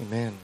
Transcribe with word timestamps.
Amen. 0.00 0.38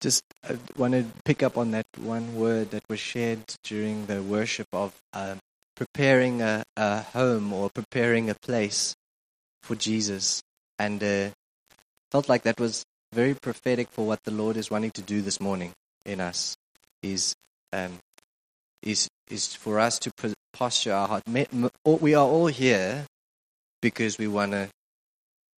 Just 0.00 0.22
uh, 0.48 0.56
want 0.76 0.94
to 0.94 1.04
pick 1.24 1.42
up 1.42 1.58
on 1.58 1.70
that 1.72 1.86
one 1.98 2.34
word 2.34 2.70
that 2.70 2.82
was 2.88 3.00
shared 3.00 3.40
during 3.64 4.06
the 4.06 4.22
worship 4.22 4.66
of 4.72 4.94
um, 5.12 5.38
preparing 5.76 6.42
a, 6.42 6.62
a 6.76 7.02
home 7.02 7.52
or 7.52 7.70
preparing 7.70 8.30
a 8.30 8.34
place 8.34 8.94
for 9.62 9.74
Jesus. 9.74 10.42
And 10.78 11.02
uh, 11.02 11.30
felt 12.10 12.28
like 12.28 12.42
that 12.42 12.58
was 12.60 12.84
very 13.12 13.34
prophetic 13.34 13.88
for 13.90 14.06
what 14.06 14.20
the 14.24 14.30
Lord 14.30 14.56
is 14.56 14.70
wanting 14.70 14.92
to 14.92 15.02
do 15.02 15.20
this 15.20 15.40
morning 15.40 15.72
in 16.06 16.20
us. 16.20 16.56
Is 17.02 17.34
um, 17.72 17.98
is 18.82 19.08
is 19.30 19.54
for 19.54 19.78
us 19.80 19.98
to 20.00 20.12
posture 20.52 20.92
our 20.92 21.08
heart. 21.08 21.22
We 21.84 22.14
are 22.14 22.26
all 22.26 22.46
here 22.46 23.06
because 23.80 24.18
we 24.18 24.28
want 24.28 24.52
to 24.52 24.68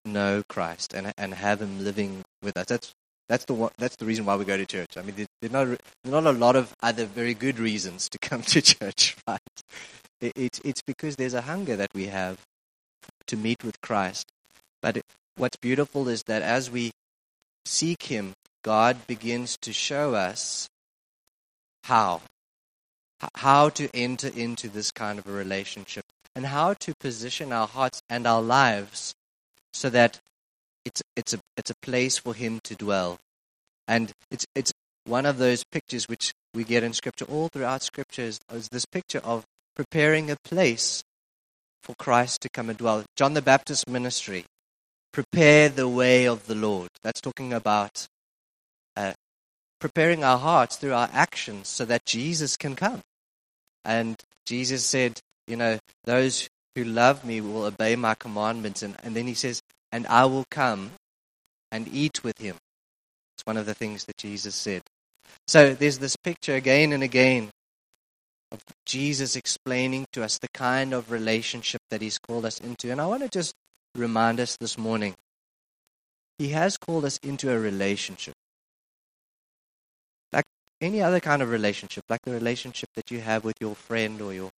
know 0.06 0.44
Christ 0.48 0.94
and 0.94 1.12
and 1.18 1.34
have 1.34 1.62
Him 1.62 1.84
living 1.84 2.24
with 2.42 2.58
us. 2.58 2.66
That's 2.68 2.94
that's 3.30 3.46
the 3.46 3.54
one, 3.54 3.72
that's 3.78 3.96
the 3.96 4.06
reason 4.06 4.26
why 4.26 4.36
we 4.36 4.46
go 4.46 4.58
to 4.58 4.66
church. 4.66 4.98
I 4.98 5.02
mean, 5.02 5.16
there's 5.16 5.52
not 5.52 5.68
there's 5.68 5.80
not 6.06 6.26
a 6.26 6.32
lot 6.32 6.56
of 6.56 6.76
other 6.82 7.06
very 7.06 7.34
good 7.34 7.60
reasons 7.60 8.10
to 8.10 8.20
come 8.20 8.42
to 8.42 8.62
church, 8.74 9.16
right? 9.28 9.40
It, 10.20 10.34
it's 10.36 10.62
it's 10.66 10.82
because 10.82 11.16
there's 11.16 11.34
a 11.34 11.42
hunger 11.42 11.76
that 11.76 11.92
we 11.94 12.08
have 12.08 12.40
to 13.28 13.38
meet 13.38 13.64
with 13.64 13.80
Christ. 13.82 14.28
But 14.82 15.02
what's 15.38 15.58
beautiful 15.58 16.10
is 16.10 16.24
that 16.24 16.42
as 16.42 16.70
we 16.70 16.92
seek 17.66 18.04
Him, 18.04 18.34
God 18.64 19.08
begins 19.08 19.58
to 19.62 19.72
show 19.72 20.14
us 20.14 20.70
how 21.86 22.22
how 23.36 23.70
to 23.70 23.90
enter 23.94 24.28
into 24.28 24.68
this 24.68 24.92
kind 24.92 25.20
of 25.20 25.28
a 25.28 25.32
relationship 25.32 26.06
and 26.36 26.48
how 26.48 26.74
to 26.74 26.94
position 27.00 27.54
our 27.54 27.68
hearts 27.68 28.02
and 28.10 28.26
our 28.26 28.42
lives 28.42 29.14
so 29.74 29.90
that 29.90 30.20
it's 30.86 31.02
it's 31.16 31.34
a 31.34 31.40
it's 31.58 31.70
a 31.70 31.76
place 31.82 32.18
for 32.18 32.34
him 32.34 32.60
to 32.64 32.76
dwell. 32.76 33.20
And 33.88 34.12
it's 34.30 34.46
it's 34.56 34.72
one 35.06 35.26
of 35.26 35.38
those 35.38 35.64
pictures 35.64 36.08
which 36.08 36.34
we 36.54 36.64
get 36.64 36.84
in 36.84 36.94
scripture 36.94 37.26
all 37.26 37.48
throughout 37.48 37.82
scripture 37.82 38.24
is, 38.24 38.40
is 38.54 38.70
this 38.70 38.86
picture 38.86 39.20
of 39.20 39.46
preparing 39.76 40.30
a 40.30 40.36
place 40.44 41.04
for 41.82 41.96
Christ 41.96 42.42
to 42.42 42.50
come 42.50 42.70
and 42.70 42.78
dwell. 42.78 43.04
John 43.16 43.34
the 43.34 43.42
Baptist 43.42 43.90
ministry 43.90 44.46
prepare 45.12 45.70
the 45.70 45.88
way 45.88 46.28
of 46.28 46.48
the 46.48 46.56
Lord. 46.56 46.90
That's 47.04 47.22
talking 47.22 47.54
about 47.54 48.08
uh, 48.96 49.14
preparing 49.80 50.24
our 50.24 50.38
hearts 50.38 50.76
through 50.76 50.94
our 50.94 51.10
actions 51.12 51.68
so 51.68 51.86
that 51.86 52.06
Jesus 52.06 52.56
can 52.56 52.76
come. 52.76 53.02
And 53.84 54.16
Jesus 54.46 54.86
said, 54.86 55.20
you 55.48 55.56
know, 55.56 55.80
those 56.06 56.48
who 56.76 56.84
love 56.84 57.26
me 57.26 57.42
will 57.42 57.66
obey 57.66 57.96
my 57.96 58.16
commandments. 58.16 58.84
And, 58.84 58.96
and 59.04 59.16
then 59.16 59.28
he 59.28 59.34
says, 59.34 59.62
and 59.92 60.08
I 60.08 60.26
will 60.26 60.46
come 60.52 60.92
and 61.72 61.88
eat 61.94 62.24
with 62.24 62.40
him. 62.40 62.58
It's 63.36 63.46
one 63.46 63.58
of 63.58 63.66
the 63.66 63.74
things 63.74 64.06
that 64.06 64.18
Jesus 64.18 64.56
said. 64.56 64.84
So 65.48 65.74
there's 65.74 66.00
this 66.00 66.16
picture 66.16 66.56
again 66.56 66.94
and 66.94 67.04
again 67.04 67.50
of 68.52 68.62
Jesus 68.86 69.36
explaining 69.36 70.06
to 70.14 70.24
us 70.24 70.38
the 70.40 70.50
kind 70.54 70.94
of 70.94 71.12
relationship 71.12 71.82
that 71.90 72.02
he's 72.02 72.20
called 72.20 72.46
us 72.46 72.60
into. 72.60 72.92
And 72.92 73.02
I 73.02 73.08
want 73.08 73.24
to 73.24 73.30
just 73.30 73.54
remind 73.96 74.40
us 74.40 74.58
this 74.58 74.78
morning 74.78 75.16
he 76.40 76.50
has 76.50 76.78
called 76.78 77.06
us 77.06 77.20
into 77.24 77.52
a 77.52 77.60
relationship 77.60 78.34
Like 80.34 80.46
any 80.82 81.02
other 81.02 81.20
kind 81.20 81.42
of 81.42 81.50
relationship, 81.50 82.06
like 82.10 82.22
the 82.24 82.32
relationship 82.32 82.90
that 82.96 83.12
you 83.12 83.22
have 83.22 83.44
with 83.44 83.56
your 83.62 83.76
friend 83.76 84.22
or 84.22 84.34
your, 84.34 84.52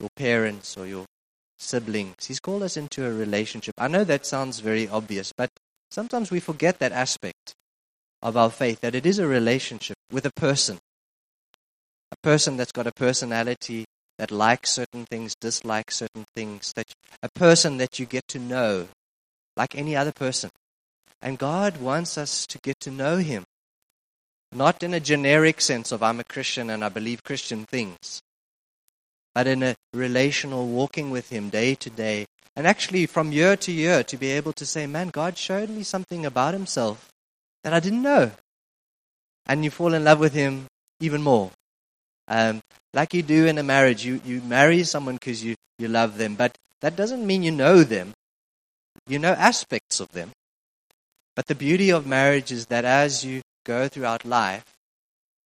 your 0.00 0.10
parents 0.16 0.76
or 0.76 0.86
your 0.86 1.06
siblings. 1.58 2.26
He's 2.26 2.40
called 2.40 2.62
us 2.62 2.76
into 2.76 3.06
a 3.06 3.12
relationship. 3.12 3.74
I 3.78 3.88
know 3.88 4.04
that 4.04 4.26
sounds 4.26 4.60
very 4.60 4.88
obvious, 4.88 5.32
but 5.36 5.50
sometimes 5.90 6.30
we 6.30 6.40
forget 6.40 6.78
that 6.78 6.92
aspect 6.92 7.54
of 8.22 8.36
our 8.36 8.50
faith, 8.50 8.80
that 8.80 8.94
it 8.94 9.06
is 9.06 9.18
a 9.18 9.26
relationship 9.26 9.96
with 10.10 10.26
a 10.26 10.32
person. 10.32 10.78
A 12.12 12.16
person 12.22 12.56
that's 12.56 12.72
got 12.72 12.86
a 12.86 12.92
personality 12.92 13.84
that 14.18 14.30
likes 14.30 14.70
certain 14.70 15.04
things, 15.04 15.34
dislikes 15.40 15.96
certain 15.96 16.24
things, 16.34 16.72
that 16.74 16.86
a 17.22 17.28
person 17.34 17.76
that 17.78 17.98
you 17.98 18.06
get 18.06 18.26
to 18.28 18.38
know 18.38 18.88
like 19.56 19.74
any 19.74 19.96
other 19.96 20.12
person. 20.12 20.50
And 21.20 21.38
God 21.38 21.78
wants 21.78 22.18
us 22.18 22.46
to 22.46 22.58
get 22.58 22.78
to 22.80 22.90
know 22.90 23.18
him. 23.18 23.44
Not 24.52 24.82
in 24.82 24.94
a 24.94 25.00
generic 25.00 25.60
sense 25.60 25.92
of 25.92 26.02
I'm 26.02 26.20
a 26.20 26.24
Christian 26.24 26.70
and 26.70 26.84
I 26.84 26.88
believe 26.88 27.24
Christian 27.24 27.64
things, 27.64 28.20
but 29.36 29.46
in 29.46 29.62
a 29.62 29.74
relational 29.92 30.66
walking 30.66 31.10
with 31.10 31.28
Him 31.28 31.50
day 31.50 31.74
to 31.74 31.90
day. 31.90 32.24
And 32.56 32.66
actually, 32.66 33.04
from 33.04 33.32
year 33.32 33.54
to 33.54 33.70
year, 33.70 34.02
to 34.02 34.16
be 34.16 34.30
able 34.30 34.54
to 34.54 34.64
say, 34.64 34.86
man, 34.86 35.08
God 35.08 35.36
showed 35.36 35.68
me 35.68 35.82
something 35.82 36.24
about 36.24 36.54
Himself 36.54 37.10
that 37.62 37.74
I 37.74 37.80
didn't 37.80 38.00
know. 38.00 38.30
And 39.44 39.62
you 39.62 39.70
fall 39.70 39.92
in 39.92 40.04
love 40.04 40.20
with 40.20 40.32
Him 40.32 40.68
even 41.00 41.20
more. 41.20 41.50
Um, 42.28 42.62
like 42.94 43.12
you 43.12 43.22
do 43.22 43.44
in 43.44 43.58
a 43.58 43.62
marriage, 43.62 44.06
you, 44.06 44.22
you 44.24 44.40
marry 44.40 44.84
someone 44.84 45.16
because 45.16 45.44
you, 45.44 45.54
you 45.78 45.88
love 45.88 46.16
them, 46.16 46.34
but 46.34 46.56
that 46.80 46.96
doesn't 46.96 47.26
mean 47.26 47.42
you 47.42 47.52
know 47.52 47.84
them. 47.84 48.14
You 49.06 49.18
know 49.18 49.34
aspects 49.34 50.00
of 50.00 50.12
them. 50.12 50.30
But 51.34 51.44
the 51.44 51.54
beauty 51.54 51.90
of 51.90 52.06
marriage 52.06 52.50
is 52.52 52.68
that 52.68 52.86
as 52.86 53.22
you 53.22 53.42
go 53.66 53.86
throughout 53.86 54.24
life, 54.24 54.64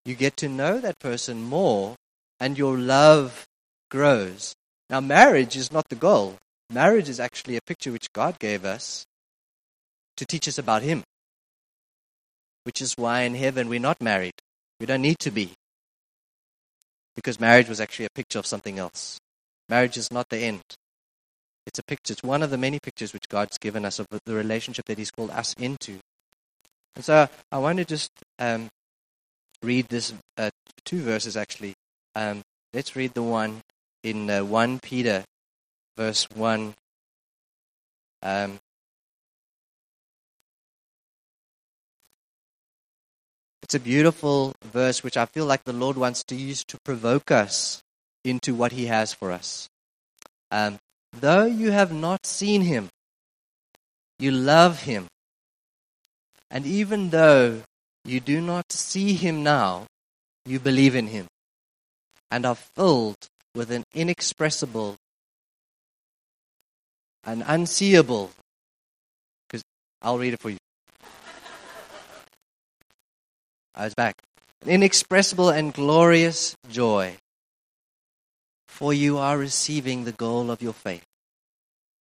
you 0.04 0.14
get 0.14 0.36
to 0.36 0.48
know 0.48 0.78
that 0.78 1.00
person 1.00 1.42
more 1.42 1.96
and 2.38 2.56
your 2.56 2.78
love 2.78 3.48
grows. 3.90 4.54
Now, 4.88 5.00
marriage 5.00 5.56
is 5.56 5.70
not 5.70 5.88
the 5.88 5.96
goal. 5.96 6.38
Marriage 6.70 7.08
is 7.08 7.20
actually 7.20 7.56
a 7.56 7.62
picture 7.62 7.92
which 7.92 8.12
God 8.12 8.38
gave 8.38 8.64
us 8.64 9.04
to 10.16 10.24
teach 10.24 10.48
us 10.48 10.58
about 10.58 10.82
Him, 10.82 11.02
which 12.64 12.80
is 12.80 12.96
why 12.96 13.22
in 13.22 13.34
heaven 13.34 13.68
we're 13.68 13.80
not 13.80 14.00
married. 14.00 14.34
We 14.78 14.86
don't 14.86 15.02
need 15.02 15.18
to 15.20 15.30
be. 15.30 15.52
Because 17.16 17.40
marriage 17.40 17.68
was 17.68 17.80
actually 17.80 18.06
a 18.06 18.14
picture 18.14 18.38
of 18.38 18.46
something 18.46 18.78
else. 18.78 19.18
Marriage 19.68 19.96
is 19.96 20.10
not 20.10 20.28
the 20.28 20.38
end. 20.38 20.62
It's 21.66 21.78
a 21.78 21.82
picture. 21.82 22.12
It's 22.12 22.22
one 22.22 22.42
of 22.42 22.50
the 22.50 22.58
many 22.58 22.78
pictures 22.80 23.12
which 23.12 23.28
God's 23.28 23.58
given 23.58 23.84
us 23.84 23.98
of 23.98 24.06
the 24.24 24.34
relationship 24.34 24.86
that 24.86 24.98
He's 24.98 25.10
called 25.10 25.30
us 25.30 25.54
into. 25.54 25.98
And 26.96 27.04
so 27.04 27.28
I 27.52 27.58
want 27.58 27.78
to 27.78 27.84
just 27.84 28.10
um, 28.38 28.68
read 29.62 29.88
this 29.88 30.12
uh, 30.36 30.50
two 30.84 31.00
verses 31.02 31.36
actually. 31.36 31.74
Um, 32.16 32.42
let's 32.72 32.96
read 32.96 33.14
the 33.14 33.22
one 33.22 33.60
in 34.02 34.30
uh, 34.30 34.44
1 34.44 34.80
Peter, 34.80 35.24
verse 35.96 36.28
1. 36.34 36.74
Um, 38.22 38.58
it's 43.62 43.74
a 43.74 43.80
beautiful 43.80 44.54
verse 44.64 45.02
which 45.02 45.16
I 45.16 45.26
feel 45.26 45.46
like 45.46 45.64
the 45.64 45.72
Lord 45.72 45.96
wants 45.96 46.24
to 46.24 46.36
use 46.36 46.64
to 46.64 46.78
provoke 46.84 47.30
us 47.30 47.82
into 48.24 48.54
what 48.54 48.72
He 48.72 48.86
has 48.86 49.12
for 49.12 49.32
us. 49.32 49.68
Um, 50.50 50.78
though 51.12 51.44
you 51.44 51.70
have 51.70 51.92
not 51.92 52.26
seen 52.26 52.62
Him, 52.62 52.88
you 54.18 54.30
love 54.30 54.82
Him. 54.82 55.06
And 56.50 56.66
even 56.66 57.10
though 57.10 57.62
you 58.04 58.20
do 58.20 58.40
not 58.40 58.72
see 58.72 59.14
him 59.14 59.42
now, 59.42 59.86
you 60.44 60.58
believe 60.58 60.96
in 60.96 61.08
him 61.08 61.26
and 62.30 62.46
are 62.46 62.54
filled 62.54 63.28
with 63.54 63.70
an 63.70 63.84
inexpressible, 63.94 64.96
an 67.24 67.42
unseeable, 67.42 68.30
because 69.48 69.62
I'll 70.02 70.18
read 70.18 70.34
it 70.34 70.40
for 70.40 70.50
you. 70.50 70.58
I 73.74 73.84
was 73.84 73.94
back. 73.94 74.14
An 74.62 74.70
inexpressible 74.70 75.48
and 75.48 75.72
glorious 75.72 76.54
joy, 76.70 77.16
for 78.68 78.92
you 78.92 79.18
are 79.18 79.38
receiving 79.38 80.04
the 80.04 80.12
goal 80.12 80.50
of 80.50 80.60
your 80.60 80.74
faith, 80.74 81.04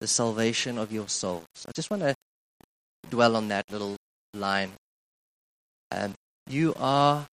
the 0.00 0.08
salvation 0.08 0.76
of 0.76 0.92
your 0.92 1.08
souls. 1.08 1.47
I 1.66 1.70
just 1.75 1.91
want 1.91 2.03
to 2.03 2.14
dwell 3.10 3.37
on 3.37 3.48
that 3.48 3.70
little 3.70 3.96
line. 4.34 4.73
Um, 5.90 6.14
you 6.49 6.75
are 6.76 7.26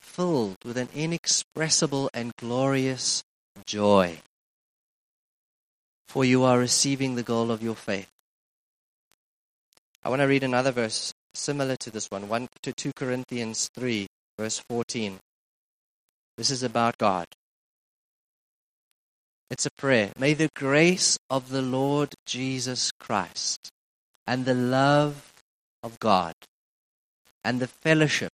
filled 0.00 0.56
with 0.64 0.78
an 0.78 0.88
inexpressible 0.94 2.08
and 2.14 2.32
glorious 2.36 3.22
joy, 3.66 4.18
for 6.08 6.24
you 6.24 6.44
are 6.44 6.58
receiving 6.58 7.14
the 7.14 7.22
goal 7.22 7.50
of 7.50 7.62
your 7.62 7.74
faith. 7.74 8.08
I 10.02 10.08
want 10.08 10.20
to 10.20 10.26
read 10.26 10.44
another 10.44 10.72
verse 10.72 11.12
similar 11.34 11.76
to 11.76 11.90
this 11.90 12.10
one, 12.10 12.28
1 12.28 12.48
to 12.62 12.72
2 12.72 12.92
Corinthians 12.94 13.70
3, 13.74 14.06
verse 14.38 14.58
14. 14.58 15.18
This 16.36 16.50
is 16.50 16.62
about 16.62 16.98
God. 16.98 17.26
It's 19.50 19.66
a 19.66 19.70
prayer. 19.70 20.12
May 20.18 20.34
the 20.34 20.48
grace 20.56 21.18
of 21.30 21.50
the 21.50 21.62
Lord 21.62 22.14
Jesus 22.26 22.90
Christ 22.98 23.70
and 24.26 24.44
the 24.44 24.54
love 24.54 25.32
of 25.82 25.98
God 26.00 26.34
and 27.44 27.60
the 27.60 27.68
fellowship 27.68 28.32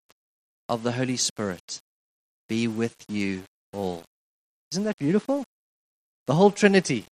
of 0.68 0.82
the 0.82 0.92
Holy 0.92 1.16
Spirit 1.16 1.80
be 2.48 2.66
with 2.68 2.94
you 3.08 3.42
all. 3.72 4.04
Isn't 4.72 4.84
that 4.84 4.98
beautiful? 4.98 5.44
The 6.26 6.34
whole 6.34 6.50
Trinity. 6.50 7.06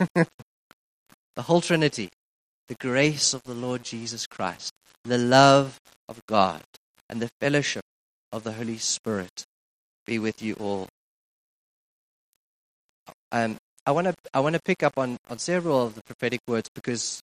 the 0.14 1.42
whole 1.42 1.60
Trinity. 1.60 2.08
the 2.68 2.76
grace 2.76 3.34
of 3.34 3.42
the 3.44 3.54
Lord 3.54 3.82
Jesus 3.82 4.26
Christ, 4.28 4.72
the 5.04 5.18
love 5.18 5.80
of 6.08 6.20
God, 6.26 6.62
and 7.08 7.20
the 7.20 7.28
fellowship 7.40 7.82
of 8.32 8.44
the 8.44 8.52
Holy 8.52 8.78
Spirit 8.78 9.44
be 10.06 10.18
with 10.20 10.40
you 10.40 10.54
all. 10.54 10.88
Um, 13.32 13.56
I 13.86 13.90
want 13.90 14.06
to 14.06 14.14
I 14.32 14.40
want 14.40 14.54
to 14.54 14.62
pick 14.64 14.84
up 14.84 14.94
on, 14.98 15.16
on 15.28 15.38
several 15.38 15.84
of 15.84 15.96
the 15.96 16.02
prophetic 16.04 16.40
words 16.46 16.70
because 16.74 17.20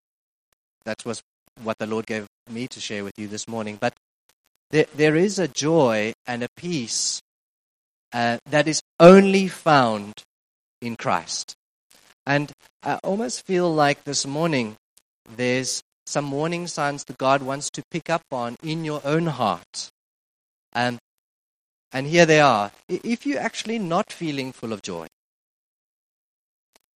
that 0.85 1.05
was 1.05 1.21
what 1.63 1.77
the 1.79 1.87
Lord 1.87 2.05
gave 2.05 2.27
me 2.49 2.67
to 2.67 2.81
share 2.81 3.05
with 3.05 3.13
you 3.17 3.27
this 3.27 3.47
morning. 3.47 3.77
But 3.79 3.93
there, 4.71 4.87
there 4.95 5.15
is 5.15 5.39
a 5.39 5.47
joy 5.47 6.13
and 6.27 6.43
a 6.43 6.49
peace 6.57 7.21
uh, 8.17 8.39
that 8.47 8.67
is 8.67 8.81
only 8.99 9.47
found 9.47 10.11
in 10.81 10.95
Christ. 10.95 11.53
And 12.25 12.51
I 12.81 12.95
almost 13.03 13.45
feel 13.45 13.71
like 13.71 14.05
this 14.05 14.25
morning 14.25 14.75
there's 15.35 15.83
some 16.07 16.31
warning 16.31 16.65
signs 16.65 17.03
that 17.03 17.19
God 17.19 17.43
wants 17.43 17.69
to 17.69 17.83
pick 17.91 18.09
up 18.09 18.23
on 18.31 18.55
in 18.63 18.83
your 18.83 19.01
own 19.03 19.27
heart. 19.27 19.91
Um, 20.73 20.97
and 21.91 22.07
here 22.07 22.25
they 22.25 22.39
are. 22.39 22.71
If 22.89 23.27
you're 23.27 23.39
actually 23.39 23.77
not 23.77 24.11
feeling 24.11 24.51
full 24.51 24.73
of 24.73 24.81
joy, 24.81 25.05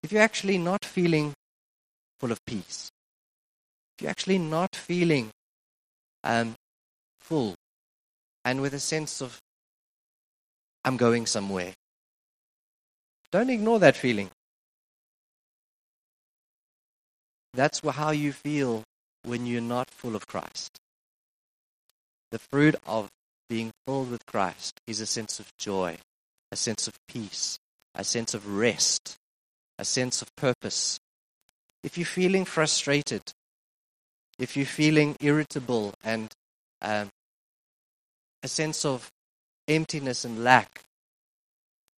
if 0.01 0.11
you're 0.11 0.23
actually 0.23 0.57
not 0.57 0.83
feeling 0.83 1.33
full 2.19 2.31
of 2.31 2.43
peace, 2.47 2.89
if 3.93 4.01
you're 4.01 4.11
actually 4.11 4.39
not 4.39 4.75
feeling 4.75 5.29
um, 6.23 6.55
full 7.19 7.53
and 8.43 8.59
with 8.59 8.73
a 8.73 8.79
sense 8.79 9.21
of, 9.21 9.37
I'm 10.83 10.97
going 10.97 11.25
somewhere, 11.25 11.73
don't 13.31 13.49
ignore 13.49 13.79
that 13.79 13.95
feeling. 13.95 14.29
That's 17.53 17.79
how 17.79 18.11
you 18.11 18.31
feel 18.31 18.83
when 19.23 19.45
you're 19.45 19.61
not 19.61 19.89
full 19.89 20.15
of 20.15 20.27
Christ. 20.27 20.79
The 22.31 22.39
fruit 22.39 22.75
of 22.85 23.09
being 23.49 23.71
filled 23.85 24.09
with 24.09 24.25
Christ 24.25 24.79
is 24.87 25.01
a 25.01 25.05
sense 25.05 25.39
of 25.39 25.51
joy, 25.57 25.97
a 26.51 26.55
sense 26.55 26.87
of 26.87 26.95
peace, 27.07 27.57
a 27.93 28.03
sense 28.03 28.33
of 28.33 28.57
rest, 28.57 29.17
a 29.77 29.85
sense 29.85 30.21
of 30.21 30.33
purpose. 30.35 30.99
If 31.83 31.97
you're 31.97 32.05
feeling 32.05 32.45
frustrated, 32.45 33.21
if 34.39 34.55
you're 34.55 34.65
feeling 34.65 35.17
irritable 35.19 35.93
and 36.03 36.31
um, 36.81 37.09
a 38.43 38.47
sense 38.47 38.85
of 38.85 39.09
emptiness 39.67 40.25
and 40.25 40.43
lack, 40.43 40.83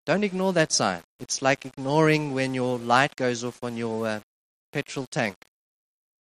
don't 0.06 0.24
ignore 0.24 0.54
that 0.54 0.72
sign. 0.72 1.02
It's 1.20 1.42
like 1.42 1.66
ignoring 1.66 2.34
when 2.34 2.54
your 2.54 2.78
light 2.78 3.16
goes 3.16 3.44
off 3.44 3.64
on 3.64 3.78
your 3.78 4.08
uh, 4.08 4.20
petrol 4.72 5.06
tank. 5.10 5.36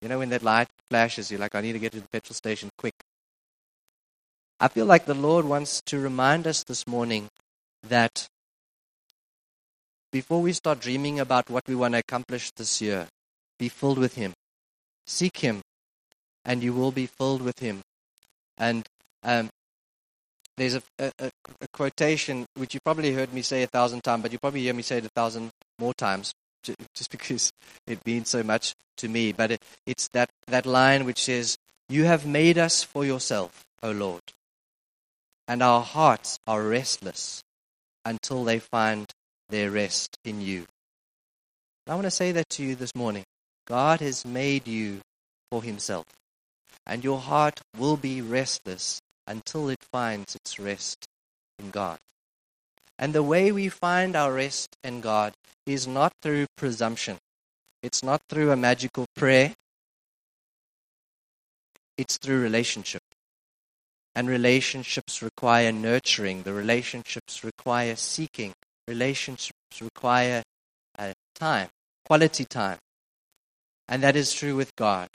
You 0.01 0.09
know, 0.09 0.19
when 0.19 0.29
that 0.29 0.43
light 0.43 0.69
flashes, 0.89 1.31
you're 1.31 1.39
like, 1.39 1.55
I 1.55 1.61
need 1.61 1.73
to 1.73 1.79
get 1.79 1.91
to 1.93 2.01
the 2.01 2.07
petrol 2.07 2.35
station 2.35 2.69
quick. 2.77 2.93
I 4.59 4.69
feel 4.69 4.85
like 4.85 5.05
the 5.05 5.13
Lord 5.13 5.45
wants 5.45 5.81
to 5.87 5.99
remind 5.99 6.47
us 6.47 6.63
this 6.63 6.87
morning 6.87 7.27
that 7.81 8.27
before 10.11 10.41
we 10.41 10.53
start 10.53 10.79
dreaming 10.79 11.19
about 11.19 11.49
what 11.49 11.67
we 11.67 11.75
want 11.75 11.93
to 11.93 11.99
accomplish 11.99 12.51
this 12.51 12.81
year, 12.81 13.07
be 13.59 13.67
filled 13.67 13.97
with 13.97 14.15
Him. 14.15 14.33
Seek 15.07 15.37
Him, 15.37 15.61
and 16.45 16.63
you 16.63 16.71
will 16.71 16.91
be 16.91 17.07
filled 17.07 17.41
with 17.41 17.59
Him. 17.59 17.81
And 18.57 18.87
um, 19.23 19.49
there's 20.57 20.75
a, 20.75 20.83
a, 20.99 21.11
a, 21.19 21.31
quotation 21.73 22.45
which 22.55 22.73
you 22.73 22.79
probably 22.81 23.13
heard 23.13 23.33
me 23.33 23.41
say 23.41 23.63
a 23.63 23.67
thousand 23.67 24.03
times, 24.03 24.21
but 24.21 24.31
you 24.31 24.39
probably 24.39 24.61
hear 24.61 24.73
me 24.73 24.83
say 24.83 24.97
it 24.97 25.05
a 25.05 25.09
thousand 25.09 25.49
more 25.79 25.93
times, 25.93 26.33
just 26.93 27.11
because 27.11 27.51
it 27.87 28.05
means 28.05 28.29
so 28.29 28.43
much 28.43 28.75
to 28.97 29.07
me. 29.07 29.31
But 29.31 29.51
it, 29.51 29.61
it's 29.85 30.07
that, 30.09 30.29
that 30.47 30.65
line 30.65 31.05
which 31.05 31.23
says, 31.23 31.57
You 31.89 32.05
have 32.05 32.25
made 32.25 32.57
us 32.57 32.83
for 32.83 33.05
yourself, 33.05 33.63
O 33.81 33.91
Lord, 33.91 34.21
and 35.47 35.63
our 35.63 35.81
hearts 35.81 36.39
are 36.45 36.63
restless 36.63 37.43
until 38.05 38.43
they 38.43 38.59
find 38.59 39.09
their 39.49 39.71
rest 39.71 40.17
in 40.23 40.41
you. 40.41 40.65
I 41.87 41.95
want 41.95 42.05
to 42.05 42.11
say 42.11 42.31
that 42.31 42.49
to 42.51 42.63
you 42.63 42.75
this 42.75 42.95
morning. 42.95 43.23
God 43.65 44.01
has 44.01 44.25
made 44.25 44.67
you 44.67 44.99
for 45.49 45.63
himself, 45.63 46.05
and 46.85 47.03
your 47.03 47.19
heart 47.19 47.61
will 47.77 47.97
be 47.97 48.21
restless 48.21 49.01
until 49.27 49.69
it 49.69 49.83
finds 49.91 50.35
its 50.35 50.59
rest 50.59 51.05
in 51.59 51.69
God. 51.69 51.99
And 52.97 53.13
the 53.13 53.23
way 53.23 53.51
we 53.51 53.69
find 53.69 54.15
our 54.15 54.33
rest 54.33 54.75
in 54.83 55.01
God 55.01 55.33
is 55.65 55.87
not 55.87 56.13
through 56.21 56.47
presumption. 56.55 57.17
It's 57.81 58.03
not 58.03 58.21
through 58.29 58.51
a 58.51 58.55
magical 58.55 59.05
prayer. 59.15 59.53
It's 61.97 62.17
through 62.17 62.41
relationship. 62.41 63.01
And 64.15 64.29
relationships 64.29 65.21
require 65.21 65.71
nurturing. 65.71 66.43
The 66.43 66.53
relationships 66.53 67.43
require 67.43 67.95
seeking. 67.95 68.53
Relationships 68.87 69.81
require 69.81 70.43
uh, 70.97 71.13
time, 71.35 71.69
quality 72.05 72.45
time. 72.45 72.77
And 73.87 74.03
that 74.03 74.15
is 74.15 74.33
true 74.33 74.55
with 74.55 74.75
God. 74.75 75.09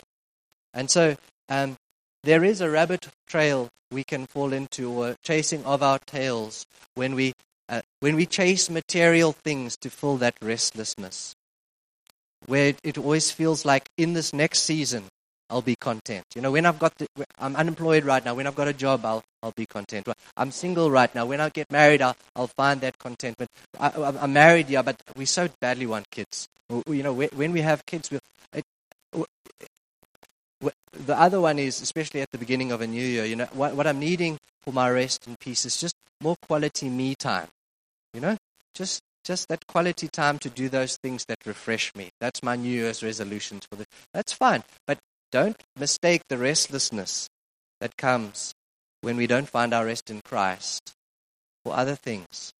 And 0.74 0.90
so 0.90 1.16
um, 1.48 1.76
there 2.22 2.44
is 2.44 2.60
a 2.60 2.70
rabbit 2.70 3.08
trail 3.26 3.68
we 3.90 4.04
can 4.04 4.26
fall 4.26 4.52
into, 4.52 4.90
or 4.90 5.16
chasing 5.22 5.64
of 5.64 5.82
our 5.82 5.98
tails, 5.98 6.66
when 6.94 7.14
we, 7.14 7.32
uh, 7.68 7.82
when 8.00 8.16
we 8.16 8.26
chase 8.26 8.68
material 8.68 9.32
things 9.32 9.76
to 9.78 9.90
fill 9.90 10.16
that 10.18 10.34
restlessness. 10.42 11.34
Where 12.46 12.74
it, 12.82 12.98
always 12.98 13.30
feels 13.30 13.64
like 13.64 13.88
in 13.96 14.12
this 14.12 14.32
next 14.32 14.60
season, 14.62 15.04
I'll 15.50 15.62
be 15.62 15.76
content. 15.76 16.24
You 16.34 16.42
know, 16.42 16.52
when 16.52 16.66
I've 16.66 16.78
got, 16.78 16.94
the, 16.96 17.06
I'm 17.38 17.56
unemployed 17.56 18.04
right 18.04 18.24
now. 18.24 18.34
When 18.34 18.46
I've 18.46 18.54
got 18.54 18.68
a 18.68 18.72
job, 18.72 19.04
I'll, 19.04 19.24
I'll 19.42 19.54
be 19.56 19.66
content. 19.66 20.06
I'm 20.36 20.50
single 20.50 20.90
right 20.90 21.12
now. 21.14 21.26
When 21.26 21.40
I 21.40 21.48
get 21.48 21.70
married, 21.72 22.02
I'll, 22.02 22.16
I'll 22.36 22.46
find 22.46 22.80
that 22.82 22.98
contentment. 22.98 23.50
I, 23.80 23.90
am 24.22 24.32
married, 24.32 24.68
yeah, 24.68 24.82
but 24.82 25.02
we 25.16 25.24
so 25.24 25.48
badly 25.60 25.86
want 25.86 26.10
kids. 26.10 26.46
You 26.86 27.02
know, 27.02 27.14
when 27.14 27.52
we 27.52 27.62
have 27.62 27.86
kids, 27.86 28.10
we, 28.10 28.18
the 30.60 31.18
other 31.18 31.40
one 31.40 31.58
is, 31.58 31.80
especially 31.80 32.20
at 32.20 32.30
the 32.30 32.38
beginning 32.38 32.72
of 32.72 32.80
a 32.80 32.86
new 32.86 33.04
year, 33.04 33.24
you 33.24 33.36
know, 33.36 33.48
what, 33.52 33.74
what 33.74 33.86
I'm 33.86 33.98
needing 33.98 34.38
for 34.62 34.72
my 34.72 34.90
rest 34.90 35.26
and 35.26 35.38
peace 35.38 35.64
is 35.64 35.80
just 35.80 35.94
more 36.20 36.36
quality 36.46 36.88
me 36.88 37.14
time. 37.14 37.48
You 38.12 38.20
know, 38.20 38.36
just 38.74 39.00
just 39.24 39.48
that 39.48 39.66
quality 39.66 40.08
time 40.08 40.38
to 40.38 40.48
do 40.48 40.68
those 40.68 40.96
things 40.96 41.24
that 41.26 41.36
refresh 41.44 41.94
me. 41.94 42.08
That's 42.20 42.42
my 42.42 42.56
New 42.56 42.70
Year's 42.70 43.02
resolutions 43.02 43.66
for 43.70 43.76
the. 43.76 43.84
That's 44.14 44.32
fine, 44.32 44.64
but 44.86 44.98
don't 45.30 45.56
mistake 45.78 46.22
the 46.28 46.38
restlessness 46.38 47.28
that 47.80 47.96
comes 47.96 48.54
when 49.02 49.16
we 49.16 49.26
don't 49.26 49.48
find 49.48 49.74
our 49.74 49.84
rest 49.84 50.10
in 50.10 50.20
Christ 50.24 50.94
for 51.64 51.76
other 51.76 51.94
things. 51.94 52.52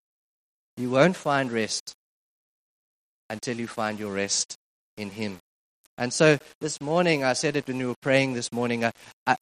You 0.77 0.91
won't 0.91 1.17
find 1.17 1.51
rest 1.51 1.95
until 3.31 3.59
you 3.59 3.67
find 3.67 3.99
your 3.99 4.13
rest 4.13 4.55
in 4.97 5.11
Him. 5.11 5.39
And 5.99 6.13
so 6.13 6.39
this 6.61 6.81
morning, 6.81 7.25
I 7.25 7.35
said 7.35 7.57
it 7.57 7.67
when 7.67 7.79
we 7.79 7.85
were 7.85 7.95
praying 8.01 8.33
this 8.33 8.53
morning, 8.53 8.85
I, 8.85 8.93
I, 9.27 9.37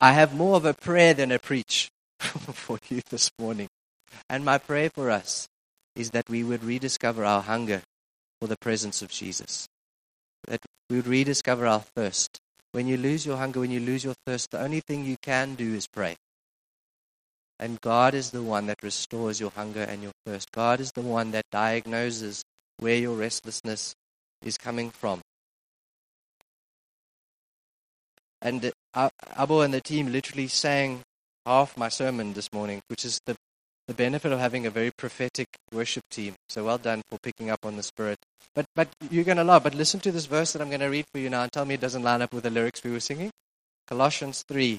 I 0.00 0.12
have 0.12 0.34
more 0.34 0.56
of 0.56 0.64
a 0.64 0.72
prayer 0.72 1.12
than 1.12 1.30
a 1.32 1.38
preach 1.38 1.90
for 2.20 2.78
you 2.88 3.02
this 3.10 3.30
morning. 3.38 3.68
And 4.28 4.44
my 4.44 4.56
prayer 4.56 4.88
for 4.88 5.10
us 5.10 5.48
is 5.94 6.12
that 6.12 6.30
we 6.30 6.42
would 6.42 6.64
rediscover 6.64 7.24
our 7.24 7.42
hunger 7.42 7.82
for 8.40 8.46
the 8.46 8.56
presence 8.56 9.02
of 9.02 9.10
Jesus, 9.10 9.68
that 10.46 10.60
we 10.88 10.96
would 10.96 11.06
rediscover 11.06 11.66
our 11.66 11.80
thirst 11.80 12.40
when 12.72 12.86
you 12.86 12.96
lose 12.96 13.26
your 13.26 13.36
hunger, 13.36 13.60
when 13.60 13.70
you 13.70 13.80
lose 13.80 14.04
your 14.04 14.14
thirst, 14.26 14.52
the 14.52 14.60
only 14.60 14.80
thing 14.80 15.04
you 15.04 15.16
can 15.20 15.54
do 15.54 15.74
is 15.74 15.88
pray. 15.88 16.16
And 17.58 17.80
God 17.80 18.14
is 18.14 18.30
the 18.30 18.42
one 18.42 18.66
that 18.66 18.82
restores 18.82 19.40
your 19.40 19.50
hunger 19.50 19.82
and 19.82 20.02
your 20.02 20.12
thirst. 20.24 20.52
God 20.52 20.80
is 20.80 20.92
the 20.92 21.02
one 21.02 21.32
that 21.32 21.44
diagnoses 21.50 22.42
where 22.78 22.94
your 22.94 23.16
restlessness 23.16 23.94
is 24.42 24.56
coming 24.56 24.90
from. 24.90 25.20
And 28.42 28.72
Abo 28.94 29.64
and 29.64 29.74
the 29.74 29.80
team 29.80 30.12
literally 30.12 30.48
sang 30.48 31.00
half 31.46 31.76
my 31.76 31.88
sermon 31.88 32.32
this 32.32 32.52
morning, 32.52 32.80
which 32.88 33.04
is 33.04 33.20
the, 33.26 33.36
the 33.86 33.94
benefit 33.94 34.32
of 34.32 34.38
having 34.38 34.66
a 34.66 34.70
very 34.70 34.90
prophetic 34.90 35.48
worship 35.72 36.04
team. 36.10 36.34
So 36.48 36.64
well 36.64 36.78
done 36.78 37.02
for 37.08 37.18
picking 37.18 37.50
up 37.50 37.64
on 37.64 37.76
the 37.76 37.82
Spirit. 37.82 38.18
But, 38.54 38.66
but 38.74 38.88
you're 39.10 39.24
going 39.24 39.36
to 39.36 39.44
love. 39.44 39.62
But 39.62 39.74
listen 39.74 40.00
to 40.00 40.12
this 40.12 40.26
verse 40.26 40.52
that 40.52 40.62
I'm 40.62 40.68
going 40.68 40.80
to 40.80 40.86
read 40.86 41.06
for 41.12 41.18
you 41.18 41.30
now 41.30 41.42
and 41.42 41.52
tell 41.52 41.64
me 41.64 41.74
it 41.74 41.80
doesn't 41.80 42.02
line 42.02 42.22
up 42.22 42.32
with 42.32 42.44
the 42.44 42.50
lyrics 42.50 42.82
we 42.82 42.90
were 42.90 43.00
singing. 43.00 43.30
Colossians 43.86 44.44
3, 44.48 44.78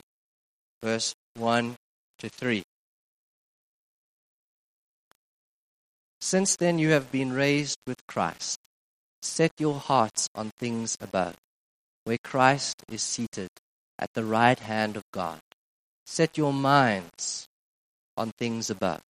verse 0.84 1.14
1 1.36 1.76
to 2.20 2.30
3. 2.30 2.64
Since 6.20 6.56
then 6.58 6.78
you 6.78 6.92
have 6.92 7.12
been 7.12 7.34
raised 7.34 7.78
with 7.88 8.06
Christ. 8.08 8.60
Set 9.22 9.52
your 9.58 9.76
hearts 9.76 10.28
on 10.36 10.52
things 10.60 10.96
above, 11.02 11.36
where 12.04 12.18
Christ 12.24 12.84
is 12.90 13.02
seated 13.02 13.50
at 14.00 14.14
the 14.14 14.24
right 14.24 14.60
hand 14.60 14.98
of 14.98 15.04
God. 15.12 15.40
Set 16.06 16.38
your 16.38 16.54
minds 16.54 17.48
on 18.18 18.32
things 18.38 18.70
above, 18.70 19.02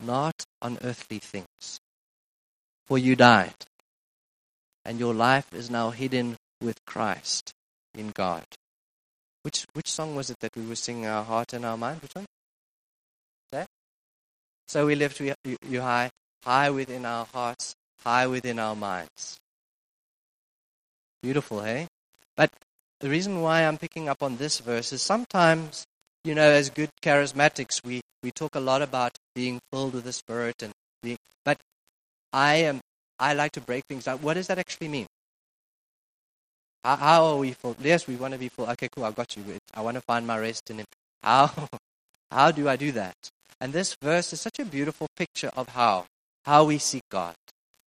not 0.00 0.44
on 0.60 0.78
earthly 0.82 1.18
things 1.18 1.80
for 2.90 2.98
you 2.98 3.14
died, 3.14 3.54
and 4.84 4.98
your 4.98 5.14
life 5.14 5.54
is 5.54 5.70
now 5.70 5.90
hidden 5.90 6.36
with 6.60 6.84
Christ 6.86 7.52
in 7.94 8.10
God. 8.10 8.42
Which 9.44 9.64
which 9.74 9.88
song 9.88 10.16
was 10.16 10.28
it 10.28 10.40
that 10.40 10.56
we 10.56 10.66
were 10.66 10.74
singing? 10.74 11.06
Our 11.06 11.22
heart 11.22 11.52
and 11.52 11.64
our 11.64 11.76
mind. 11.76 12.02
Which 12.02 12.16
one? 12.16 12.26
That. 13.52 13.68
So 14.66 14.86
we 14.86 14.96
lift 14.96 15.20
you, 15.20 15.34
you 15.68 15.80
high, 15.80 16.10
high 16.44 16.70
within 16.70 17.06
our 17.06 17.26
hearts, 17.32 17.76
high 18.02 18.26
within 18.26 18.58
our 18.58 18.74
minds. 18.74 19.38
Beautiful, 21.22 21.62
hey? 21.62 21.86
But 22.36 22.50
the 23.00 23.10
reason 23.10 23.42
why 23.42 23.64
I'm 23.64 23.78
picking 23.78 24.08
up 24.08 24.22
on 24.22 24.36
this 24.36 24.58
verse 24.60 24.92
is 24.92 25.02
sometimes, 25.02 25.84
you 26.24 26.34
know, 26.34 26.48
as 26.50 26.70
good 26.70 26.90
charismatics, 27.02 27.84
we, 27.84 28.00
we 28.22 28.30
talk 28.30 28.54
a 28.54 28.60
lot 28.60 28.82
about 28.82 29.16
being 29.34 29.58
filled 29.70 29.94
with 29.94 30.04
the 30.04 30.12
Spirit 30.12 30.62
and 30.62 30.72
being, 31.02 31.18
but 31.44 31.58
I 32.32 32.56
am 32.56 32.80
I 33.18 33.34
like 33.34 33.52
to 33.52 33.60
break 33.60 33.84
things 33.86 34.04
down. 34.04 34.18
What 34.18 34.34
does 34.34 34.46
that 34.46 34.58
actually 34.58 34.88
mean? 34.88 35.06
How, 36.82 36.96
how 36.96 37.24
are 37.26 37.36
we 37.36 37.52
full? 37.52 37.76
Yes, 37.78 38.06
we 38.06 38.16
want 38.16 38.32
to 38.32 38.38
be 38.38 38.48
full. 38.48 38.66
Okay, 38.70 38.88
cool. 38.94 39.04
I've 39.04 39.14
got 39.14 39.36
you. 39.36 39.44
I 39.74 39.82
want 39.82 39.96
to 39.96 40.00
find 40.00 40.26
my 40.26 40.38
rest 40.38 40.70
in 40.70 40.78
Him. 40.78 40.86
How? 41.22 41.50
How 42.30 42.50
do 42.50 42.68
I 42.68 42.76
do 42.76 42.92
that? 42.92 43.16
And 43.60 43.72
this 43.72 43.96
verse 44.00 44.32
is 44.32 44.40
such 44.40 44.58
a 44.58 44.64
beautiful 44.64 45.08
picture 45.16 45.50
of 45.54 45.68
how 45.70 46.06
how 46.44 46.64
we 46.64 46.78
seek 46.78 47.02
God. 47.10 47.34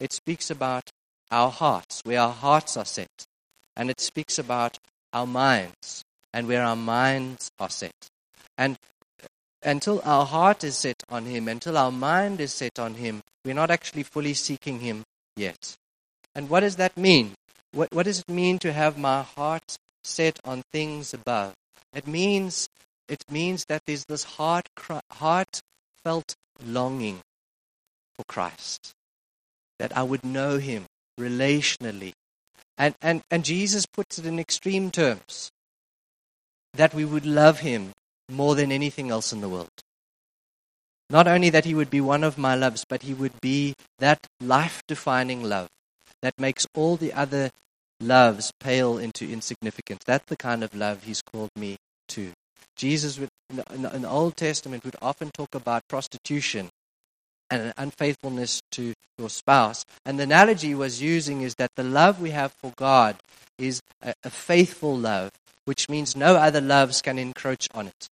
It 0.01 0.13
speaks 0.13 0.51
about 0.51 0.91
our 1.33 1.51
hearts, 1.51 2.03
where 2.05 2.21
our 2.21 2.33
hearts 2.33 2.77
are 2.77 2.85
set, 2.85 3.27
and 3.75 3.91
it 3.91 4.01
speaks 4.01 4.39
about 4.39 4.79
our 5.13 5.27
minds 5.27 6.05
and 6.33 6.47
where 6.47 6.63
our 6.63 6.77
minds 6.77 7.51
are 7.59 7.71
set. 7.71 8.09
And 8.57 8.77
until 9.63 10.03
our 10.05 10.27
heart 10.27 10.63
is 10.63 10.77
set 10.77 11.03
on 11.09 11.25
Him, 11.25 11.49
until 11.49 11.79
our 11.79 11.91
mind 11.91 12.41
is 12.41 12.53
set 12.53 12.79
on 12.79 12.95
Him, 12.95 13.23
we're 13.45 13.55
not 13.55 13.71
actually 13.71 14.03
fully 14.03 14.35
seeking 14.35 14.81
Him 14.81 15.05
yet. 15.35 15.75
And 16.35 16.51
what 16.51 16.61
does 16.61 16.77
that 16.77 16.97
mean? 16.97 17.33
What, 17.73 17.89
what 17.93 18.05
does 18.05 18.21
it 18.21 18.29
mean 18.29 18.59
to 18.61 18.73
have 18.73 18.99
my 18.99 19.23
heart 19.23 19.77
set 20.05 20.39
on 20.45 20.63
things 20.71 21.15
above? 21.15 21.55
It 21.95 22.07
means 22.07 22.69
it 23.09 23.25
means 23.31 23.65
that 23.67 23.83
there's 23.87 24.05
this 24.05 24.25
heart 24.25 24.69
heartfelt 25.11 26.35
longing 26.65 27.21
for 28.17 28.25
Christ, 28.27 28.93
that 29.79 29.97
I 29.97 30.03
would 30.03 30.25
know 30.25 30.59
Him 30.59 30.87
relationally, 31.19 32.13
and 32.79 32.95
and 33.01 33.23
and 33.31 33.45
Jesus 33.45 33.87
puts 33.87 34.19
it 34.19 34.27
in 34.27 34.39
extreme 34.39 34.91
terms, 34.91 35.51
that 36.75 36.95
we 36.95 37.05
would 37.05 37.27
love 37.27 37.61
Him 37.61 37.93
more 38.31 38.55
than 38.55 38.73
anything 38.73 39.11
else 39.11 39.33
in 39.33 39.41
the 39.41 39.49
world. 39.49 39.83
Not 41.13 41.29
only 41.29 41.51
that 41.51 41.67
he 41.67 41.75
would 41.75 41.91
be 41.91 42.01
one 42.01 42.25
of 42.25 42.39
my 42.39 42.55
loves, 42.55 42.87
but 42.89 43.03
he 43.03 43.13
would 43.13 43.39
be 43.43 43.75
that 43.99 44.27
life 44.41 44.83
defining 44.89 45.43
love 45.43 45.69
that 46.23 46.39
makes 46.39 46.67
all 46.75 46.97
the 46.97 47.13
other 47.13 47.51
loves 48.01 48.51
pale 48.59 48.97
into 48.97 49.31
insignificance. 49.31 50.03
That's 50.07 50.25
the 50.27 50.39
kind 50.39 50.65
of 50.65 50.75
love 50.75 51.05
he's 51.05 51.21
called 51.21 51.51
me 51.55 51.77
to. 52.09 52.33
Jesus, 52.77 53.19
would, 53.19 53.29
in 53.51 53.83
the 53.83 54.09
Old 54.09 54.37
Testament, 54.37 54.85
would 54.85 54.97
often 55.03 55.31
talk 55.35 55.55
about 55.55 55.87
prostitution 55.87 56.71
and 57.53 57.75
unfaithfulness 57.77 58.63
to 58.73 58.95
your 59.19 59.29
spouse. 59.29 59.85
And 60.07 60.19
the 60.19 60.23
analogy 60.23 60.69
he 60.69 60.75
was 60.75 61.03
using 61.03 61.43
is 61.43 61.55
that 61.57 61.71
the 61.77 61.85
love 61.85 62.21
we 62.21 62.31
have 62.31 62.53
for 62.53 62.73
God 62.77 63.17
is 63.59 63.83
a, 64.03 64.15
a 64.25 64.31
faithful 64.31 64.97
love, 64.97 65.31
which 65.67 65.89
means 65.89 66.17
no 66.17 66.37
other 66.37 66.63
loves 66.63 67.03
can 67.03 67.19
encroach 67.19 67.69
on 67.75 67.89
it. 67.89 68.09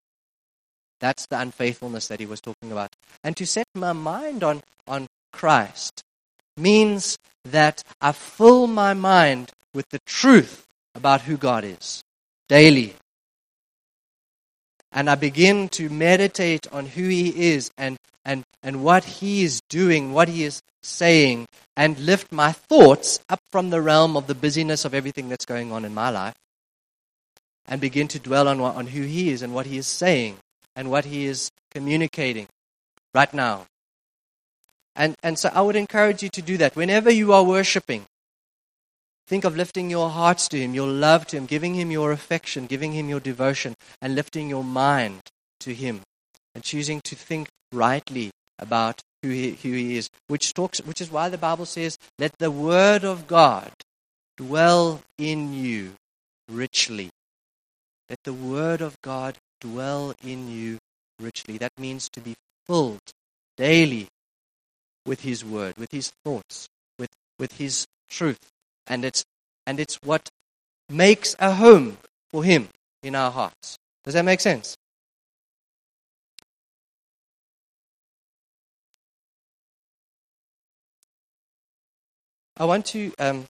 That's 1.00 1.26
the 1.26 1.40
unfaithfulness 1.40 2.08
that 2.08 2.20
he 2.20 2.26
was 2.26 2.42
talking 2.42 2.70
about. 2.70 2.90
And 3.24 3.34
to 3.38 3.46
set 3.46 3.66
my 3.74 3.94
mind 3.94 4.44
on, 4.44 4.60
on 4.86 5.06
Christ 5.32 6.02
means 6.56 7.16
that 7.44 7.82
I 8.00 8.12
fill 8.12 8.66
my 8.66 8.92
mind 8.92 9.52
with 9.72 9.88
the 9.88 10.00
truth 10.04 10.66
about 10.94 11.22
who 11.22 11.38
God 11.38 11.64
is 11.64 12.02
daily. 12.48 12.94
And 14.92 15.08
I 15.08 15.14
begin 15.14 15.68
to 15.70 15.88
meditate 15.88 16.66
on 16.72 16.84
who 16.86 17.04
He 17.04 17.52
is 17.52 17.70
and, 17.78 17.96
and, 18.24 18.42
and 18.62 18.84
what 18.84 19.04
He 19.04 19.44
is 19.44 19.60
doing, 19.68 20.12
what 20.12 20.28
He 20.28 20.44
is 20.44 20.62
saying, 20.82 21.46
and 21.76 21.98
lift 21.98 22.32
my 22.32 22.52
thoughts 22.52 23.20
up 23.28 23.40
from 23.50 23.70
the 23.70 23.80
realm 23.80 24.16
of 24.16 24.26
the 24.26 24.34
busyness 24.34 24.84
of 24.84 24.94
everything 24.94 25.28
that's 25.28 25.44
going 25.44 25.72
on 25.72 25.84
in 25.84 25.94
my 25.94 26.10
life 26.10 26.34
and 27.66 27.80
begin 27.80 28.08
to 28.08 28.18
dwell 28.18 28.48
on, 28.48 28.60
on 28.60 28.88
who 28.88 29.02
He 29.02 29.30
is 29.30 29.42
and 29.42 29.54
what 29.54 29.66
He 29.66 29.78
is 29.78 29.86
saying 29.86 30.38
and 30.76 30.90
what 30.90 31.04
He 31.04 31.26
is 31.26 31.50
communicating 31.70 32.46
right 33.14 33.32
now. 33.32 33.66
And, 34.96 35.14
and 35.22 35.38
so 35.38 35.50
I 35.54 35.62
would 35.62 35.76
encourage 35.76 36.22
you 36.22 36.28
to 36.30 36.42
do 36.42 36.56
that. 36.58 36.76
Whenever 36.76 37.10
you 37.10 37.32
are 37.32 37.44
worshiping, 37.44 38.04
think 39.26 39.44
of 39.44 39.56
lifting 39.56 39.88
your 39.88 40.10
hearts 40.10 40.48
to 40.48 40.58
Him, 40.58 40.74
your 40.74 40.88
love 40.88 41.26
to 41.28 41.36
Him, 41.36 41.46
giving 41.46 41.74
Him 41.74 41.90
your 41.90 42.12
affection, 42.12 42.66
giving 42.66 42.92
Him 42.92 43.08
your 43.08 43.20
devotion, 43.20 43.74
and 44.02 44.14
lifting 44.14 44.50
your 44.50 44.64
mind 44.64 45.20
to 45.60 45.72
Him, 45.72 46.00
and 46.54 46.64
choosing 46.64 47.00
to 47.04 47.14
think 47.14 47.48
rightly 47.72 48.30
about 48.60 49.02
who 49.22 49.30
he, 49.30 49.50
who 49.52 49.72
he 49.72 49.96
is, 49.96 50.10
which, 50.28 50.54
talks, 50.54 50.78
which 50.82 51.00
is 51.00 51.10
why 51.10 51.28
the 51.28 51.38
Bible 51.38 51.66
says, 51.66 51.98
Let 52.18 52.38
the 52.38 52.50
Word 52.50 53.04
of 53.04 53.26
God 53.26 53.72
dwell 54.36 55.02
in 55.18 55.52
you 55.52 55.92
richly. 56.48 57.10
Let 58.08 58.18
the 58.24 58.32
Word 58.32 58.80
of 58.80 59.00
God 59.02 59.36
dwell 59.60 60.14
in 60.22 60.50
you 60.50 60.78
richly. 61.18 61.58
That 61.58 61.72
means 61.78 62.08
to 62.10 62.20
be 62.20 62.34
filled 62.66 63.00
daily 63.56 64.08
with 65.04 65.22
His 65.22 65.44
Word, 65.44 65.76
with 65.76 65.92
His 65.92 66.12
thoughts, 66.24 66.68
with, 66.98 67.10
with 67.38 67.58
His 67.58 67.86
truth. 68.08 68.50
And 68.86 69.04
it's, 69.04 69.24
and 69.66 69.78
it's 69.80 69.98
what 70.02 70.28
makes 70.88 71.36
a 71.38 71.52
home 71.52 71.98
for 72.30 72.44
Him 72.44 72.68
in 73.02 73.14
our 73.14 73.30
hearts. 73.30 73.78
Does 74.04 74.14
that 74.14 74.24
make 74.24 74.40
sense? 74.40 74.76
I 82.60 82.64
want 82.66 82.84
to 82.86 83.10
um, 83.18 83.46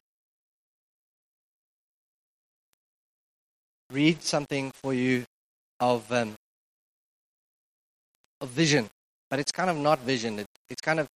read 3.93 4.23
something 4.23 4.71
for 4.71 4.95
you 4.95 5.25
of 5.81 6.13
um, 6.13 6.37
of 8.41 8.51
vision, 8.51 8.89
but 9.29 9.41
it's 9.41 9.51
kind 9.51 9.69
of 9.69 9.77
not 9.77 9.99
vision. 9.99 10.39
It, 10.39 10.47
it's 10.69 10.81
kind 10.81 11.01
of 11.01 11.09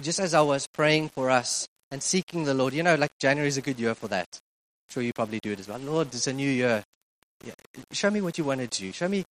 just 0.00 0.18
as 0.18 0.32
I 0.32 0.40
was 0.40 0.66
praying 0.66 1.10
for 1.10 1.28
us 1.28 1.68
and 1.90 2.02
seeking 2.02 2.44
the 2.44 2.54
Lord. 2.54 2.72
You 2.72 2.82
know, 2.82 2.94
like 2.94 3.10
January 3.20 3.48
is 3.48 3.58
a 3.58 3.62
good 3.62 3.78
year 3.78 3.94
for 3.94 4.08
that. 4.08 4.26
I'm 4.32 4.92
sure 4.94 5.02
you 5.02 5.12
probably 5.12 5.40
do 5.40 5.52
it 5.52 5.60
as 5.60 5.68
well. 5.68 5.78
Lord, 5.80 6.06
it's 6.14 6.26
a 6.26 6.32
new 6.32 6.50
year. 6.50 6.82
Yeah, 7.44 7.52
show 7.92 8.10
me 8.10 8.22
what 8.22 8.38
you 8.38 8.44
want 8.44 8.62
to 8.62 8.66
do. 8.66 8.92
Show 8.92 9.08
me, 9.08 9.24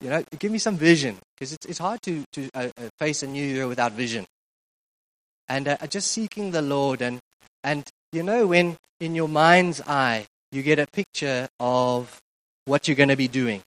you 0.00 0.08
know, 0.08 0.22
give 0.38 0.52
me 0.52 0.58
some 0.58 0.76
vision 0.76 1.18
because 1.34 1.52
it's 1.52 1.66
it's 1.66 1.78
hard 1.80 2.00
to 2.02 2.22
to 2.34 2.48
uh, 2.54 2.68
uh, 2.78 2.88
face 3.00 3.24
a 3.24 3.26
new 3.26 3.44
year 3.44 3.66
without 3.66 3.90
vision. 3.90 4.24
And 5.52 5.68
uh, 5.68 5.76
just 5.86 6.10
seeking 6.10 6.50
the 6.50 6.62
Lord 6.62 7.02
and 7.02 7.20
and 7.62 7.86
you 8.10 8.22
know 8.22 8.46
when 8.46 8.78
in 9.00 9.14
your 9.14 9.28
mind's 9.28 9.82
eye 9.86 10.26
you 10.50 10.62
get 10.62 10.78
a 10.78 10.86
picture 10.86 11.46
of 11.60 12.18
what 12.64 12.88
you're 12.88 12.96
going 12.96 13.10
to 13.10 13.16
be 13.16 13.28
doing. 13.28 13.60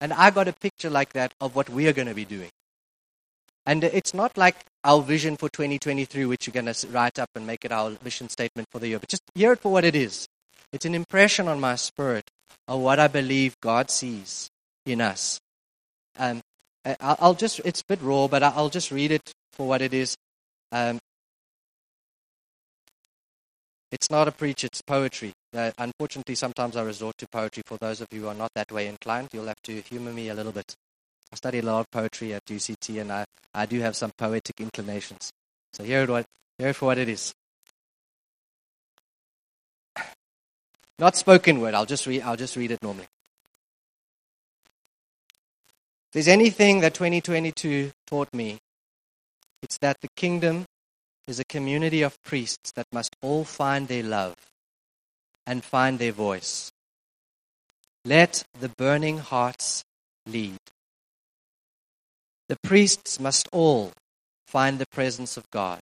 And 0.00 0.12
I 0.12 0.30
got 0.30 0.46
a 0.46 0.52
picture 0.52 0.90
like 0.90 1.12
that 1.14 1.34
of 1.40 1.56
what 1.56 1.68
we 1.68 1.88
are 1.88 1.92
going 1.92 2.06
to 2.06 2.14
be 2.14 2.24
doing. 2.24 2.50
And 3.66 3.82
it's 3.82 4.14
not 4.14 4.36
like 4.36 4.54
our 4.84 5.02
vision 5.02 5.36
for 5.36 5.48
2023, 5.48 6.24
which 6.26 6.46
you're 6.46 6.62
going 6.62 6.72
to 6.72 6.86
write 6.88 7.18
up 7.18 7.30
and 7.34 7.48
make 7.48 7.64
it 7.64 7.72
our 7.72 7.96
mission 8.04 8.28
statement 8.28 8.68
for 8.70 8.78
the 8.78 8.86
year, 8.86 9.00
but 9.00 9.08
just 9.08 9.22
hear 9.34 9.52
it 9.54 9.60
for 9.60 9.72
what 9.72 9.84
it 9.84 9.96
is. 9.96 10.28
It's 10.72 10.84
an 10.84 10.94
impression 10.94 11.48
on 11.48 11.58
my 11.58 11.74
spirit 11.74 12.30
of 12.68 12.78
what 12.78 13.00
I 13.00 13.08
believe 13.08 13.56
God 13.60 13.90
sees 13.90 14.50
in 14.86 15.00
us. 15.00 15.40
Um, 16.16 16.42
I'll 17.00 17.34
just, 17.34 17.60
it's 17.64 17.80
a 17.80 17.86
bit 17.88 18.02
raw, 18.02 18.28
but 18.28 18.44
I'll 18.44 18.68
just 18.68 18.92
read 18.92 19.10
it 19.10 19.32
for 19.52 19.66
what 19.66 19.82
it 19.82 19.92
is. 19.92 20.16
Um, 20.74 20.98
it's 23.92 24.10
not 24.10 24.26
a 24.26 24.32
preach, 24.32 24.64
it's 24.64 24.82
poetry. 24.82 25.32
Uh, 25.56 25.70
unfortunately, 25.78 26.34
sometimes 26.34 26.76
I 26.76 26.82
resort 26.82 27.16
to 27.18 27.28
poetry. 27.28 27.62
For 27.64 27.78
those 27.78 28.00
of 28.00 28.08
you 28.10 28.22
who 28.22 28.26
are 28.26 28.34
not 28.34 28.50
that 28.56 28.72
way 28.72 28.88
inclined, 28.88 29.28
you'll 29.32 29.46
have 29.46 29.62
to 29.62 29.80
humor 29.82 30.12
me 30.12 30.30
a 30.30 30.34
little 30.34 30.50
bit. 30.50 30.74
I 31.32 31.36
study 31.36 31.60
a 31.60 31.62
lot 31.62 31.78
of 31.78 31.90
poetry 31.92 32.34
at 32.34 32.44
UCT, 32.46 33.00
and 33.00 33.12
I, 33.12 33.24
I 33.54 33.66
do 33.66 33.78
have 33.82 33.94
some 33.94 34.10
poetic 34.18 34.60
inclinations. 34.60 35.30
So 35.72 35.84
here 35.84 36.02
it, 36.02 36.10
what, 36.10 36.26
here 36.58 36.74
for 36.74 36.86
what 36.86 36.98
it 36.98 37.08
is. 37.08 37.32
Not 40.98 41.14
spoken 41.14 41.60
word. 41.60 41.74
I'll 41.74 41.86
just 41.86 42.04
read. 42.08 42.22
I'll 42.22 42.36
just 42.36 42.56
read 42.56 42.72
it 42.72 42.82
normally. 42.82 43.06
If 46.08 46.14
there's 46.14 46.28
anything 46.28 46.80
that 46.80 46.94
2022 46.94 47.92
taught 48.08 48.34
me, 48.34 48.58
it's 49.64 49.78
that 49.78 49.96
the 50.02 50.08
kingdom 50.14 50.66
is 51.26 51.40
a 51.40 51.44
community 51.44 52.02
of 52.02 52.22
priests 52.22 52.70
that 52.76 52.86
must 52.92 53.16
all 53.22 53.44
find 53.44 53.88
their 53.88 54.02
love 54.02 54.36
and 55.46 55.64
find 55.64 55.98
their 55.98 56.12
voice. 56.12 56.70
Let 58.04 58.44
the 58.60 58.68
burning 58.68 59.18
hearts 59.18 59.82
lead. 60.26 60.58
The 62.50 62.58
priests 62.62 63.18
must 63.18 63.48
all 63.52 63.92
find 64.46 64.78
the 64.78 64.92
presence 64.92 65.38
of 65.38 65.50
God, 65.50 65.80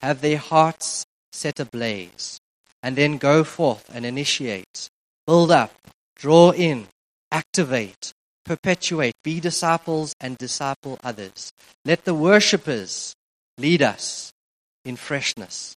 have 0.00 0.20
their 0.20 0.38
hearts 0.38 1.06
set 1.30 1.60
ablaze, 1.60 2.40
and 2.82 2.96
then 2.96 3.18
go 3.18 3.44
forth 3.44 3.88
and 3.94 4.04
initiate, 4.04 4.90
build 5.28 5.52
up, 5.52 5.72
draw 6.16 6.50
in, 6.50 6.88
activate, 7.30 8.12
perpetuate, 8.44 9.14
be 9.22 9.40
disciples 9.40 10.14
and 10.20 10.36
disciple 10.38 10.98
others. 11.02 11.52
Let 11.84 12.04
the 12.04 12.14
worshippers 12.14 13.14
lead 13.58 13.82
us 13.82 14.32
in 14.84 14.96
freshness. 14.96 15.74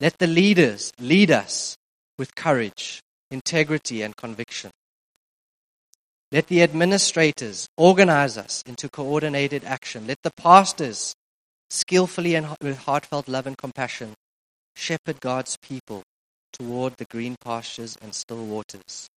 Let 0.00 0.18
the 0.18 0.26
leaders 0.26 0.92
lead 1.00 1.30
us 1.30 1.76
with 2.18 2.34
courage, 2.34 3.00
integrity, 3.30 4.02
and 4.02 4.16
conviction. 4.16 4.70
Let 6.30 6.48
the 6.48 6.62
administrators 6.62 7.68
organize 7.76 8.36
us 8.36 8.62
into 8.66 8.88
coordinated 8.88 9.64
action. 9.64 10.06
Let 10.06 10.18
the 10.22 10.32
pastors, 10.36 11.14
skillfully 11.70 12.34
and 12.34 12.54
with 12.60 12.78
heartfelt 12.78 13.28
love 13.28 13.46
and 13.46 13.56
compassion, 13.56 14.14
shepherd 14.76 15.20
God's 15.20 15.56
people 15.62 16.02
toward 16.52 16.96
the 16.96 17.06
green 17.06 17.36
pastures 17.40 17.96
and 18.02 18.14
still 18.14 18.44
waters. 18.44 19.08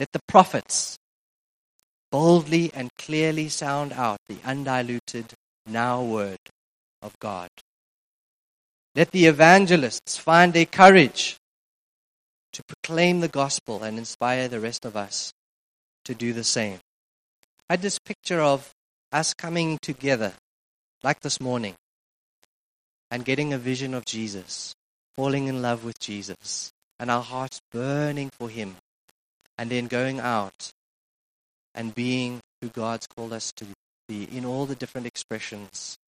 Let 0.00 0.12
the 0.12 0.20
prophets 0.26 0.96
boldly 2.10 2.70
and 2.72 2.88
clearly 2.96 3.50
sound 3.50 3.92
out 3.92 4.16
the 4.30 4.38
undiluted 4.46 5.34
now 5.66 6.02
word 6.02 6.38
of 7.02 7.18
God. 7.18 7.50
Let 8.94 9.10
the 9.10 9.26
evangelists 9.26 10.16
find 10.16 10.54
their 10.54 10.64
courage 10.64 11.36
to 12.54 12.62
proclaim 12.64 13.20
the 13.20 13.28
gospel 13.28 13.82
and 13.82 13.98
inspire 13.98 14.48
the 14.48 14.58
rest 14.58 14.86
of 14.86 14.96
us 14.96 15.34
to 16.06 16.14
do 16.14 16.32
the 16.32 16.44
same. 16.44 16.78
I 17.68 17.74
had 17.74 17.82
this 17.82 17.98
picture 17.98 18.40
of 18.40 18.70
us 19.12 19.34
coming 19.34 19.78
together, 19.82 20.32
like 21.02 21.20
this 21.20 21.42
morning, 21.42 21.74
and 23.10 23.22
getting 23.22 23.52
a 23.52 23.58
vision 23.58 23.92
of 23.92 24.06
Jesus, 24.06 24.74
falling 25.14 25.46
in 25.46 25.60
love 25.60 25.84
with 25.84 25.98
Jesus, 26.00 26.70
and 26.98 27.10
our 27.10 27.22
hearts 27.22 27.60
burning 27.70 28.30
for 28.38 28.48
Him, 28.48 28.76
and 29.60 29.68
then 29.68 29.88
going 29.88 30.18
out 30.20 30.70
and 31.74 31.94
being 31.94 32.40
who 32.62 32.68
God's 32.70 33.06
called 33.06 33.34
us 33.34 33.52
to 33.56 33.66
be 34.08 34.24
in 34.24 34.46
all 34.46 34.64
the 34.64 34.74
different 34.74 35.06
expressions 35.06 35.98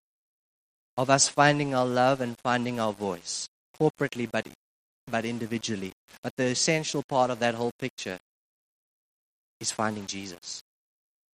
of 0.97 1.11
us 1.11 1.29
finding 1.29 1.75
our 1.75 1.85
love 1.85 2.23
and 2.23 2.39
finding 2.39 2.81
our 2.81 2.95
voice, 2.95 3.51
corporately 3.79 4.27
but, 4.31 4.49
but 5.07 5.27
individually. 5.27 5.93
But 6.23 6.33
the 6.39 6.45
essential 6.45 7.03
part 7.07 7.31
of 7.31 7.41
that 7.41 7.55
whole 7.55 7.73
picture 7.79 8.19
is 9.61 9.71
finding 9.71 10.07
Jesus. 10.07 10.63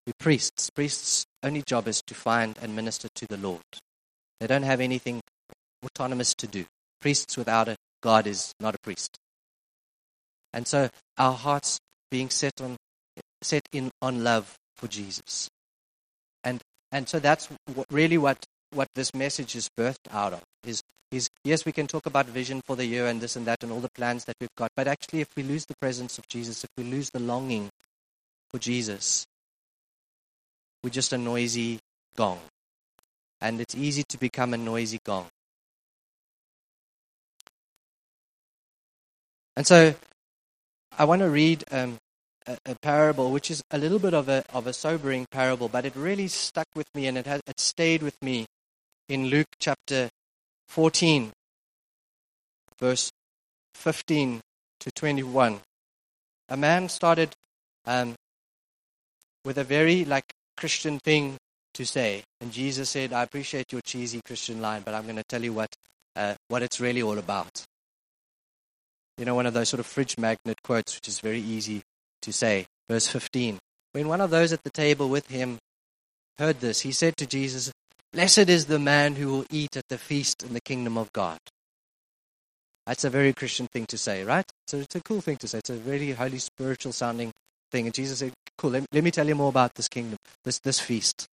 We're 0.05 0.11
priests. 0.19 0.69
Priests' 0.71 1.25
only 1.41 1.61
job 1.61 1.87
is 1.87 2.01
to 2.01 2.13
find 2.13 2.57
and 2.61 2.75
minister 2.75 3.07
to 3.15 3.27
the 3.27 3.37
Lord. 3.37 3.63
They 4.41 4.47
don't 4.47 4.63
have 4.63 4.81
anything 4.81 5.21
autonomous 5.85 6.33
to 6.35 6.47
do. 6.47 6.65
Priests 6.99 7.37
without 7.37 7.69
a 7.69 7.77
God 8.03 8.27
is 8.27 8.53
not 8.59 8.75
a 8.75 8.79
priest. 8.79 9.15
And 10.51 10.67
so 10.67 10.89
our 11.17 11.33
hearts 11.33 11.79
being 12.09 12.29
set 12.29 12.61
on 12.61 12.77
set 13.41 13.67
in 13.71 13.91
on 14.01 14.23
love 14.23 14.57
for 14.75 14.87
Jesus. 14.87 15.49
And 16.43 16.61
and 16.91 17.07
so 17.07 17.19
that's 17.19 17.47
what, 17.73 17.87
really 17.91 18.17
what 18.17 18.45
what 18.71 18.87
this 18.95 19.13
message 19.13 19.55
is 19.55 19.69
birthed 19.77 20.11
out 20.11 20.33
of 20.33 20.43
is 20.63 20.83
is 21.11 21.29
yes 21.43 21.65
we 21.65 21.71
can 21.71 21.87
talk 21.87 22.05
about 22.05 22.27
vision 22.27 22.61
for 22.61 22.75
the 22.75 22.85
year 22.85 23.07
and 23.07 23.21
this 23.21 23.35
and 23.35 23.45
that 23.47 23.63
and 23.63 23.71
all 23.71 23.79
the 23.79 23.89
plans 23.89 24.25
that 24.25 24.35
we've 24.39 24.55
got 24.55 24.71
but 24.75 24.87
actually 24.87 25.21
if 25.21 25.29
we 25.35 25.43
lose 25.43 25.65
the 25.65 25.75
presence 25.81 26.17
of 26.17 26.27
Jesus 26.27 26.63
if 26.63 26.69
we 26.77 26.83
lose 26.83 27.09
the 27.09 27.19
longing 27.19 27.69
for 28.51 28.59
Jesus 28.59 29.25
we're 30.83 30.91
just 30.91 31.11
a 31.11 31.17
noisy 31.17 31.79
gong 32.15 32.39
and 33.41 33.59
it's 33.59 33.75
easy 33.75 34.03
to 34.03 34.17
become 34.19 34.53
a 34.53 34.57
noisy 34.57 34.99
gong 35.03 35.25
and 39.57 39.65
so 39.65 39.95
I 40.97 41.05
want 41.05 41.21
to 41.21 41.29
read 41.29 41.63
um, 41.71 41.97
a, 42.47 42.57
a, 42.65 42.75
parable 42.81 43.31
which 43.31 43.49
is 43.49 43.61
a 43.71 43.77
little 43.77 43.99
bit 43.99 44.13
of 44.13 44.27
a 44.27 44.43
of 44.53 44.67
a 44.67 44.73
sobering 44.73 45.25
parable 45.31 45.69
but 45.69 45.85
it 45.85 45.95
really 45.95 46.27
stuck 46.27 46.67
with 46.75 46.87
me 46.93 47.07
and 47.07 47.17
it 47.17 47.25
has 47.25 47.41
it 47.47 47.59
stayed 47.59 48.01
with 48.01 48.21
me 48.21 48.45
in 49.09 49.25
Luke 49.25 49.47
chapter 49.59 50.09
14, 50.67 51.31
verse 52.79 53.11
15 53.73 54.39
to 54.79 54.91
21. 54.91 55.59
A 56.49 56.57
man 56.57 56.87
started 56.87 57.33
um, 57.85 58.13
with 59.43 59.57
a 59.57 59.63
very 59.63 60.05
like 60.05 60.31
Christian 60.55 60.99
thing 60.99 61.37
to 61.73 61.85
say, 61.85 62.23
and 62.39 62.51
Jesus 62.51 62.89
said, 62.89 63.13
"I 63.13 63.23
appreciate 63.23 63.71
your 63.71 63.81
cheesy 63.81 64.21
Christian 64.23 64.61
line, 64.61 64.83
but 64.83 64.93
I'm 64.93 65.03
going 65.03 65.15
to 65.15 65.23
tell 65.27 65.43
you 65.43 65.53
what 65.53 65.73
uh, 66.15 66.35
what 66.49 66.61
it's 66.61 66.79
really 66.79 67.01
all 67.01 67.17
about." 67.17 67.65
You 69.19 69.25
know, 69.25 69.35
one 69.35 69.45
of 69.45 69.53
those 69.53 69.67
sort 69.67 69.81
of 69.81 69.85
fridge 69.85 70.17
magnet 70.17 70.63
quotes, 70.63 70.95
which 70.95 71.09
is 71.09 71.19
very 71.19 71.41
easy 71.41 71.81
to 72.21 72.31
say. 72.31 72.65
Verse 72.89 73.05
15. 73.07 73.59
When 73.91 74.07
one 74.07 74.21
of 74.21 74.29
those 74.29 74.53
at 74.53 74.63
the 74.63 74.69
table 74.69 75.09
with 75.09 75.27
him 75.27 75.57
heard 76.37 76.61
this, 76.61 76.81
he 76.81 76.93
said 76.93 77.17
to 77.17 77.25
Jesus, 77.25 77.69
Blessed 78.13 78.47
is 78.49 78.67
the 78.67 78.79
man 78.79 79.15
who 79.15 79.27
will 79.27 79.45
eat 79.51 79.75
at 79.75 79.89
the 79.89 79.97
feast 79.97 80.41
in 80.41 80.53
the 80.53 80.61
kingdom 80.61 80.97
of 80.97 81.11
God. 81.11 81.37
That's 82.87 83.03
a 83.03 83.09
very 83.09 83.33
Christian 83.33 83.67
thing 83.67 83.85
to 83.87 83.97
say, 83.97 84.23
right? 84.23 84.45
So 84.67 84.77
it's 84.77 84.95
a 84.95 85.01
cool 85.01 85.19
thing 85.19 85.35
to 85.37 85.49
say. 85.49 85.57
It's 85.57 85.69
a 85.69 85.75
very 85.75 86.13
highly 86.13 86.39
spiritual 86.39 86.93
sounding 86.93 87.31
thing. 87.71 87.87
And 87.87 87.93
Jesus 87.93 88.19
said, 88.19 88.31
Cool, 88.57 88.71
let, 88.71 88.85
let 88.93 89.03
me 89.03 89.11
tell 89.11 89.27
you 89.27 89.35
more 89.35 89.49
about 89.49 89.75
this 89.75 89.89
kingdom, 89.89 90.17
this, 90.45 90.59
this 90.59 90.79
feast. 90.79 91.27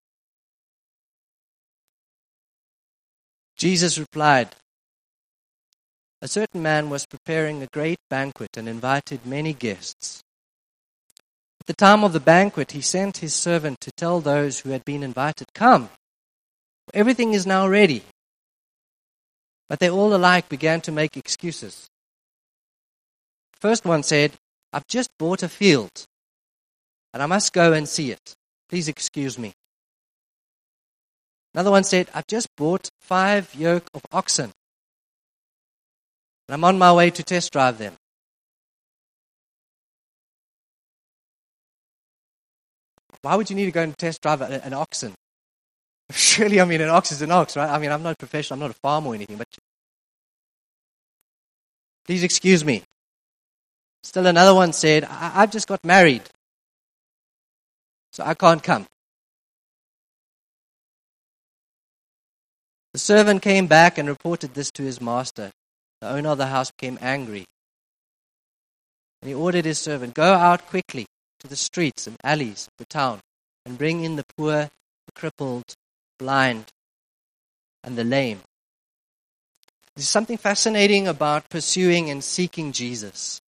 Jesus 3.56 4.00
replied, 4.00 4.50
A 6.26 6.28
certain 6.28 6.64
man 6.64 6.90
was 6.90 7.06
preparing 7.06 7.62
a 7.62 7.68
great 7.68 8.00
banquet 8.10 8.58
and 8.58 8.68
invited 8.68 9.28
many 9.28 9.54
guests. 9.54 10.24
At 11.62 11.68
the 11.68 11.76
time 11.76 12.04
of 12.04 12.14
the 12.14 12.20
banquet, 12.20 12.72
he 12.72 12.82
sent 12.82 13.18
his 13.18 13.36
servant 13.36 13.80
to 13.82 13.92
tell 13.92 14.22
those 14.22 14.62
who 14.62 14.72
had 14.72 14.84
been 14.86 15.04
invited, 15.04 15.54
Come, 15.54 15.92
Everything 16.96 17.34
is 17.34 17.46
now 17.46 17.68
ready. 17.68 18.02
But 19.70 19.78
they 19.78 19.88
all 19.88 20.16
alike 20.16 20.50
began 20.50 20.82
to 20.82 20.92
make 20.92 21.16
excuses. 21.16 21.86
First 23.60 23.86
one 23.86 24.02
said, 24.02 24.34
I've 24.74 24.88
just 24.88 25.12
bought 25.20 25.44
a 25.44 25.48
field 25.48 26.06
and 27.14 27.22
I 27.22 27.28
must 27.28 27.54
go 27.54 27.72
and 27.72 27.88
see 27.88 28.10
it. 28.10 28.34
Please 28.68 28.88
excuse 28.88 29.38
me. 29.38 29.54
Another 31.54 31.70
one 31.70 31.84
said, 31.84 32.10
I've 32.16 32.26
just 32.26 32.48
bought 32.58 32.90
five 33.00 33.54
yoke 33.54 33.88
of 33.94 34.02
oxen 34.12 34.54
and 36.48 36.54
I'm 36.54 36.64
on 36.64 36.78
my 36.78 36.94
way 36.94 37.10
to 37.10 37.24
test 37.24 37.52
drive 37.52 37.78
them. 37.78 37.94
Why 43.22 43.36
would 43.36 43.50
you 43.50 43.56
need 43.56 43.66
to 43.66 43.72
go 43.72 43.82
and 43.82 43.98
test 43.98 44.22
drive 44.22 44.42
an 44.42 44.74
oxen? 44.74 45.16
Surely, 46.12 46.62
I 46.62 46.66
mean, 46.66 46.82
an 46.82 46.90
ox 46.90 47.12
is 47.12 47.24
an 47.24 47.32
ox, 47.32 47.58
right? 47.58 47.70
I 47.70 47.80
mean, 47.80 47.92
I'm 47.92 48.04
not 48.04 48.14
a 48.14 48.18
professional, 48.18 48.56
I'm 48.56 48.60
not 48.60 48.72
a 48.72 48.80
farmer 48.80 49.10
or 49.10 49.16
anything, 49.16 49.38
but 49.38 49.48
please 52.06 52.24
excuse 52.24 52.64
me. 52.64 52.84
Still 54.04 54.28
another 54.28 54.54
one 54.54 54.72
said, 54.74 55.04
I- 55.06 55.42
I've 55.42 55.52
just 55.52 55.68
got 55.68 55.84
married, 55.84 56.22
so 58.12 58.24
I 58.24 58.36
can't 58.36 58.62
come. 58.62 58.86
The 62.94 63.00
servant 63.00 63.42
came 63.42 63.66
back 63.66 63.98
and 63.98 64.08
reported 64.08 64.54
this 64.54 64.70
to 64.72 64.84
his 64.84 65.02
master. 65.02 65.52
The 66.02 66.10
owner 66.10 66.30
of 66.30 66.38
the 66.38 66.48
house 66.48 66.72
became 66.72 66.98
angry. 67.02 67.46
And 69.22 69.30
he 69.30 69.36
ordered 69.36 69.66
his 69.66 69.80
servant, 69.80 70.14
Go 70.14 70.34
out 70.34 70.68
quickly 70.68 71.06
to 71.40 71.48
the 71.48 71.56
streets 71.56 72.08
and 72.08 72.18
alleys 72.24 72.68
of 72.68 72.74
the 72.78 72.86
town 72.86 73.20
and 73.66 73.78
bring 73.78 74.04
in 74.04 74.16
the 74.16 74.26
poor, 74.38 74.70
the 75.06 75.12
crippled, 75.16 75.76
blind, 76.20 76.66
and 77.84 77.98
the 77.98 78.04
lame. 78.04 78.42
There's 79.96 80.10
something 80.10 80.38
fascinating 80.38 81.08
about 81.08 81.50
pursuing 81.50 82.10
and 82.10 82.24
seeking 82.24 82.72
Jesus. 82.72 83.40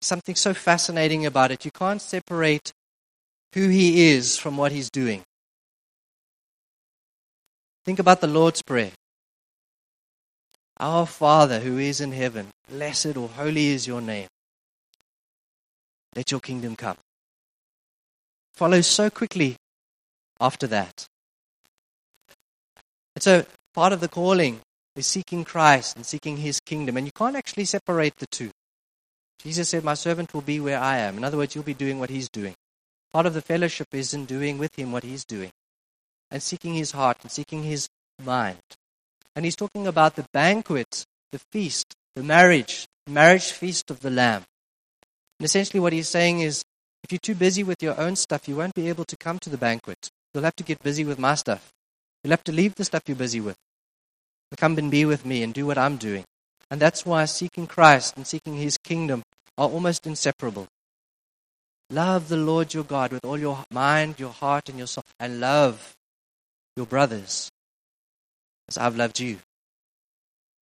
Something 0.00 0.36
so 0.36 0.54
fascinating 0.54 1.26
about 1.26 1.50
it. 1.50 1.64
You 1.64 1.70
can't 1.70 2.00
separate 2.00 2.72
who 3.54 3.68
he 3.68 4.10
is 4.10 4.36
from 4.36 4.56
what 4.56 4.70
he's 4.70 4.90
doing. 4.90 5.22
Think 7.84 7.98
about 7.98 8.20
the 8.20 8.26
Lord's 8.26 8.62
Prayer. 8.62 8.92
Our 10.78 11.06
Father 11.06 11.60
who 11.60 11.78
is 11.78 12.00
in 12.00 12.12
heaven, 12.12 12.48
blessed 12.68 13.16
or 13.16 13.28
holy 13.28 13.68
is 13.68 13.86
your 13.86 14.00
name. 14.00 14.28
Let 16.16 16.30
your 16.30 16.40
kingdom 16.40 16.76
come. 16.76 16.96
Follows 18.54 18.86
so 18.86 19.10
quickly 19.10 19.56
after 20.40 20.66
that. 20.68 21.06
And 23.14 23.22
so 23.22 23.46
part 23.72 23.92
of 23.92 24.00
the 24.00 24.08
calling 24.08 24.60
is 24.96 25.06
seeking 25.06 25.44
Christ 25.44 25.96
and 25.96 26.06
seeking 26.06 26.36
his 26.36 26.60
kingdom. 26.60 26.96
And 26.96 27.06
you 27.06 27.12
can't 27.12 27.36
actually 27.36 27.64
separate 27.64 28.16
the 28.16 28.26
two. 28.26 28.50
Jesus 29.42 29.68
said, 29.68 29.84
My 29.84 29.94
servant 29.94 30.32
will 30.32 30.40
be 30.40 30.60
where 30.60 30.78
I 30.78 30.98
am. 30.98 31.16
In 31.16 31.24
other 31.24 31.36
words, 31.36 31.54
you'll 31.54 31.64
be 31.64 31.74
doing 31.74 31.98
what 31.98 32.10
he's 32.10 32.28
doing. 32.28 32.54
Part 33.12 33.26
of 33.26 33.34
the 33.34 33.42
fellowship 33.42 33.88
is 33.92 34.14
in 34.14 34.24
doing 34.24 34.58
with 34.58 34.76
him 34.78 34.90
what 34.90 35.04
he's 35.04 35.24
doing 35.24 35.50
and 36.30 36.42
seeking 36.42 36.74
his 36.74 36.92
heart 36.92 37.18
and 37.22 37.30
seeking 37.30 37.62
his 37.62 37.88
mind. 38.22 38.58
And 39.36 39.44
he's 39.44 39.56
talking 39.56 39.86
about 39.86 40.16
the 40.16 40.26
banquet, 40.32 41.04
the 41.32 41.40
feast, 41.50 41.94
the 42.14 42.22
marriage, 42.22 42.86
marriage 43.06 43.50
feast 43.52 43.90
of 43.90 44.00
the 44.00 44.10
Lamb. 44.10 44.44
And 45.38 45.44
essentially, 45.44 45.80
what 45.80 45.92
he's 45.92 46.08
saying 46.08 46.40
is 46.40 46.64
if 47.02 47.10
you're 47.10 47.18
too 47.18 47.34
busy 47.34 47.64
with 47.64 47.82
your 47.82 48.00
own 48.00 48.16
stuff, 48.16 48.48
you 48.48 48.56
won't 48.56 48.74
be 48.74 48.88
able 48.88 49.04
to 49.04 49.16
come 49.16 49.38
to 49.40 49.50
the 49.50 49.58
banquet. 49.58 50.08
You'll 50.32 50.44
have 50.44 50.56
to 50.56 50.64
get 50.64 50.82
busy 50.82 51.04
with 51.04 51.18
my 51.18 51.34
stuff. 51.34 51.72
You'll 52.22 52.30
have 52.30 52.44
to 52.44 52.52
leave 52.52 52.76
the 52.76 52.84
stuff 52.84 53.02
you're 53.06 53.16
busy 53.16 53.40
with. 53.40 53.56
Come 54.56 54.78
and 54.78 54.90
be 54.90 55.04
with 55.04 55.26
me 55.26 55.42
and 55.42 55.52
do 55.52 55.66
what 55.66 55.78
I'm 55.78 55.96
doing. 55.96 56.24
And 56.70 56.80
that's 56.80 57.04
why 57.04 57.24
seeking 57.24 57.66
Christ 57.66 58.16
and 58.16 58.26
seeking 58.26 58.54
his 58.54 58.78
kingdom 58.78 59.22
are 59.58 59.68
almost 59.68 60.06
inseparable. 60.06 60.68
Love 61.90 62.28
the 62.28 62.36
Lord 62.36 62.72
your 62.72 62.84
God 62.84 63.12
with 63.12 63.24
all 63.24 63.38
your 63.38 63.64
mind, 63.70 64.18
your 64.18 64.32
heart, 64.32 64.68
and 64.68 64.78
your 64.78 64.86
soul, 64.86 65.04
and 65.18 65.40
love 65.40 65.94
your 66.76 66.86
brothers 66.86 67.50
as 68.68 68.78
I've 68.78 68.96
loved 68.96 69.20
you. 69.20 69.38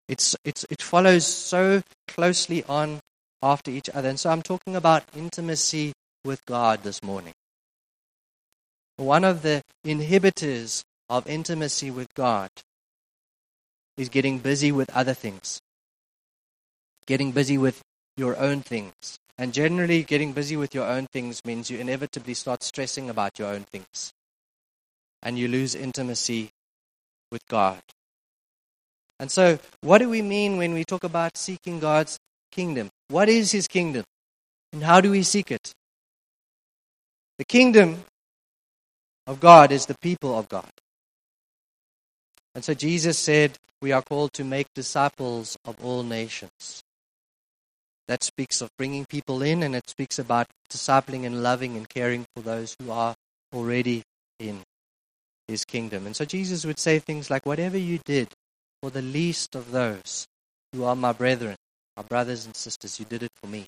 It's, 0.07 0.35
it's, 0.43 0.65
it 0.69 0.81
follows 0.81 1.25
so 1.25 1.81
closely 2.07 2.63
on 2.65 2.99
after 3.41 3.71
each 3.71 3.89
other. 3.93 4.09
And 4.09 4.19
so 4.19 4.29
I'm 4.29 4.41
talking 4.41 4.75
about 4.75 5.03
intimacy 5.15 5.93
with 6.23 6.45
God 6.45 6.83
this 6.83 7.01
morning. 7.01 7.33
One 8.97 9.23
of 9.23 9.41
the 9.41 9.63
inhibitors 9.85 10.83
of 11.09 11.27
intimacy 11.27 11.89
with 11.91 12.13
God 12.13 12.49
is 13.97 14.09
getting 14.09 14.39
busy 14.39 14.71
with 14.71 14.89
other 14.91 15.13
things, 15.13 15.59
getting 17.07 17.31
busy 17.31 17.57
with 17.57 17.81
your 18.17 18.37
own 18.37 18.61
things. 18.61 19.17
And 19.37 19.53
generally, 19.53 20.03
getting 20.03 20.33
busy 20.33 20.55
with 20.55 20.75
your 20.75 20.85
own 20.85 21.07
things 21.07 21.41
means 21.43 21.71
you 21.71 21.79
inevitably 21.79 22.35
start 22.35 22.61
stressing 22.61 23.09
about 23.09 23.39
your 23.39 23.47
own 23.47 23.63
things. 23.63 24.11
And 25.23 25.39
you 25.39 25.47
lose 25.47 25.73
intimacy 25.73 26.51
with 27.31 27.45
God. 27.47 27.81
And 29.19 29.31
so, 29.31 29.59
what 29.81 29.99
do 29.99 30.09
we 30.09 30.21
mean 30.21 30.57
when 30.57 30.73
we 30.73 30.83
talk 30.83 31.03
about 31.03 31.37
seeking 31.37 31.79
God's 31.79 32.17
kingdom? 32.51 32.89
What 33.07 33.29
is 33.29 33.51
His 33.51 33.67
kingdom? 33.67 34.03
And 34.73 34.83
how 34.83 35.01
do 35.01 35.11
we 35.11 35.23
seek 35.23 35.51
it? 35.51 35.73
The 37.37 37.45
kingdom 37.45 38.03
of 39.27 39.39
God 39.39 39.71
is 39.71 39.85
the 39.85 39.97
people 40.01 40.37
of 40.37 40.49
God. 40.49 40.69
And 42.53 42.63
so 42.63 42.73
Jesus 42.73 43.17
said, 43.17 43.57
We 43.81 43.91
are 43.91 44.01
called 44.01 44.33
to 44.33 44.43
make 44.43 44.67
disciples 44.73 45.57
of 45.65 45.83
all 45.83 46.03
nations. 46.03 46.83
That 48.07 48.23
speaks 48.23 48.61
of 48.61 48.69
bringing 48.77 49.05
people 49.05 49.41
in, 49.41 49.63
and 49.63 49.75
it 49.75 49.89
speaks 49.89 50.19
about 50.19 50.47
discipling 50.69 51.25
and 51.25 51.43
loving 51.43 51.77
and 51.77 51.87
caring 51.87 52.25
for 52.35 52.41
those 52.41 52.75
who 52.81 52.91
are 52.91 53.15
already 53.53 54.03
in 54.39 54.63
his 55.51 55.65
kingdom. 55.65 56.05
And 56.05 56.15
so 56.15 56.25
Jesus 56.25 56.65
would 56.65 56.79
say 56.79 56.99
things 56.99 57.29
like, 57.29 57.45
Whatever 57.45 57.77
you 57.77 57.99
did 58.05 58.29
for 58.81 58.89
the 58.89 59.01
least 59.01 59.55
of 59.55 59.71
those 59.71 60.25
who 60.73 60.83
are 60.83 60.95
my 60.95 61.13
brethren, 61.13 61.55
my 61.95 62.03
brothers 62.03 62.45
and 62.45 62.55
sisters, 62.55 62.99
you 62.99 63.05
did 63.05 63.21
it 63.21 63.31
for 63.41 63.47
me. 63.47 63.67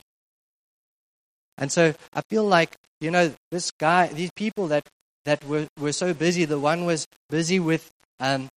And 1.57 1.71
so 1.71 1.93
I 2.13 2.21
feel 2.29 2.43
like, 2.43 2.75
you 2.99 3.11
know, 3.11 3.33
this 3.51 3.71
guy, 3.71 4.07
these 4.07 4.31
people 4.35 4.67
that, 4.67 4.87
that 5.25 5.43
were, 5.45 5.67
were 5.79 5.91
so 5.91 6.13
busy, 6.13 6.45
the 6.45 6.59
one 6.59 6.85
was 6.85 7.05
busy 7.29 7.59
with 7.59 7.91
um, 8.19 8.47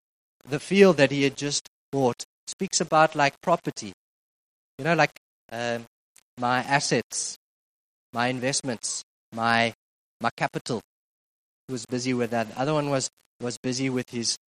the 0.49 0.61
field 0.61 0.97
that 0.97 1.11
he 1.11 1.25
had 1.25 1.37
just 1.37 1.69
bought, 1.93 2.25
speaks 2.47 2.81
about 2.81 3.15
like 3.15 3.41
property. 3.43 3.93
You 4.79 4.85
know, 4.85 4.95
like 4.95 5.12
um, 5.53 5.85
my 6.39 6.59
assets, 6.59 7.37
my 8.12 8.29
investments, 8.29 9.03
my, 9.33 9.75
my 10.21 10.31
capital. 10.37 10.81
Was 11.68 11.87
busy 11.87 12.14
with 12.14 12.31
that. 12.31 12.50
The 12.50 12.61
other 12.61 12.74
one 12.74 12.90
was, 12.90 13.11
was 13.40 13.59
busy 13.59 13.90
with 13.90 14.11
his, 14.11 14.38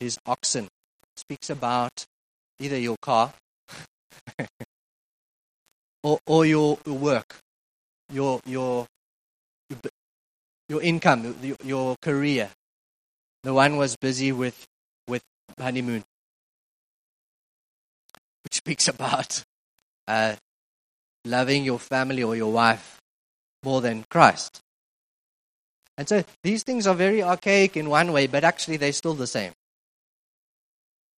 his 0.00 0.18
oxen. 0.26 0.68
Speaks 1.16 1.50
about 1.50 2.04
either 2.60 2.78
your 2.78 2.96
car 3.00 3.32
or, 6.02 6.18
or 6.26 6.44
your 6.46 6.78
work 6.86 7.40
your 8.12 8.40
your 8.46 8.86
your 10.68 10.82
income, 10.82 11.36
your, 11.42 11.56
your 11.64 11.96
career. 12.00 12.50
The 13.42 13.54
one 13.54 13.76
was 13.76 13.96
busy 13.96 14.32
with 14.32 14.66
with 15.06 15.22
honeymoon, 15.58 16.04
which 18.44 18.54
speaks 18.54 18.88
about 18.88 19.42
uh, 20.06 20.36
loving 21.24 21.64
your 21.64 21.78
family 21.78 22.22
or 22.22 22.36
your 22.36 22.52
wife 22.52 23.00
more 23.62 23.80
than 23.80 24.04
Christ. 24.10 24.60
And 25.98 26.08
so 26.08 26.24
these 26.42 26.62
things 26.62 26.86
are 26.86 26.94
very 26.94 27.22
archaic 27.22 27.76
in 27.76 27.90
one 27.90 28.12
way, 28.12 28.26
but 28.26 28.44
actually 28.44 28.78
they're 28.78 28.92
still 28.92 29.14
the 29.14 29.26
same. 29.26 29.52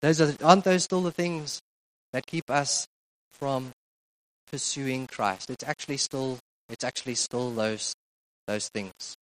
Those 0.03 0.21
are, 0.21 0.35
aren't 0.43 0.64
those 0.64 0.83
still 0.83 1.03
the 1.03 1.12
things 1.12 1.61
that 2.12 2.27
keep 2.27 2.51
us 2.51 2.88
from 3.31 3.71
pursuing 4.51 5.07
Christ? 5.07 5.51
It's 5.51 5.62
actually 5.62 5.99
still 5.99 6.38
it's 6.71 6.85
actually 6.85 7.16
still 7.16 7.51
those, 7.51 7.95
those 8.47 8.69
things. 8.69 9.16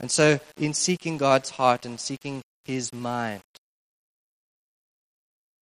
And 0.00 0.10
so, 0.10 0.40
in 0.56 0.74
seeking 0.74 1.16
God's 1.16 1.50
heart 1.50 1.86
and 1.86 2.00
seeking 2.00 2.42
His 2.64 2.92
mind, 2.92 3.42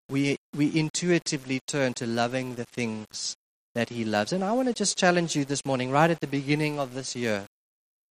we, 0.09 0.39
we 0.57 0.77
intuitively 0.79 1.61
turn 1.67 1.93
to 1.95 2.07
loving 2.07 2.55
the 2.55 2.65
things 2.65 3.37
that 3.79 3.91
He 3.91 4.05
loves. 4.05 4.33
And 4.33 4.43
I 4.43 4.51
want 4.51 4.67
to 4.67 4.75
just 4.75 4.99
challenge 4.99 5.37
you 5.37 5.45
this 5.45 5.65
morning, 5.65 5.93
right 5.93 6.11
at 6.11 6.19
the 6.19 6.27
beginning 6.27 6.81
of 6.81 6.95
this 6.95 7.15
year. 7.15 7.47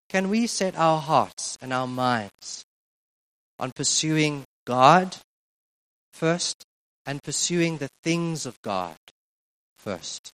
Can 0.08 0.30
we 0.30 0.46
set 0.46 0.78
our 0.78 1.00
hearts 1.00 1.58
and 1.60 1.72
our 1.72 1.88
minds 1.88 2.64
on 3.58 3.72
pursuing 3.74 4.44
God 4.64 5.16
first 6.12 6.62
and 7.04 7.20
pursuing 7.20 7.78
the 7.78 7.88
things 8.04 8.46
of 8.46 8.62
God 8.62 8.94
first? 9.76 10.30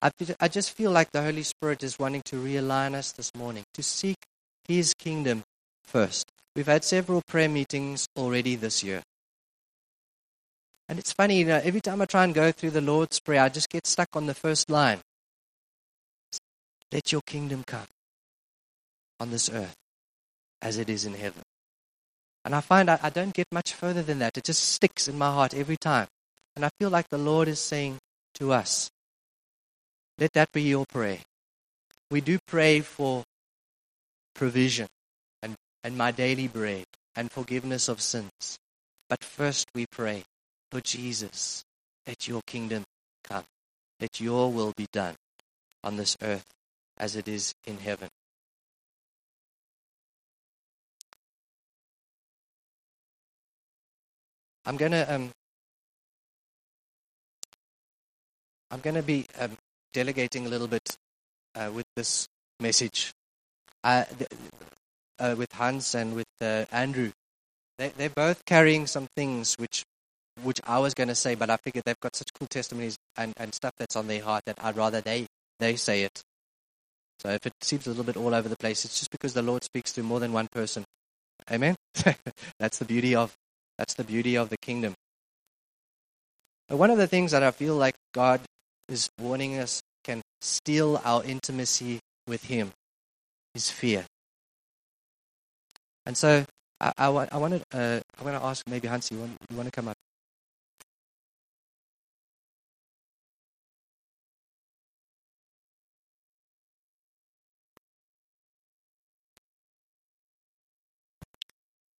I, 0.00 0.48
just 0.48 0.70
feel 0.70 0.92
like 0.92 1.10
the 1.10 1.22
Holy 1.22 1.42
Spirit 1.42 1.82
is 1.82 1.98
wanting 1.98 2.22
to 2.26 2.36
realign 2.36 2.94
us 2.94 3.10
this 3.10 3.34
morning, 3.34 3.64
to 3.74 3.82
seek 3.82 4.18
His 4.68 4.94
kingdom 4.94 5.42
first. 5.82 6.30
We've 6.54 6.66
had 6.66 6.84
several 6.84 7.22
prayer 7.26 7.48
meetings 7.48 8.06
already 8.16 8.54
this 8.54 8.84
year. 8.84 9.02
And 10.90 10.98
it's 10.98 11.12
funny, 11.12 11.38
you 11.38 11.44
know, 11.44 11.60
every 11.62 11.80
time 11.80 12.02
I 12.02 12.04
try 12.04 12.24
and 12.24 12.34
go 12.34 12.50
through 12.50 12.70
the 12.72 12.80
Lord's 12.80 13.20
Prayer, 13.20 13.42
I 13.42 13.48
just 13.48 13.70
get 13.70 13.86
stuck 13.86 14.16
on 14.16 14.26
the 14.26 14.34
first 14.34 14.68
line 14.68 14.98
Let 16.90 17.12
your 17.12 17.20
kingdom 17.24 17.62
come 17.64 17.86
on 19.20 19.30
this 19.30 19.48
earth 19.48 19.76
as 20.60 20.78
it 20.78 20.90
is 20.90 21.04
in 21.04 21.14
heaven. 21.14 21.42
And 22.44 22.56
I 22.56 22.60
find 22.60 22.90
I, 22.90 22.98
I 23.04 23.10
don't 23.10 23.32
get 23.32 23.46
much 23.52 23.72
further 23.72 24.02
than 24.02 24.18
that. 24.18 24.36
It 24.36 24.42
just 24.42 24.64
sticks 24.64 25.06
in 25.06 25.16
my 25.16 25.30
heart 25.30 25.54
every 25.54 25.76
time. 25.76 26.08
And 26.56 26.64
I 26.64 26.70
feel 26.80 26.90
like 26.90 27.08
the 27.08 27.18
Lord 27.18 27.46
is 27.46 27.60
saying 27.60 27.98
to 28.40 28.52
us, 28.52 28.90
let 30.18 30.32
that 30.32 30.50
be 30.50 30.62
your 30.62 30.86
prayer. 30.86 31.20
We 32.10 32.20
do 32.20 32.40
pray 32.48 32.80
for 32.80 33.22
provision 34.34 34.88
and, 35.40 35.54
and 35.84 35.96
my 35.96 36.10
daily 36.10 36.48
bread 36.48 36.86
and 37.14 37.30
forgiveness 37.30 37.88
of 37.88 38.00
sins. 38.00 38.58
But 39.08 39.22
first 39.22 39.68
we 39.72 39.86
pray, 39.86 40.24
Lord 40.72 40.84
Jesus, 40.84 41.64
let 42.06 42.28
your 42.28 42.40
kingdom 42.46 42.84
come. 43.24 43.44
Let 44.00 44.20
your 44.20 44.52
will 44.52 44.72
be 44.76 44.86
done 44.92 45.14
on 45.82 45.96
this 45.96 46.16
earth 46.22 46.46
as 46.96 47.16
it 47.16 47.28
is 47.28 47.54
in 47.66 47.78
heaven. 47.78 48.08
I'm 54.64 54.76
gonna 54.76 55.06
um, 55.08 55.30
I'm 58.70 58.80
gonna 58.80 59.02
be 59.02 59.26
um, 59.38 59.56
delegating 59.92 60.46
a 60.46 60.48
little 60.48 60.68
bit 60.68 60.96
uh, 61.54 61.70
with 61.74 61.86
this 61.96 62.28
message. 62.60 63.12
Uh, 63.82 64.04
uh, 65.18 65.34
with 65.36 65.52
Hans 65.52 65.94
and 65.94 66.14
with 66.14 66.26
uh, 66.40 66.64
Andrew, 66.72 67.12
they, 67.78 67.88
they're 67.96 68.10
both 68.10 68.44
carrying 68.44 68.86
some 68.86 69.06
things 69.16 69.54
which, 69.54 69.84
which 70.42 70.60
I 70.64 70.78
was 70.78 70.94
going 70.94 71.08
to 71.08 71.14
say, 71.14 71.34
but 71.34 71.50
I 71.50 71.56
figured 71.56 71.84
they've 71.84 72.00
got 72.00 72.16
such 72.16 72.32
cool 72.38 72.48
testimonies 72.48 72.96
and, 73.16 73.32
and 73.36 73.54
stuff 73.54 73.72
that's 73.78 73.96
on 73.96 74.06
their 74.06 74.22
heart 74.22 74.44
that 74.46 74.56
I'd 74.62 74.76
rather 74.76 75.00
they, 75.00 75.26
they 75.58 75.76
say 75.76 76.02
it. 76.02 76.22
So 77.20 77.28
if 77.28 77.46
it 77.46 77.52
seems 77.60 77.86
a 77.86 77.90
little 77.90 78.04
bit 78.04 78.16
all 78.16 78.34
over 78.34 78.48
the 78.48 78.56
place, 78.56 78.84
it's 78.84 78.98
just 78.98 79.10
because 79.10 79.34
the 79.34 79.42
Lord 79.42 79.62
speaks 79.62 79.92
to 79.92 80.02
more 80.02 80.20
than 80.20 80.32
one 80.32 80.48
person. 80.50 80.84
Amen. 81.50 81.76
that's 82.58 82.78
the 82.78 82.84
beauty 82.84 83.14
of 83.14 83.34
that's 83.76 83.94
the 83.94 84.04
beauty 84.04 84.36
of 84.36 84.50
the 84.50 84.58
kingdom. 84.58 84.94
But 86.68 86.76
one 86.76 86.90
of 86.90 86.98
the 86.98 87.06
things 87.06 87.32
that 87.32 87.42
I 87.42 87.50
feel 87.50 87.74
like 87.74 87.94
God 88.12 88.40
is 88.88 89.08
warning 89.18 89.58
us 89.58 89.80
can 90.04 90.22
steal 90.40 91.00
our 91.04 91.24
intimacy 91.24 91.98
with 92.26 92.44
Him 92.44 92.72
is 93.54 93.70
fear. 93.70 94.04
And 96.06 96.16
so 96.16 96.44
I, 96.80 96.92
I, 96.96 97.28
I 97.32 97.36
wanted, 97.38 97.62
uh, 97.72 98.00
I 98.18 98.22
want 98.24 98.36
to 98.36 98.44
ask 98.44 98.66
maybe 98.68 98.88
Hansi, 98.88 99.14
you 99.14 99.20
want, 99.22 99.32
you 99.50 99.56
want 99.56 99.66
to 99.66 99.72
come 99.72 99.88
up? 99.88 99.96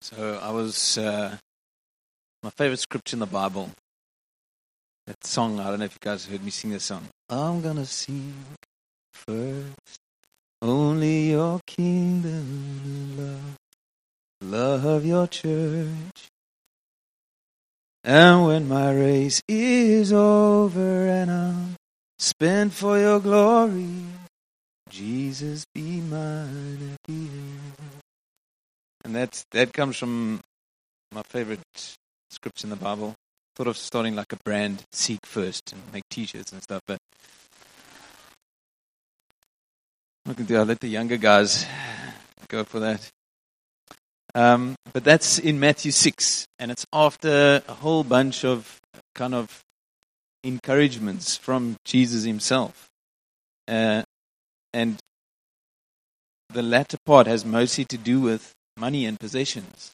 So 0.01 0.39
I 0.41 0.49
was 0.49 0.97
uh, 0.97 1.37
my 2.41 2.49
favorite 2.49 2.79
scripture 2.79 3.15
in 3.15 3.19
the 3.19 3.27
Bible. 3.27 3.69
That 5.05 5.23
song. 5.23 5.59
I 5.59 5.69
don't 5.69 5.77
know 5.77 5.85
if 5.85 5.93
you 5.93 5.99
guys 6.01 6.25
heard 6.25 6.43
me 6.43 6.49
sing 6.49 6.71
this 6.71 6.85
song. 6.85 7.07
I'm 7.29 7.61
gonna 7.61 7.85
sing 7.85 8.33
first. 9.13 9.99
Only 10.59 11.29
your 11.29 11.59
kingdom 11.67 13.15
love, 13.17 13.57
love 14.41 15.05
your 15.05 15.27
church. 15.27 16.29
And 18.03 18.45
when 18.45 18.67
my 18.67 18.91
race 18.91 19.43
is 19.47 20.11
over 20.11 21.07
and 21.07 21.29
I'm 21.29 21.75
spent 22.17 22.73
for 22.73 22.97
your 22.97 23.19
glory, 23.19 24.05
Jesus 24.89 25.65
be 25.75 26.01
mine 26.01 26.93
at 26.93 26.97
the 27.07 27.13
end. 27.13 27.90
And 29.03 29.15
that's 29.15 29.45
that 29.51 29.73
comes 29.73 29.97
from 29.97 30.41
my 31.11 31.23
favorite 31.23 31.59
scripts 32.29 32.63
in 32.63 32.69
the 32.69 32.75
Bible. 32.75 33.15
Thought 33.55 33.67
of 33.67 33.77
starting 33.77 34.15
like 34.15 34.31
a 34.31 34.37
brand, 34.45 34.83
seek 34.91 35.25
first, 35.25 35.73
and 35.73 35.81
make 35.91 36.03
T-shirts 36.09 36.51
and 36.53 36.63
stuff. 36.63 36.81
But 36.87 36.99
I 40.27 40.33
can 40.33 40.45
do. 40.45 40.57
I'll 40.57 40.65
let 40.65 40.79
the 40.79 40.87
younger 40.87 41.17
guys 41.17 41.65
go 42.47 42.63
for 42.63 42.79
that. 42.79 43.09
Um, 44.33 44.75
but 44.93 45.03
that's 45.03 45.39
in 45.39 45.59
Matthew 45.59 45.91
six, 45.91 46.45
and 46.59 46.71
it's 46.71 46.85
after 46.93 47.61
a 47.67 47.73
whole 47.73 48.03
bunch 48.03 48.45
of 48.45 48.79
kind 49.13 49.35
of 49.35 49.61
encouragements 50.43 51.35
from 51.35 51.75
Jesus 51.83 52.23
himself, 52.23 52.87
uh, 53.67 54.03
and 54.73 54.97
the 56.49 56.61
latter 56.61 56.97
part 57.05 57.27
has 57.27 57.43
mostly 57.43 57.83
to 57.85 57.97
do 57.97 58.21
with 58.21 58.53
money 58.81 59.05
and 59.05 59.19
possessions. 59.19 59.91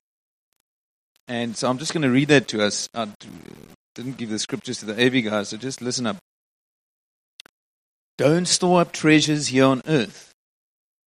And 1.27 1.57
so 1.57 1.69
I'm 1.69 1.77
just 1.77 1.93
going 1.93 2.03
to 2.03 2.09
read 2.09 2.29
that 2.29 2.47
to 2.47 2.63
us. 2.63 2.87
I 2.95 3.09
didn't 3.93 4.17
give 4.17 4.29
the 4.29 4.39
scriptures 4.39 4.79
to 4.79 4.85
the 4.85 5.05
AV 5.05 5.25
guys, 5.25 5.49
so 5.49 5.57
just 5.57 5.81
listen 5.81 6.07
up. 6.07 6.17
Don't 8.17 8.47
store 8.47 8.81
up 8.81 8.93
treasures 8.93 9.49
here 9.49 9.65
on 9.65 9.81
earth, 9.85 10.31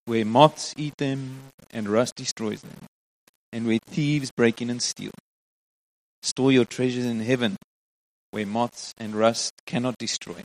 where 0.05 0.27
moths 0.27 0.75
eat 0.77 0.95
them 0.99 1.40
and 1.71 1.88
rust 1.88 2.16
destroys 2.16 2.61
them, 2.61 2.85
and 3.51 3.66
where 3.66 3.79
thieves 3.87 4.31
break 4.31 4.61
in 4.61 4.69
and 4.69 4.83
steal. 4.83 5.12
Store 6.23 6.53
your 6.53 6.66
treasures 6.66 7.07
in 7.07 7.21
heaven, 7.21 7.57
where 8.31 8.47
moths 8.47 8.93
and 8.99 9.14
rust 9.14 9.55
cannot 9.66 9.97
destroy, 9.99 10.45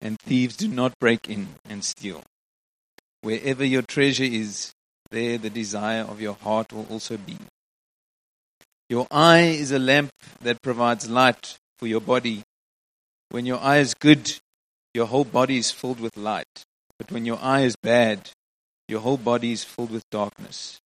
and 0.00 0.18
thieves 0.18 0.56
do 0.56 0.66
not 0.66 0.98
break 0.98 1.28
in 1.28 1.48
and 1.68 1.84
steal. 1.84 2.22
Wherever 3.20 3.64
your 3.64 3.82
treasure 3.82 4.24
is, 4.24 4.72
there 5.10 5.38
the 5.38 5.50
desire 5.50 6.02
of 6.02 6.20
your 6.20 6.34
heart 6.34 6.72
will 6.72 6.86
also 6.90 7.16
be. 7.16 7.36
Your 8.88 9.06
eye 9.10 9.56
is 9.58 9.72
a 9.72 9.78
lamp 9.78 10.10
that 10.42 10.62
provides 10.62 11.08
light 11.08 11.56
for 11.78 11.86
your 11.86 12.00
body. 12.00 12.42
When 13.30 13.46
your 13.46 13.60
eye 13.60 13.78
is 13.78 13.94
good, 13.94 14.32
your 14.92 15.06
whole 15.06 15.24
body 15.24 15.58
is 15.58 15.70
filled 15.70 16.00
with 16.00 16.16
light. 16.16 16.64
But 16.98 17.10
when 17.10 17.24
your 17.24 17.38
eye 17.40 17.62
is 17.62 17.76
bad, 17.76 18.30
your 18.88 19.00
whole 19.00 19.16
body 19.16 19.52
is 19.52 19.64
filled 19.64 19.90
with 19.90 20.08
darkness. 20.10 20.78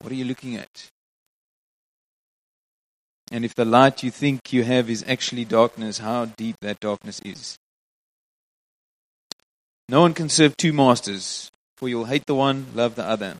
What 0.00 0.10
are 0.12 0.16
you 0.16 0.24
looking 0.24 0.56
at? 0.56 0.88
And 3.30 3.44
if 3.44 3.54
the 3.54 3.64
light 3.64 4.02
you 4.02 4.10
think 4.10 4.52
you 4.52 4.64
have 4.64 4.90
is 4.90 5.04
actually 5.06 5.44
darkness, 5.44 5.98
how 5.98 6.24
deep 6.26 6.56
that 6.60 6.80
darkness 6.80 7.20
is. 7.24 7.56
No 9.88 10.00
one 10.00 10.14
can 10.14 10.28
serve 10.28 10.56
two 10.56 10.72
masters, 10.72 11.50
for 11.82 11.88
you'll 11.88 12.04
hate 12.04 12.26
the 12.26 12.34
one, 12.36 12.66
love 12.76 12.94
the 12.94 13.04
other. 13.04 13.34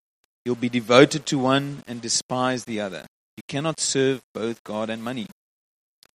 You'll 0.44 0.56
be 0.56 0.68
devoted 0.68 1.26
to 1.26 1.38
one 1.38 1.84
and 1.86 2.02
despise 2.02 2.64
the 2.64 2.80
other. 2.80 3.06
You 3.36 3.44
cannot 3.46 3.78
serve 3.78 4.20
both 4.34 4.64
God 4.64 4.90
and 4.90 5.00
money. 5.00 5.28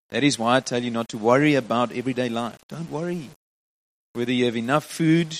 That 0.09 0.25
is 0.25 0.37
why 0.37 0.57
I 0.57 0.59
tell 0.59 0.83
you 0.83 0.91
not 0.91 1.07
to 1.07 1.17
worry 1.17 1.55
about 1.55 1.93
everyday 1.93 2.27
life. 2.27 2.57
Don't 2.67 2.91
worry. 2.91 3.29
Whether 4.11 4.33
you 4.33 4.43
have 4.43 4.57
enough 4.57 4.83
food 4.83 5.39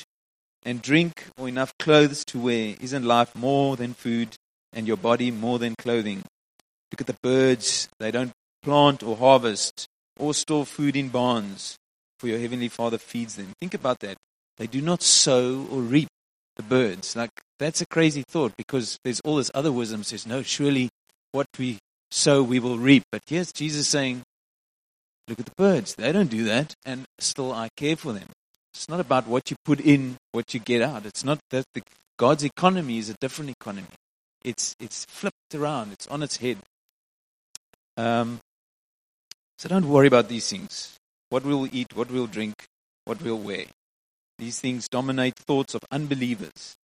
and 0.63 0.81
drink 0.81 1.25
or 1.37 1.49
enough 1.49 1.77
clothes 1.77 2.23
to 2.27 2.39
wear, 2.39 2.77
isn't 2.79 3.03
life 3.03 3.35
more 3.35 3.75
than 3.75 3.93
food 3.93 4.37
and 4.71 4.87
your 4.87 4.95
body 4.95 5.29
more 5.29 5.59
than 5.59 5.75
clothing? 5.77 6.23
Look 6.93 7.01
at 7.01 7.07
the 7.07 7.17
birds. 7.21 7.89
They 7.99 8.11
don't 8.11 8.31
plant 8.63 9.03
or 9.03 9.17
harvest 9.17 9.87
or 10.17 10.33
store 10.33 10.65
food 10.65 10.95
in 10.95 11.09
barns, 11.09 11.75
for 12.17 12.27
your 12.27 12.39
heavenly 12.39 12.69
Father 12.69 12.97
feeds 12.97 13.35
them. 13.35 13.51
Think 13.59 13.73
about 13.73 13.99
that. 13.99 14.15
They 14.55 14.67
do 14.67 14.81
not 14.81 15.03
sow 15.03 15.67
or 15.69 15.81
reap 15.81 16.07
the 16.57 16.63
birds. 16.63 17.15
Like, 17.15 17.31
that's 17.59 17.81
a 17.81 17.87
crazy 17.87 18.23
thought 18.27 18.53
because 18.57 18.99
there's 19.03 19.21
all 19.21 19.37
this 19.37 19.51
other 19.55 19.71
wisdom 19.71 20.03
says, 20.03 20.27
no, 20.27 20.41
surely 20.41 20.89
what 21.31 21.47
we 21.57 21.77
sow, 22.11 22.43
we 22.43 22.59
will 22.59 22.77
reap. 22.77 23.03
But 23.11 23.21
here's 23.27 23.51
Jesus 23.53 23.87
saying, 23.87 24.23
look 25.27 25.39
at 25.39 25.45
the 25.45 25.55
birds. 25.57 25.95
They 25.95 26.11
don't 26.11 26.29
do 26.29 26.43
that, 26.43 26.73
and 26.85 27.05
still 27.19 27.53
I 27.53 27.69
care 27.77 27.95
for 27.95 28.11
them. 28.11 28.27
It's 28.73 28.89
not 28.89 28.99
about 28.99 29.27
what 29.27 29.49
you 29.49 29.55
put 29.63 29.79
in, 29.79 30.17
what 30.33 30.53
you 30.53 30.59
get 30.59 30.81
out. 30.81 31.05
It's 31.05 31.23
not 31.23 31.39
that 31.51 31.65
the, 31.73 31.81
God's 32.17 32.43
economy 32.43 32.97
is 32.97 33.09
a 33.09 33.15
different 33.19 33.51
economy. 33.51 33.87
It's, 34.43 34.75
it's 34.79 35.05
flipped 35.05 35.55
around, 35.55 35.93
it's 35.93 36.07
on 36.07 36.21
its 36.21 36.37
head. 36.37 36.57
Um, 37.97 38.39
so 39.57 39.67
don't 39.69 39.89
worry 39.89 40.07
about 40.07 40.29
these 40.29 40.49
things. 40.49 40.95
What 41.29 41.43
we'll 41.43 41.67
eat, 41.75 41.95
what 41.95 42.11
we'll 42.11 42.27
drink, 42.27 42.53
what 43.05 43.21
we'll 43.21 43.39
wear. 43.39 43.65
These 44.37 44.59
things 44.59 44.87
dominate 44.87 45.35
thoughts 45.35 45.73
of 45.73 45.83
unbelievers. 45.91 46.75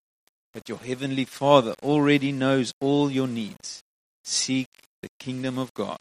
But 0.53 0.69
your 0.69 0.79
heavenly 0.79 1.25
Father 1.25 1.75
already 1.81 2.31
knows 2.31 2.73
all 2.79 3.11
your 3.11 3.27
needs. 3.27 3.81
Seek 4.23 4.67
the 5.01 5.09
kingdom 5.19 5.57
of 5.57 5.73
God 5.73 5.97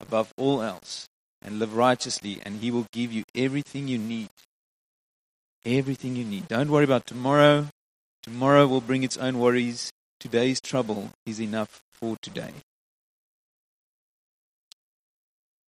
above 0.00 0.32
all 0.36 0.62
else 0.62 1.06
and 1.42 1.58
live 1.58 1.74
righteously, 1.74 2.40
and 2.44 2.60
He 2.60 2.70
will 2.70 2.86
give 2.92 3.12
you 3.12 3.24
everything 3.34 3.88
you 3.88 3.98
need. 3.98 4.28
Everything 5.64 6.16
you 6.16 6.24
need. 6.24 6.48
Don't 6.48 6.70
worry 6.70 6.84
about 6.84 7.06
tomorrow. 7.06 7.68
Tomorrow 8.22 8.66
will 8.66 8.80
bring 8.80 9.02
its 9.02 9.16
own 9.16 9.38
worries. 9.38 9.90
Today's 10.20 10.60
trouble 10.60 11.10
is 11.24 11.40
enough 11.40 11.80
for 11.92 12.16
today. 12.22 12.52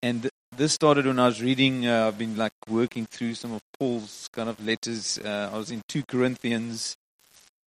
And 0.02 0.30
this 0.58 0.72
started 0.72 1.06
when 1.06 1.20
I 1.20 1.26
was 1.26 1.40
reading, 1.40 1.86
uh, 1.86 2.08
I've 2.08 2.18
been 2.18 2.36
like 2.36 2.52
working 2.68 3.06
through 3.06 3.34
some 3.34 3.52
of 3.52 3.62
Paul's 3.78 4.28
kind 4.32 4.48
of 4.48 4.64
letters. 4.66 5.16
Uh, 5.16 5.50
I 5.52 5.56
was 5.56 5.70
in 5.70 5.82
2 5.88 6.02
Corinthians 6.02 6.96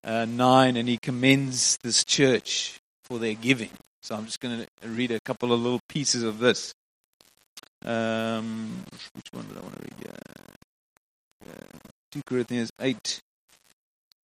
uh, 0.03 0.25
9, 0.25 0.77
and 0.77 0.89
he 0.89 0.99
commends 0.99 1.79
this 1.85 2.05
church 2.05 2.81
for 3.05 3.21
their 3.21 3.35
giving. 3.35 3.71
So 4.03 4.17
I'm 4.17 4.27
just 4.27 4.41
going 4.41 4.67
to 4.83 4.89
read 4.89 5.13
a 5.13 5.21
couple 5.21 5.53
of 5.53 5.61
little 5.61 5.79
pieces 5.89 6.25
of 6.25 6.41
this. 6.41 6.75
Um, 7.85 8.85
which 9.15 9.29
one 9.31 9.47
did 9.47 9.59
I 9.59 9.61
want 9.61 9.77
to 9.77 9.83
read? 9.83 10.01
2 12.11 12.23
Corinthians 12.27 12.73
8, 12.81 13.21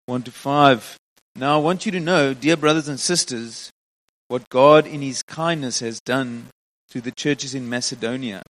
1 0.06 0.22
to 0.24 0.32
5. 0.32 0.98
Now 1.36 1.54
I 1.54 1.62
want 1.62 1.86
you 1.86 1.92
to 1.92 2.00
know, 2.00 2.34
dear 2.34 2.56
brothers 2.56 2.88
and 2.88 2.98
sisters, 2.98 3.70
what 4.26 4.48
God 4.48 4.88
in 4.88 5.02
His 5.02 5.22
kindness 5.22 5.78
has 5.78 6.00
done 6.00 6.48
to 6.90 7.00
the 7.00 7.12
churches 7.12 7.54
in 7.54 7.68
Macedonia. 7.68 8.42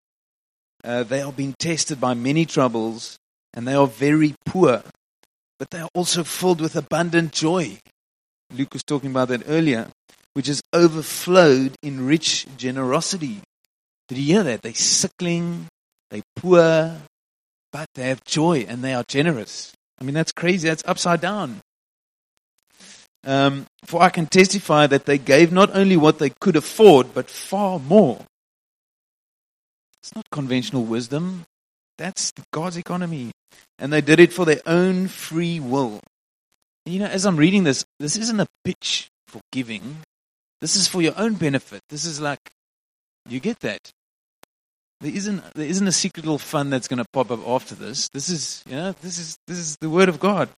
Uh, 0.86 1.02
they 1.02 1.20
are 1.20 1.32
being 1.32 1.54
tested 1.58 2.00
by 2.00 2.14
many 2.14 2.46
troubles 2.46 3.18
and 3.52 3.66
they 3.66 3.74
are 3.74 3.88
very 3.88 4.36
poor, 4.44 4.84
but 5.58 5.70
they 5.70 5.80
are 5.80 5.88
also 5.94 6.22
filled 6.22 6.60
with 6.60 6.76
abundant 6.76 7.32
joy. 7.32 7.76
Luke 8.54 8.72
was 8.72 8.84
talking 8.84 9.10
about 9.10 9.26
that 9.28 9.42
earlier, 9.48 9.88
which 10.34 10.46
has 10.46 10.62
overflowed 10.72 11.74
in 11.82 12.06
rich 12.06 12.46
generosity. 12.56 13.40
Did 14.06 14.18
you 14.18 14.34
hear 14.34 14.44
that? 14.44 14.62
They're 14.62 14.74
sickling, 14.74 15.66
they're 16.10 16.22
poor, 16.36 16.96
but 17.72 17.88
they 17.96 18.08
have 18.08 18.22
joy 18.22 18.64
and 18.68 18.84
they 18.84 18.94
are 18.94 19.04
generous. 19.08 19.72
I 20.00 20.04
mean, 20.04 20.14
that's 20.14 20.30
crazy. 20.30 20.68
That's 20.68 20.84
upside 20.86 21.20
down. 21.20 21.60
Um, 23.24 23.66
for 23.84 24.00
I 24.02 24.10
can 24.10 24.26
testify 24.26 24.86
that 24.86 25.06
they 25.06 25.18
gave 25.18 25.50
not 25.50 25.74
only 25.74 25.96
what 25.96 26.20
they 26.20 26.30
could 26.40 26.54
afford, 26.54 27.12
but 27.12 27.28
far 27.28 27.80
more. 27.80 28.20
It's 30.06 30.14
not 30.14 30.30
conventional 30.30 30.84
wisdom. 30.84 31.46
That's 31.98 32.32
God's 32.52 32.76
economy. 32.76 33.32
And 33.80 33.92
they 33.92 34.00
did 34.00 34.20
it 34.20 34.32
for 34.32 34.44
their 34.44 34.60
own 34.64 35.08
free 35.08 35.58
will. 35.58 35.98
And 36.84 36.94
you 36.94 37.00
know, 37.00 37.06
as 37.06 37.26
I'm 37.26 37.36
reading 37.36 37.64
this, 37.64 37.84
this 37.98 38.16
isn't 38.16 38.38
a 38.38 38.46
pitch 38.64 39.08
for 39.26 39.40
giving. 39.50 39.96
This 40.60 40.76
is 40.76 40.86
for 40.86 41.02
your 41.02 41.14
own 41.16 41.34
benefit. 41.34 41.80
This 41.88 42.04
is 42.04 42.20
like, 42.20 42.38
you 43.28 43.40
get 43.40 43.58
that. 43.60 43.90
There 45.00 45.10
isn't, 45.12 45.42
there 45.54 45.66
isn't 45.66 45.88
a 45.88 45.92
secret 45.92 46.24
little 46.24 46.38
fund 46.38 46.72
that's 46.72 46.86
going 46.86 47.02
to 47.02 47.10
pop 47.12 47.32
up 47.32 47.44
after 47.44 47.74
this. 47.74 48.08
This 48.10 48.28
is, 48.28 48.62
you 48.68 48.76
know, 48.76 48.94
this 49.02 49.18
is, 49.18 49.36
this 49.48 49.58
is 49.58 49.76
the 49.80 49.90
word 49.90 50.08
of 50.08 50.20
God. 50.20 50.48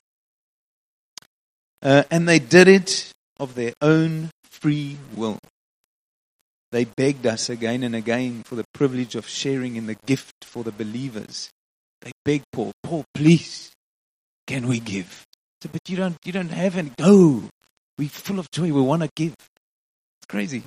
Uh, 1.81 2.03
and 2.11 2.29
they 2.29 2.39
did 2.39 2.69
it 2.69 3.15
of 3.41 3.55
their 3.55 3.73
own 3.81 4.29
free 4.45 4.99
will. 5.17 5.39
They 6.71 6.85
begged 6.85 7.27
us 7.27 7.49
again 7.49 7.83
and 7.83 7.95
again 7.95 8.43
for 8.45 8.55
the 8.55 8.65
privilege 8.75 9.15
of 9.15 9.27
sharing 9.27 9.77
in 9.77 9.87
the 9.87 9.97
gift 10.07 10.45
for 10.45 10.65
the 10.65 10.73
believers. 10.73 11.51
They 12.03 12.13
begged 12.25 12.45
Paul, 12.53 12.73
Paul, 12.83 13.05
please, 13.15 13.73
can 14.47 14.67
we 14.67 14.81
give? 14.81 15.25
Said, 15.63 15.73
but 15.73 15.89
you 15.89 15.97
don't, 15.97 16.17
you 16.25 16.33
don't 16.33 16.51
have 16.51 16.77
any. 16.77 16.93
No, 16.99 17.45
we're 17.99 18.09
full 18.09 18.39
of 18.39 18.51
joy. 18.51 18.73
We 18.73 18.81
want 18.81 19.03
to 19.03 19.11
give. 19.17 19.35
It's 19.39 20.27
crazy. 20.29 20.63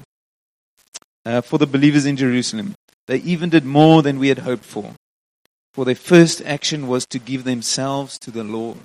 Uh, 1.26 1.42
for 1.42 1.60
the 1.60 1.68
believers 1.68 2.06
in 2.06 2.18
Jerusalem, 2.18 2.74
they 3.08 3.18
even 3.18 3.50
did 3.50 3.64
more 3.64 4.02
than 4.02 4.20
we 4.20 4.30
had 4.30 4.40
hoped 4.40 4.66
for. 4.66 4.94
For 5.74 5.86
their 5.86 5.96
first 5.96 6.42
action 6.42 6.88
was 6.88 7.06
to 7.08 7.20
give 7.20 7.44
themselves 7.44 8.20
to 8.20 8.32
the 8.32 8.44
Lord 8.44 8.78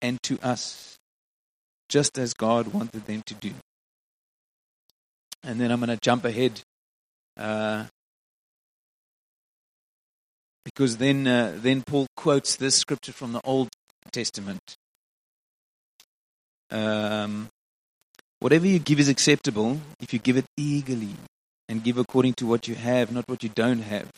and 0.00 0.22
to 0.22 0.38
us, 0.42 0.96
just 1.88 2.18
as 2.18 2.34
God 2.34 2.68
wanted 2.68 3.06
them 3.06 3.22
to 3.26 3.34
do. 3.34 3.52
And 5.42 5.60
then 5.60 5.70
I'm 5.70 5.80
going 5.80 5.90
to 5.90 5.98
jump 6.02 6.24
ahead 6.24 6.60
uh, 7.36 7.84
because 10.64 10.98
then, 10.98 11.26
uh, 11.26 11.54
then 11.56 11.82
Paul 11.82 12.06
quotes 12.16 12.56
this 12.56 12.76
scripture 12.76 13.12
from 13.12 13.32
the 13.32 13.40
Old 13.44 13.68
Testament. 14.12 14.76
Um, 16.70 17.48
whatever 18.40 18.66
you 18.66 18.78
give 18.78 19.00
is 19.00 19.08
acceptable 19.08 19.80
if 20.00 20.12
you 20.12 20.18
give 20.18 20.36
it 20.36 20.44
eagerly 20.56 21.16
and 21.68 21.82
give 21.82 21.98
according 21.98 22.34
to 22.34 22.46
what 22.46 22.68
you 22.68 22.74
have, 22.74 23.10
not 23.10 23.28
what 23.28 23.42
you 23.42 23.48
don't 23.48 23.82
have. 23.82 24.10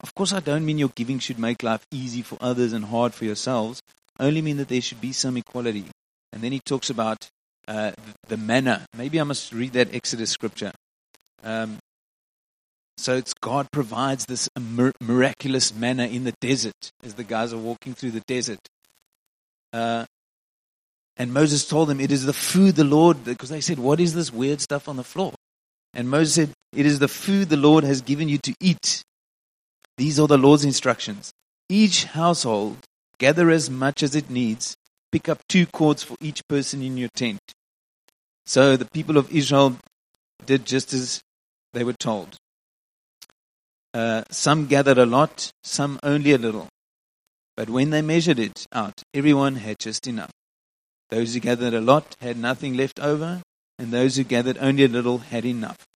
Of 0.00 0.14
course, 0.14 0.32
I 0.32 0.40
don't 0.40 0.64
mean 0.64 0.78
your 0.78 0.90
giving 0.94 1.18
should 1.18 1.38
make 1.38 1.62
life 1.62 1.86
easy 1.90 2.22
for 2.22 2.38
others 2.40 2.72
and 2.72 2.86
hard 2.86 3.14
for 3.14 3.24
yourselves. 3.24 3.80
I 4.18 4.26
only 4.26 4.42
mean 4.42 4.56
that 4.58 4.68
there 4.68 4.80
should 4.80 5.00
be 5.00 5.12
some 5.12 5.36
equality. 5.36 5.86
And 6.32 6.42
then 6.42 6.52
he 6.52 6.60
talks 6.60 6.90
about 6.90 7.30
uh, 7.68 7.92
the 8.28 8.36
manna. 8.36 8.86
Maybe 8.96 9.20
I 9.20 9.24
must 9.24 9.52
read 9.52 9.72
that 9.72 9.94
Exodus 9.94 10.30
scripture. 10.30 10.72
Um, 11.42 11.78
so 12.96 13.16
it's 13.16 13.34
God 13.34 13.70
provides 13.72 14.26
this 14.26 14.48
miraculous 15.00 15.74
manna 15.74 16.06
in 16.06 16.24
the 16.24 16.34
desert 16.40 16.90
as 17.02 17.14
the 17.14 17.24
guys 17.24 17.52
are 17.52 17.58
walking 17.58 17.94
through 17.94 18.12
the 18.12 18.22
desert. 18.26 18.60
Uh, 19.72 20.06
and 21.16 21.32
Moses 21.32 21.66
told 21.66 21.88
them, 21.88 22.00
It 22.00 22.12
is 22.12 22.24
the 22.24 22.32
food 22.32 22.76
the 22.76 22.84
Lord, 22.84 23.24
because 23.24 23.48
they 23.48 23.60
said, 23.60 23.78
What 23.78 24.00
is 24.00 24.14
this 24.14 24.32
weird 24.32 24.60
stuff 24.60 24.88
on 24.88 24.96
the 24.96 25.04
floor? 25.04 25.32
And 25.92 26.10
Moses 26.10 26.34
said, 26.34 26.50
It 26.72 26.86
is 26.86 26.98
the 26.98 27.08
food 27.08 27.48
the 27.48 27.56
Lord 27.56 27.84
has 27.84 28.00
given 28.00 28.28
you 28.28 28.38
to 28.38 28.54
eat. 28.60 29.02
These 29.96 30.18
are 30.18 30.26
the 30.26 30.38
Lord's 30.38 30.64
instructions. 30.64 31.32
Each 31.68 32.04
household 32.04 32.78
gather 33.18 33.50
as 33.50 33.70
much 33.70 34.02
as 34.02 34.14
it 34.14 34.28
needs, 34.28 34.76
pick 35.14 35.28
up 35.28 35.46
two 35.48 35.64
quarts 35.64 36.02
for 36.02 36.16
each 36.20 36.42
person 36.48 36.82
in 36.82 36.96
your 36.96 37.08
tent. 37.14 37.38
So 38.46 38.76
the 38.76 38.90
people 38.96 39.16
of 39.16 39.30
Israel 39.30 39.76
did 40.44 40.66
just 40.66 40.92
as 40.92 41.22
they 41.72 41.84
were 41.84 41.92
told. 41.92 42.36
Uh, 43.94 44.24
some 44.32 44.66
gathered 44.66 44.98
a 44.98 45.06
lot, 45.06 45.52
some 45.62 46.00
only 46.02 46.32
a 46.32 46.38
little. 46.38 46.66
But 47.56 47.70
when 47.70 47.90
they 47.90 48.02
measured 48.02 48.40
it 48.40 48.66
out, 48.72 49.04
everyone 49.14 49.54
had 49.54 49.78
just 49.78 50.08
enough. 50.08 50.32
Those 51.10 51.34
who 51.34 51.38
gathered 51.38 51.74
a 51.74 51.80
lot 51.80 52.16
had 52.20 52.36
nothing 52.36 52.76
left 52.76 52.98
over, 52.98 53.40
and 53.78 53.92
those 53.92 54.16
who 54.16 54.24
gathered 54.24 54.58
only 54.60 54.82
a 54.82 54.88
little 54.88 55.18
had 55.18 55.44
enough. 55.44 55.86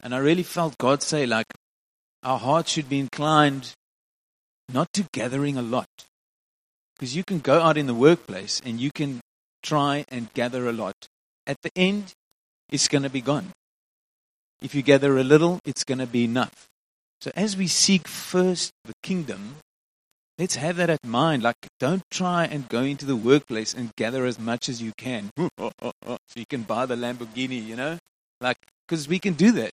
And 0.00 0.14
I 0.14 0.18
really 0.18 0.44
felt 0.44 0.78
God 0.78 1.02
say, 1.02 1.26
like, 1.26 1.52
our 2.22 2.38
hearts 2.38 2.70
should 2.70 2.88
be 2.88 3.00
inclined 3.00 3.72
not 4.72 4.92
to 4.92 5.04
gathering 5.12 5.56
a 5.56 5.62
lot. 5.62 5.88
Because 6.94 7.16
you 7.16 7.24
can 7.24 7.40
go 7.40 7.60
out 7.60 7.76
in 7.76 7.86
the 7.86 7.94
workplace 7.94 8.60
and 8.64 8.80
you 8.80 8.90
can 8.92 9.20
try 9.62 10.04
and 10.08 10.32
gather 10.34 10.68
a 10.68 10.72
lot. 10.72 10.94
At 11.46 11.56
the 11.62 11.70
end, 11.74 12.12
it's 12.70 12.88
going 12.88 13.02
to 13.02 13.10
be 13.10 13.20
gone. 13.20 13.52
If 14.62 14.74
you 14.74 14.82
gather 14.82 15.18
a 15.18 15.24
little, 15.24 15.60
it's 15.64 15.84
going 15.84 15.98
to 15.98 16.06
be 16.06 16.24
enough. 16.24 16.66
So 17.20 17.30
as 17.34 17.56
we 17.56 17.66
seek 17.66 18.06
first 18.08 18.70
the 18.84 18.94
kingdom, 19.02 19.56
let's 20.38 20.56
have 20.56 20.76
that 20.76 20.90
at 20.90 21.04
mind. 21.04 21.42
Like, 21.42 21.56
don't 21.80 22.02
try 22.10 22.44
and 22.44 22.68
go 22.68 22.82
into 22.82 23.06
the 23.06 23.16
workplace 23.16 23.74
and 23.74 23.94
gather 23.96 24.24
as 24.24 24.38
much 24.38 24.68
as 24.68 24.80
you 24.80 24.92
can. 24.96 25.30
so 25.38 26.34
you 26.36 26.46
can 26.48 26.62
buy 26.62 26.86
the 26.86 26.96
Lamborghini, 26.96 27.64
you 27.64 27.76
know? 27.76 27.98
Like, 28.40 28.58
because 28.86 29.08
we 29.08 29.18
can 29.18 29.34
do 29.34 29.52
that. 29.52 29.72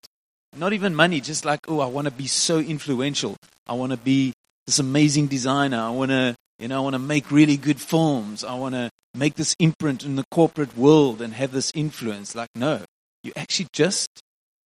Not 0.55 0.73
even 0.73 0.95
money, 0.95 1.21
just 1.21 1.45
like, 1.45 1.59
oh, 1.67 1.79
I 1.79 1.85
want 1.85 2.05
to 2.05 2.11
be 2.11 2.27
so 2.27 2.59
influential. 2.59 3.37
I 3.67 3.73
want 3.73 3.91
to 3.91 3.97
be 3.97 4.33
this 4.65 4.79
amazing 4.79 5.27
designer. 5.27 5.79
I 5.79 5.89
want 5.89 6.11
to, 6.11 6.35
you 6.61 6.67
know, 6.67 6.77
I 6.77 6.79
want 6.81 6.93
to 6.93 6.99
make 6.99 7.31
really 7.31 7.57
good 7.57 7.81
films. 7.81 8.43
I 8.43 8.53
want 8.53 8.75
to 8.75 8.91
make 9.15 9.33
this 9.33 9.55
imprint 9.57 10.05
in 10.05 10.15
the 10.15 10.23
corporate 10.29 10.77
world 10.77 11.19
and 11.19 11.33
have 11.33 11.51
this 11.51 11.71
influence. 11.73 12.35
Like, 12.35 12.49
no. 12.53 12.81
You 13.23 13.31
actually 13.35 13.67
just, 13.73 14.07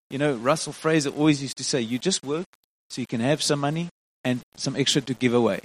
you 0.10 0.17
know, 0.17 0.34
Russell 0.36 0.73
Fraser 0.73 1.10
always 1.10 1.41
used 1.41 1.55
to 1.58 1.63
say, 1.63 1.79
you 1.79 1.97
just 1.97 2.21
work 2.21 2.47
so 2.89 2.99
you 2.99 3.08
can 3.08 3.21
have 3.21 3.41
some 3.41 3.62
money 3.62 3.88
and 4.25 4.41
some 4.58 4.75
extra 4.75 5.01
to 5.03 5.13
give 5.13 5.34
away. 5.34 5.62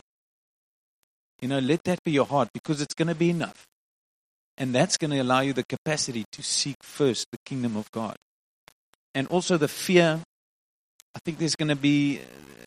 You 1.42 1.48
know, 1.48 1.58
let 1.58 1.82
that 1.84 1.98
be 2.04 2.12
your 2.12 2.26
heart 2.26 2.48
because 2.54 2.80
it's 2.80 2.94
going 2.94 3.08
to 3.08 3.14
be 3.16 3.30
enough. 3.30 3.66
And 4.56 4.72
that's 4.72 4.96
going 4.96 5.10
to 5.10 5.18
allow 5.18 5.40
you 5.40 5.52
the 5.52 5.64
capacity 5.64 6.24
to 6.30 6.44
seek 6.44 6.76
first 6.80 7.26
the 7.32 7.38
kingdom 7.44 7.76
of 7.76 7.90
God. 7.90 8.14
And 9.16 9.26
also 9.28 9.56
the 9.56 9.66
fear. 9.66 10.20
I 11.12 11.18
think 11.24 11.38
there's 11.38 11.56
going 11.56 11.70
to 11.70 11.76
be 11.76 12.20
uh, 12.20 12.22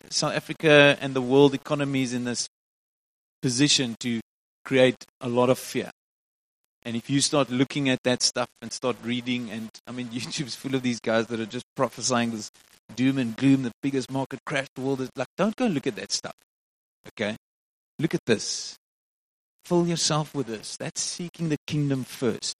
South 0.09 0.33
Africa 0.33 0.97
and 0.99 1.13
the 1.13 1.21
world 1.21 1.53
economies 1.53 2.13
in 2.13 2.25
this 2.25 2.49
position 3.43 3.93
to 3.99 4.21
create 4.63 5.03
a 5.19 5.27
lot 5.27 5.49
of 5.49 5.59
fear. 5.59 5.91
And 6.83 6.95
if 6.95 7.09
you 7.09 7.19
start 7.19 7.49
looking 7.49 7.89
at 7.89 7.99
that 8.03 8.23
stuff 8.23 8.47
and 8.61 8.71
start 8.71 8.95
reading, 9.03 9.51
and 9.51 9.69
I 9.85 9.91
mean, 9.91 10.07
YouTube's 10.17 10.55
full 10.55 10.75
of 10.75 10.81
these 10.81 11.01
guys 11.01 11.27
that 11.27 11.41
are 11.41 11.45
just 11.45 11.65
prophesying 11.75 12.31
this 12.31 12.49
doom 12.95 13.17
and 13.17 13.35
gloom, 13.35 13.63
the 13.63 13.71
biggest 13.81 14.09
market 14.09 14.39
crash 14.45 14.67
the 14.75 14.81
world 14.81 15.01
is 15.01 15.09
like, 15.17 15.27
don't 15.37 15.57
go 15.57 15.65
look 15.65 15.85
at 15.85 15.97
that 15.97 16.13
stuff. 16.13 16.35
Okay? 17.09 17.35
Look 17.99 18.15
at 18.15 18.25
this. 18.25 18.77
Fill 19.65 19.87
yourself 19.87 20.33
with 20.33 20.47
this. 20.47 20.77
That's 20.77 21.01
seeking 21.01 21.49
the 21.49 21.57
kingdom 21.67 22.05
first. 22.05 22.55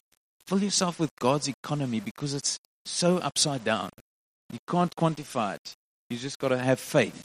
Fill 0.46 0.64
yourself 0.64 1.00
with 1.00 1.12
God's 1.22 1.48
economy 1.48 2.02
because 2.02 2.34
it's 2.34 2.60
so 2.86 3.20
upside 3.20 3.64
down. 3.64 3.90
You 4.52 4.60
can't 4.70 4.94
quantify 4.98 5.56
it. 5.56 5.74
You 6.10 6.18
just 6.18 6.40
got 6.40 6.50
to 6.50 6.58
have 6.58 6.80
faith 6.82 7.24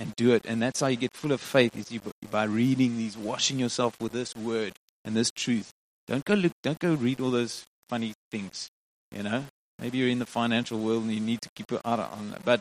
and 0.00 0.16
do 0.16 0.32
it. 0.32 0.44
And 0.46 0.60
that's 0.60 0.80
how 0.80 0.88
you 0.88 0.96
get 0.96 1.14
full 1.14 1.30
of 1.30 1.40
faith 1.40 1.76
is 1.76 1.92
you, 1.92 2.00
by 2.28 2.44
reading 2.44 2.96
these, 2.96 3.16
washing 3.16 3.60
yourself 3.60 3.94
with 4.00 4.10
this 4.10 4.34
word 4.34 4.72
and 5.04 5.14
this 5.14 5.30
truth. 5.30 5.70
Don't 6.08 6.24
go 6.24 6.34
look. 6.34 6.52
Don't 6.64 6.80
go 6.80 6.94
read 6.94 7.20
all 7.20 7.30
those 7.30 7.66
funny 7.88 8.14
things. 8.32 8.68
You 9.12 9.22
know, 9.22 9.44
Maybe 9.80 9.98
you're 9.98 10.08
in 10.08 10.18
the 10.18 10.26
financial 10.26 10.78
world 10.78 11.04
and 11.04 11.12
you 11.12 11.20
need 11.20 11.40
to 11.40 11.48
keep 11.54 11.70
your 11.70 11.80
eye 11.84 11.94
on 11.94 12.32
that. 12.32 12.44
But 12.44 12.60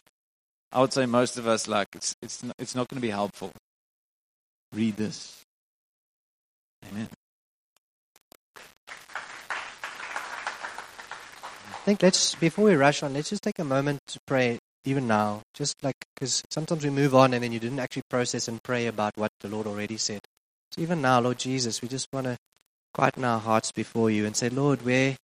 I 0.72 0.80
would 0.80 0.94
say 0.94 1.06
most 1.06 1.38
of 1.38 1.48
us, 1.48 1.68
like, 1.68 1.88
it's, 1.94 2.16
it's, 2.22 2.42
not, 2.44 2.56
it's 2.58 2.76
not 2.76 2.88
going 2.88 2.96
to 2.98 3.02
be 3.02 3.10
helpful. 3.10 3.52
Read 4.74 4.96
this. 4.96 5.44
Amen. 6.90 7.10
I 11.68 11.82
think 11.84 12.02
let's, 12.02 12.36
before 12.36 12.66
we 12.66 12.76
rush 12.76 13.04
on, 13.04 13.14
let's 13.14 13.30
just 13.30 13.44
take 13.44 13.60
a 13.60 13.66
moment 13.66 14.00
to 14.08 14.20
pray, 14.26 14.60
even 14.86 15.08
now. 15.08 15.42
Just 15.54 15.76
like, 15.84 15.96
because 16.16 16.44
sometimes 16.50 16.84
we 16.84 16.90
move 16.90 17.16
on 17.16 17.34
and 17.34 17.44
then 17.44 17.52
you 17.52 17.60
didn't 17.60 17.80
actually 17.80 18.04
process 18.10 18.48
and 18.48 18.62
pray 18.64 18.88
about 18.88 19.18
what 19.18 19.32
the 19.42 19.48
Lord 19.48 19.68
already 19.68 19.98
said. 19.98 20.22
So 20.72 20.82
even 20.82 21.02
now, 21.02 21.20
Lord 21.20 21.40
Jesus, 21.40 21.82
we 21.82 21.88
just 21.88 22.08
want 22.14 22.26
to 22.28 22.38
quieten 22.94 23.24
our 23.24 23.40
hearts 23.40 23.72
before 23.72 24.10
you 24.10 24.26
and 24.26 24.36
say, 24.36 24.50
Lord, 24.50 24.84
where 24.84 25.16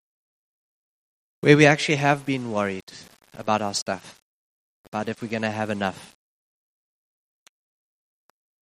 where 1.42 1.58
we 1.58 1.68
actually 1.68 1.98
have 1.98 2.26
been 2.26 2.52
worried 2.52 2.92
about 3.38 3.62
our 3.62 3.74
stuff, 3.74 4.20
about 4.88 5.10
if 5.10 5.22
we're 5.22 5.28
going 5.28 5.44
to 5.44 5.52
have 5.52 5.70
enough. 5.70 6.16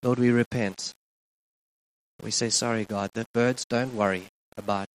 Lord, 0.02 0.20
we 0.20 0.32
repent. 0.32 0.92
We 2.22 2.32
say, 2.32 2.50
Sorry, 2.50 2.84
God, 2.84 3.12
the 3.14 3.26
birds 3.34 3.64
don't 3.64 3.96
worry 3.96 4.26
about 4.58 4.90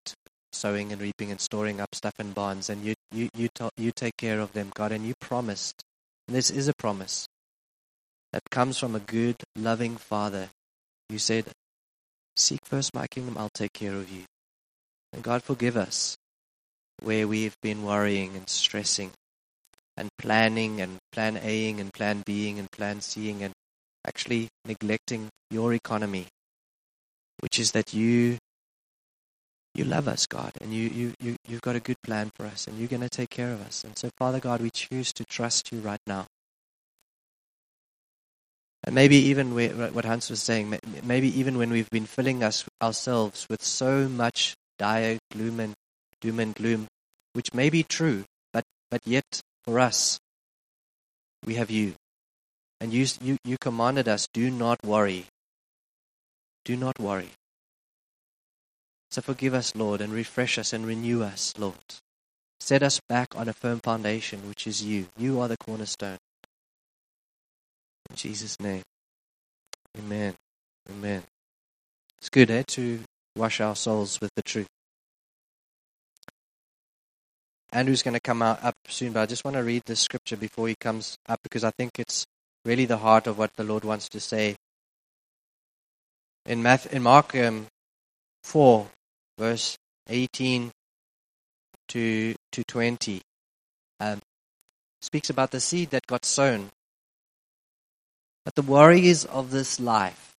sowing 0.52 0.92
and 0.92 1.00
reaping 1.00 1.30
and 1.30 1.40
storing 1.40 1.80
up 1.80 1.94
stuff 1.94 2.12
in 2.18 2.32
barns, 2.32 2.68
and 2.68 2.84
you, 2.84 2.94
you, 3.10 3.30
you, 3.34 3.48
you 3.78 3.90
take 3.92 4.16
care 4.18 4.40
of 4.40 4.52
them, 4.52 4.70
God, 4.74 4.92
and 4.92 5.06
you 5.06 5.14
promised, 5.20 5.82
this 6.34 6.50
is 6.50 6.68
a 6.68 6.74
promise 6.74 7.26
that 8.32 8.42
comes 8.50 8.78
from 8.78 8.94
a 8.94 9.00
good, 9.00 9.36
loving 9.56 9.96
Father. 9.96 10.50
who 11.08 11.18
said, 11.18 11.46
Seek 12.36 12.60
first 12.64 12.94
my 12.94 13.06
kingdom, 13.06 13.38
I'll 13.38 13.48
take 13.54 13.72
care 13.72 13.94
of 13.94 14.10
you. 14.10 14.24
And 15.12 15.22
God, 15.22 15.42
forgive 15.42 15.76
us 15.76 16.16
where 17.00 17.26
we've 17.26 17.56
been 17.62 17.82
worrying 17.82 18.36
and 18.36 18.48
stressing 18.48 19.12
and 19.96 20.08
planning 20.18 20.80
and 20.80 20.98
plan 21.12 21.36
Aing 21.36 21.80
and 21.80 21.92
plan 21.92 22.22
Bing 22.24 22.58
and 22.58 22.70
plan 22.70 23.00
Cing 23.00 23.42
and 23.42 23.52
actually 24.06 24.48
neglecting 24.64 25.28
your 25.50 25.72
economy, 25.72 26.26
which 27.40 27.58
is 27.58 27.72
that 27.72 27.94
you 27.94 28.38
you 29.74 29.84
love 29.84 30.08
us, 30.08 30.26
God, 30.26 30.52
and 30.60 30.72
you, 30.72 30.88
you, 30.88 31.14
you, 31.20 31.36
you've 31.46 31.62
got 31.62 31.76
a 31.76 31.80
good 31.80 32.00
plan 32.02 32.30
for 32.34 32.46
us, 32.46 32.66
and 32.66 32.78
you're 32.78 32.88
going 32.88 33.02
to 33.02 33.08
take 33.08 33.30
care 33.30 33.52
of 33.52 33.60
us. 33.60 33.84
And 33.84 33.96
so, 33.96 34.10
Father 34.18 34.40
God, 34.40 34.60
we 34.60 34.70
choose 34.70 35.12
to 35.12 35.24
trust 35.24 35.70
you 35.72 35.80
right 35.80 36.00
now. 36.06 36.26
And 38.84 38.94
maybe 38.94 39.16
even 39.16 39.54
what 39.54 40.04
Hans 40.04 40.30
was 40.30 40.40
saying, 40.40 40.78
maybe 41.02 41.38
even 41.38 41.58
when 41.58 41.70
we've 41.70 41.90
been 41.90 42.06
filling 42.06 42.42
us 42.42 42.64
ourselves 42.80 43.46
with 43.50 43.62
so 43.62 44.08
much 44.08 44.54
dire 44.78 45.18
gloom 45.32 45.60
and 45.60 45.74
doom 46.20 46.40
and 46.40 46.54
gloom, 46.54 46.86
which 47.32 47.52
may 47.52 47.70
be 47.70 47.82
true, 47.82 48.24
but, 48.52 48.64
but 48.90 49.00
yet 49.04 49.42
for 49.64 49.78
us, 49.78 50.18
we 51.44 51.54
have 51.54 51.70
you. 51.70 51.94
And 52.80 52.92
you, 52.92 53.06
you, 53.20 53.36
you 53.44 53.56
commanded 53.60 54.08
us, 54.08 54.28
do 54.32 54.50
not 54.50 54.78
worry. 54.84 55.26
Do 56.64 56.76
not 56.76 56.98
worry. 57.00 57.30
So 59.10 59.22
forgive 59.22 59.54
us, 59.54 59.74
Lord, 59.74 60.00
and 60.00 60.12
refresh 60.12 60.58
us 60.58 60.72
and 60.72 60.86
renew 60.86 61.22
us, 61.22 61.54
Lord. 61.58 61.74
set 62.60 62.82
us 62.82 63.00
back 63.08 63.36
on 63.36 63.48
a 63.48 63.52
firm 63.52 63.80
foundation, 63.80 64.48
which 64.48 64.66
is 64.66 64.82
you. 64.82 65.06
You 65.16 65.40
are 65.40 65.48
the 65.48 65.56
cornerstone. 65.56 66.18
In 68.10 68.16
Jesus' 68.16 68.58
name. 68.60 68.82
Amen. 69.96 70.34
Amen. 70.90 71.22
It's 72.18 72.28
good, 72.28 72.50
eh, 72.50 72.64
to 72.68 73.00
wash 73.36 73.60
our 73.60 73.76
souls 73.76 74.20
with 74.20 74.30
the 74.34 74.42
truth. 74.42 74.66
Andrew's 77.72 78.02
going 78.02 78.14
to 78.14 78.20
come 78.20 78.42
out 78.42 78.62
up 78.64 78.74
soon, 78.88 79.12
but 79.12 79.20
I 79.20 79.26
just 79.26 79.44
want 79.44 79.56
to 79.56 79.62
read 79.62 79.82
this 79.86 80.00
scripture 80.00 80.36
before 80.36 80.68
he 80.68 80.74
comes 80.80 81.16
up 81.28 81.40
because 81.42 81.64
I 81.64 81.70
think 81.70 81.98
it's 81.98 82.26
really 82.64 82.86
the 82.86 82.98
heart 82.98 83.26
of 83.26 83.38
what 83.38 83.54
the 83.56 83.64
Lord 83.64 83.84
wants 83.84 84.08
to 84.10 84.20
say. 84.20 84.56
In, 86.46 86.62
Matthew, 86.62 86.92
in 86.92 87.02
Mark 87.02 87.34
um, 87.36 87.66
4, 88.42 88.88
verse 89.38 89.78
18 90.08 90.70
to, 91.88 92.34
to 92.52 92.64
20, 92.64 93.22
um, 94.00 94.20
speaks 95.00 95.30
about 95.30 95.52
the 95.52 95.60
seed 95.60 95.90
that 95.90 96.06
got 96.06 96.24
sown. 96.24 96.70
But 98.44 98.54
the 98.54 98.62
worries 98.62 99.24
of 99.24 99.50
this 99.50 99.78
life, 99.78 100.34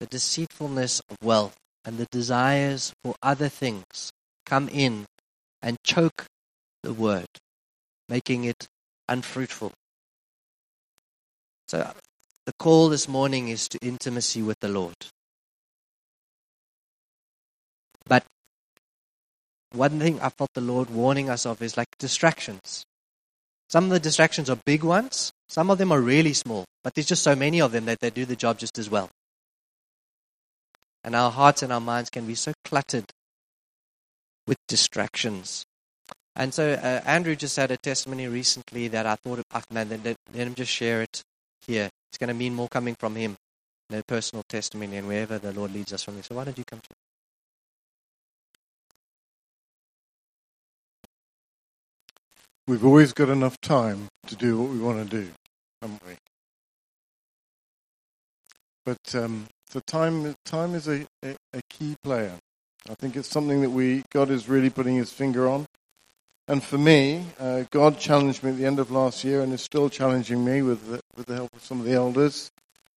the 0.00 0.06
deceitfulness 0.06 1.00
of 1.10 1.16
wealth, 1.22 1.56
and 1.84 1.98
the 1.98 2.06
desires 2.10 2.92
for 3.02 3.14
other 3.22 3.48
things 3.48 4.12
come 4.46 4.68
in 4.68 5.06
and 5.60 5.76
choke 5.84 6.26
the 6.82 6.92
word, 6.92 7.26
making 8.08 8.44
it 8.44 8.66
unfruitful. 9.08 9.72
So, 11.68 11.92
the 12.46 12.52
call 12.58 12.88
this 12.88 13.08
morning 13.08 13.48
is 13.48 13.68
to 13.68 13.78
intimacy 13.82 14.42
with 14.42 14.58
the 14.60 14.68
Lord. 14.68 14.96
But 18.06 18.24
one 19.72 19.98
thing 19.98 20.20
I 20.20 20.28
felt 20.28 20.50
the 20.54 20.60
Lord 20.60 20.90
warning 20.90 21.30
us 21.30 21.46
of 21.46 21.62
is 21.62 21.76
like 21.76 21.88
distractions. 21.98 22.84
Some 23.68 23.84
of 23.84 23.90
the 23.90 24.00
distractions 24.00 24.50
are 24.50 24.58
big 24.66 24.84
ones, 24.84 25.32
some 25.48 25.70
of 25.70 25.78
them 25.78 25.92
are 25.92 26.00
really 26.00 26.34
small, 26.34 26.66
but 26.84 26.94
there's 26.94 27.06
just 27.06 27.22
so 27.22 27.34
many 27.34 27.60
of 27.60 27.72
them 27.72 27.86
that 27.86 28.00
they 28.00 28.10
do 28.10 28.26
the 28.26 28.36
job 28.36 28.58
just 28.58 28.78
as 28.78 28.90
well. 28.90 29.08
And 31.04 31.16
our 31.16 31.30
hearts 31.30 31.62
and 31.62 31.72
our 31.72 31.80
minds 31.80 32.10
can 32.10 32.26
be 32.26 32.34
so 32.34 32.52
cluttered 32.64 33.06
with 34.46 34.58
distractions. 34.68 35.64
And 36.36 36.52
so 36.54 36.72
uh, 36.72 37.00
Andrew 37.04 37.36
just 37.36 37.56
had 37.56 37.70
a 37.70 37.76
testimony 37.76 38.28
recently 38.28 38.88
that 38.88 39.06
I 39.06 39.16
thought, 39.16 39.42
oh, 39.52 39.62
man, 39.70 39.88
let, 39.88 40.04
let, 40.04 40.16
him 40.34 40.54
just 40.54 40.70
share 40.70 41.02
it 41.02 41.22
here. 41.66 41.88
It's 42.10 42.18
going 42.18 42.28
to 42.28 42.34
mean 42.34 42.54
more 42.54 42.68
coming 42.68 42.94
from 42.98 43.16
him, 43.16 43.36
a 43.90 44.02
personal 44.02 44.42
testimony, 44.48 44.96
and 44.96 45.08
wherever 45.08 45.38
the 45.38 45.52
Lord 45.52 45.72
leads 45.72 45.92
us 45.92 46.04
from. 46.04 46.22
So 46.22 46.34
why 46.34 46.44
don't 46.44 46.56
you 46.56 46.64
come 46.64 46.80
to 46.80 46.88
We've 52.68 52.84
always 52.84 53.12
got 53.12 53.28
enough 53.28 53.60
time 53.60 54.06
to 54.28 54.36
do 54.36 54.56
what 54.56 54.70
we 54.70 54.78
want 54.78 55.10
to 55.10 55.16
do, 55.24 55.30
haven't 55.80 56.02
we? 56.06 56.14
But 58.84 59.14
um, 59.14 59.48
the 59.72 59.80
time 59.80 60.34
time 60.44 60.74
is 60.74 60.86
a, 60.86 61.06
a, 61.24 61.34
a 61.52 61.60
key 61.68 61.96
player. 62.04 62.34
I 62.88 62.94
think 62.94 63.16
it's 63.16 63.28
something 63.28 63.62
that 63.62 63.70
we 63.70 64.04
God 64.12 64.30
is 64.30 64.48
really 64.48 64.70
putting 64.70 64.96
His 64.96 65.12
finger 65.12 65.48
on. 65.48 65.66
And 66.46 66.62
for 66.62 66.78
me, 66.78 67.26
uh, 67.38 67.64
God 67.70 67.98
challenged 67.98 68.42
me 68.42 68.50
at 68.50 68.56
the 68.56 68.66
end 68.66 68.78
of 68.78 68.90
last 68.90 69.24
year, 69.24 69.40
and 69.42 69.52
is 69.52 69.62
still 69.62 69.88
challenging 69.88 70.44
me 70.44 70.62
with 70.62 70.88
the, 70.88 71.00
with 71.16 71.26
the 71.26 71.34
help 71.34 71.54
of 71.54 71.64
some 71.64 71.80
of 71.80 71.86
the 71.86 71.94
elders 71.94 72.50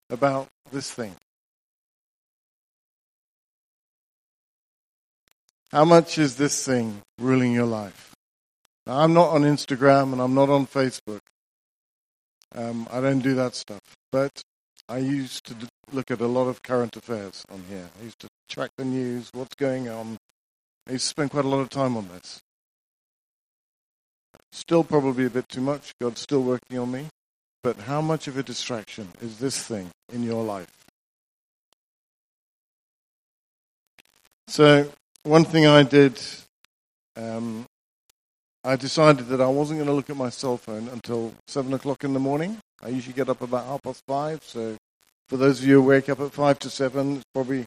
about 0.10 0.48
this 0.72 0.92
thing. 0.92 1.16
How 5.72 5.86
much 5.86 6.18
is 6.18 6.36
this 6.36 6.66
thing 6.66 7.02
ruling 7.20 7.52
your 7.52 7.66
life? 7.66 8.15
Now, 8.88 9.00
I'm 9.00 9.14
not 9.14 9.30
on 9.30 9.42
Instagram 9.42 10.14
and 10.14 10.22
I'm 10.22 10.36
not 10.36 10.50
on 10.50 10.68
Facebook. 10.68 11.22
Um, 12.54 12.88
I 12.92 13.02
don't 13.02 13.20
do 13.20 13.34
that 13.36 13.56
stuff. 13.56 13.82
But 14.12 14.42
I 14.88 15.00
used 15.00 15.46
to 15.48 15.56
look 15.92 16.12
at 16.12 16.22
a 16.22 16.28
lot 16.28 16.48
of 16.48 16.62
current 16.62 16.96
affairs 16.96 17.44
on 17.52 17.64
here. 17.70 17.90
I 18.00 18.04
used 18.04 18.20
to 18.20 18.28
track 18.50 18.72
the 18.78 18.86
news, 18.86 19.30
what's 19.34 19.56
going 19.56 19.90
on. 19.90 20.18
I 20.88 20.94
used 20.94 21.06
to 21.06 21.10
spend 21.10 21.32
quite 21.32 21.46
a 21.46 21.50
lot 21.50 21.60
of 21.60 21.70
time 21.70 21.98
on 21.98 22.08
this. 22.10 22.40
Still 24.52 24.84
probably 24.84 25.26
a 25.26 25.30
bit 25.30 25.50
too 25.50 25.62
much. 25.62 25.92
God's 26.00 26.22
still 26.22 26.44
working 26.44 26.78
on 26.78 26.92
me. 26.92 27.08
But 27.64 27.78
how 27.78 28.00
much 28.00 28.28
of 28.28 28.38
a 28.38 28.44
distraction 28.44 29.08
is 29.22 29.40
this 29.40 29.62
thing 29.62 29.90
in 30.14 30.22
your 30.22 30.44
life? 30.44 30.86
So, 34.48 34.92
one 35.24 35.44
thing 35.44 35.66
I 35.66 35.82
did, 35.82 36.22
um, 37.18 37.66
I 38.66 38.76
decided 38.76 39.28
that 39.28 39.40
I 39.40 39.48
wasn't 39.48 39.78
going 39.78 39.88
to 39.88 39.94
look 39.94 40.10
at 40.10 40.18
my 40.18 40.30
cell 40.30 40.58
phone 40.58 40.88
until 40.90 41.34
7 41.48 41.72
o'clock 41.74 42.04
in 42.04 42.14
the 42.14 42.20
morning. 42.20 42.58
I 42.82 42.90
usually 42.90 43.14
get 43.14 43.30
up 43.30 43.42
about 43.42 43.66
half 43.66 43.84
past 43.84 44.04
5. 44.08 44.44
So, 44.44 44.76
for 45.28 45.38
those 45.38 45.62
of 45.62 45.68
you 45.68 45.76
who 45.76 45.88
wake 45.88 46.10
up 46.10 46.20
at 46.20 46.34
5 46.34 46.60
to 46.60 46.70
7, 46.70 47.18
it's 47.18 47.26
probably. 47.34 47.66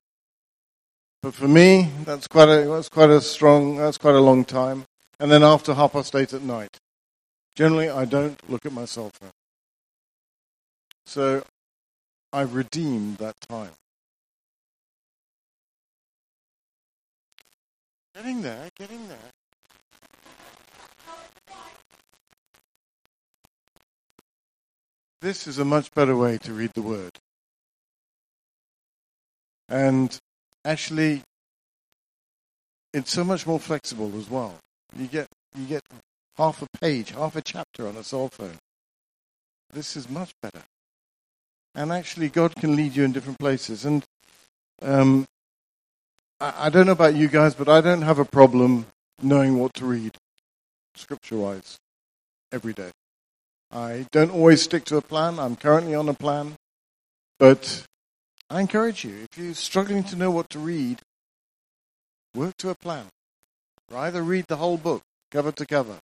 But 1.23 1.35
for 1.35 1.49
me, 1.49 1.91
that's 2.05 2.27
quite 2.27 2.49
a 2.49 2.69
that's 2.69 2.89
quite 2.89 3.11
a 3.11 3.21
strong 3.21 3.77
that's 3.77 3.99
quite 3.99 4.15
a 4.15 4.21
long 4.21 4.45
time 4.45 4.85
and 5.21 5.31
then 5.31 5.43
after 5.43 5.75
half 5.75 5.93
past 5.93 6.15
eight 6.15 6.33
at 6.33 6.43
night. 6.43 6.79
Generally, 7.57 7.91
I 7.91 8.05
don't 8.05 8.39
look 8.49 8.65
at 8.65 8.73
my 8.73 8.85
cell 8.85 9.11
phone. 9.11 9.31
So 11.07 11.43
I've 12.33 12.55
redeemed 12.55 13.19
that 13.19 13.35
time. 13.49 13.73
Getting 18.15 18.43
there, 18.43 18.69
getting 18.79 19.09
there. 19.09 19.33
This 25.21 25.47
is 25.47 25.59
a 25.59 25.65
much 25.65 25.93
better 25.95 26.17
way 26.17 26.39
to 26.39 26.53
read 26.53 26.73
the 26.75 26.83
word. 26.83 27.11
And 29.69 30.17
actually, 30.65 31.23
it's 32.95 33.11
so 33.11 33.25
much 33.25 33.47
more 33.47 33.59
flexible 33.59 34.13
as 34.17 34.31
well. 34.31 34.55
You 34.97 35.07
get 35.07 35.27
you 35.57 35.67
get 35.67 35.83
half 36.37 36.63
a 36.63 36.67
page, 36.81 37.11
half 37.11 37.37
a 37.37 37.43
chapter 37.43 37.89
on 37.89 37.97
a 37.97 38.05
cell 38.05 38.29
phone. 38.29 38.59
This 39.73 39.97
is 39.97 40.09
much 40.09 40.31
better. 40.41 40.63
And 41.75 41.93
actually, 41.93 42.29
God 42.29 42.55
can 42.55 42.77
lead 42.77 42.97
you 42.97 43.05
in 43.05 43.13
different 43.13 43.39
places. 43.39 43.85
And 43.85 44.05
um, 44.81 45.27
I, 46.41 46.67
I 46.67 46.69
don't 46.71 46.87
know 46.87 46.93
about 46.93 47.15
you 47.15 47.29
guys, 47.29 47.55
but 47.55 47.69
I 47.69 47.81
don't 47.81 48.03
have 48.03 48.19
a 48.19 48.25
problem 48.25 48.87
knowing 49.21 49.59
what 49.59 49.75
to 49.75 49.85
read, 49.85 50.17
scripture-wise, 50.95 51.77
every 52.53 52.73
day. 52.73 52.91
I 53.71 54.07
don't 54.13 54.31
always 54.31 54.63
stick 54.63 54.85
to 54.87 54.97
a 54.97 55.03
plan. 55.03 55.39
I'm 55.39 55.57
currently 55.57 55.95
on 55.95 56.09
a 56.09 56.15
plan, 56.15 56.55
but 57.39 57.85
I 58.49 58.61
encourage 58.61 59.05
you 59.05 59.27
if 59.31 59.39
you're 59.39 59.55
struggling 59.55 60.05
to 60.05 60.17
know 60.17 60.31
what 60.31 60.49
to 60.51 60.59
read, 60.59 61.01
work 62.35 62.57
to 62.59 62.71
a 62.71 62.75
plan. 62.75 63.07
Either 63.95 64.23
read 64.23 64.47
the 64.49 64.57
whole 64.57 64.77
book, 64.79 65.03
cover 65.31 65.53
to 65.53 65.67
cover. 65.67 65.99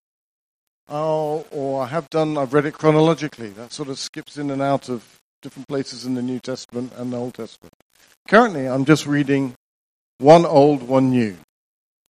Oh, 0.87 1.45
or 1.51 1.83
I 1.83 1.87
have 1.87 2.09
done, 2.09 2.37
I've 2.37 2.53
read 2.53 2.65
it 2.65 2.73
chronologically. 2.73 3.49
That 3.49 3.73
sort 3.73 3.89
of 3.89 3.97
skips 3.97 4.37
in 4.37 4.51
and 4.51 4.61
out 4.61 4.89
of 4.89 5.19
different 5.41 5.67
places 5.67 6.05
in 6.05 6.13
the 6.13 6.21
New 6.21 6.39
Testament 6.39 6.93
and 6.95 7.11
the 7.11 7.17
Old 7.17 7.33
Testament. 7.33 7.73
Currently, 8.27 8.67
I'm 8.67 8.85
just 8.85 9.07
reading 9.07 9.55
one 10.19 10.45
old, 10.45 10.83
one 10.83 11.09
new. 11.09 11.37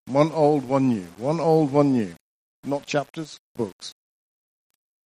One 0.06 0.30
old, 0.32 0.68
one 0.68 0.88
new. 0.88 1.06
One 1.16 1.40
old, 1.40 1.72
one 1.72 1.92
new. 1.92 2.14
Not 2.64 2.86
chapters, 2.86 3.38
books. 3.54 3.92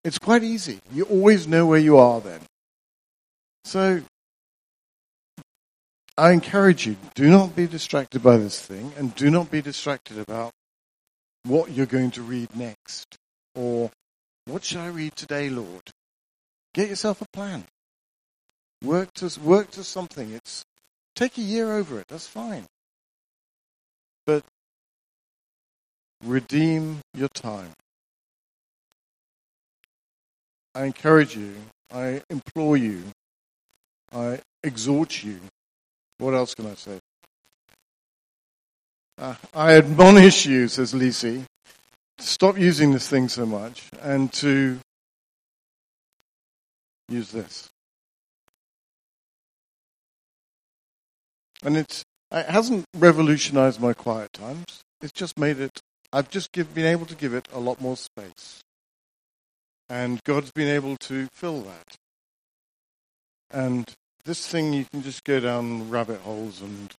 It's 0.04 0.18
quite 0.18 0.42
easy. 0.42 0.80
You 0.92 1.04
always 1.04 1.46
know 1.46 1.66
where 1.66 1.78
you 1.78 1.98
are 1.98 2.20
then. 2.20 2.40
So, 3.64 4.02
I 6.16 6.32
encourage 6.32 6.86
you, 6.86 6.96
do 7.14 7.30
not 7.30 7.54
be 7.54 7.66
distracted 7.66 8.22
by 8.22 8.36
this 8.36 8.60
thing 8.60 8.92
and 8.96 9.14
do 9.14 9.30
not 9.30 9.50
be 9.50 9.62
distracted 9.62 10.18
about 10.18 10.52
what 11.44 11.70
you're 11.70 11.86
going 11.86 12.10
to 12.12 12.22
read 12.22 12.54
next. 12.56 13.16
Or, 13.54 13.90
what 14.46 14.64
should 14.64 14.78
I 14.78 14.88
read 14.88 15.16
today, 15.16 15.50
Lord? 15.50 15.82
Get 16.72 16.88
yourself 16.88 17.20
a 17.20 17.26
plan. 17.32 17.64
Work 18.82 19.12
to, 19.14 19.30
work 19.40 19.70
to 19.72 19.84
something. 19.84 20.32
It's, 20.32 20.64
take 21.14 21.36
a 21.36 21.42
year 21.42 21.72
over 21.72 22.00
it. 22.00 22.06
That's 22.08 22.26
fine. 22.26 22.64
But 24.26 24.44
redeem 26.24 27.00
your 27.14 27.28
time. 27.28 27.72
I 30.74 30.84
encourage 30.84 31.36
you. 31.36 31.54
I 31.92 32.22
implore 32.30 32.76
you. 32.76 33.02
I 34.12 34.40
exhort 34.62 35.22
you. 35.22 35.40
What 36.18 36.34
else 36.34 36.54
can 36.54 36.66
I 36.66 36.74
say? 36.74 36.98
Uh, 39.18 39.34
I 39.54 39.74
admonish 39.74 40.46
you, 40.46 40.68
says 40.68 40.94
Lisi, 40.94 41.44
to 42.18 42.24
stop 42.24 42.58
using 42.58 42.92
this 42.92 43.08
thing 43.08 43.28
so 43.28 43.44
much 43.44 43.88
and 44.00 44.32
to 44.34 44.78
use 47.08 47.30
this. 47.30 47.68
And 51.62 51.76
it's, 51.76 52.04
it 52.32 52.46
hasn't 52.46 52.84
revolutionized 52.96 53.80
my 53.80 53.92
quiet 53.92 54.32
times. 54.32 54.64
It's 55.02 55.12
just 55.12 55.38
made 55.38 55.58
it 55.58 55.80
I've 56.12 56.28
just 56.28 56.50
give, 56.52 56.74
been 56.74 56.86
able 56.86 57.06
to 57.06 57.14
give 57.14 57.34
it 57.34 57.46
a 57.52 57.60
lot 57.60 57.80
more 57.80 57.96
space. 57.96 58.62
And 59.90 60.22
God's 60.22 60.52
been 60.52 60.68
able 60.68 60.96
to 60.98 61.26
fill 61.32 61.62
that. 61.62 61.96
And 63.50 63.92
this 64.24 64.46
thing, 64.46 64.72
you 64.72 64.84
can 64.84 65.02
just 65.02 65.24
go 65.24 65.40
down 65.40 65.90
rabbit 65.90 66.20
holes 66.20 66.62
and, 66.62 66.92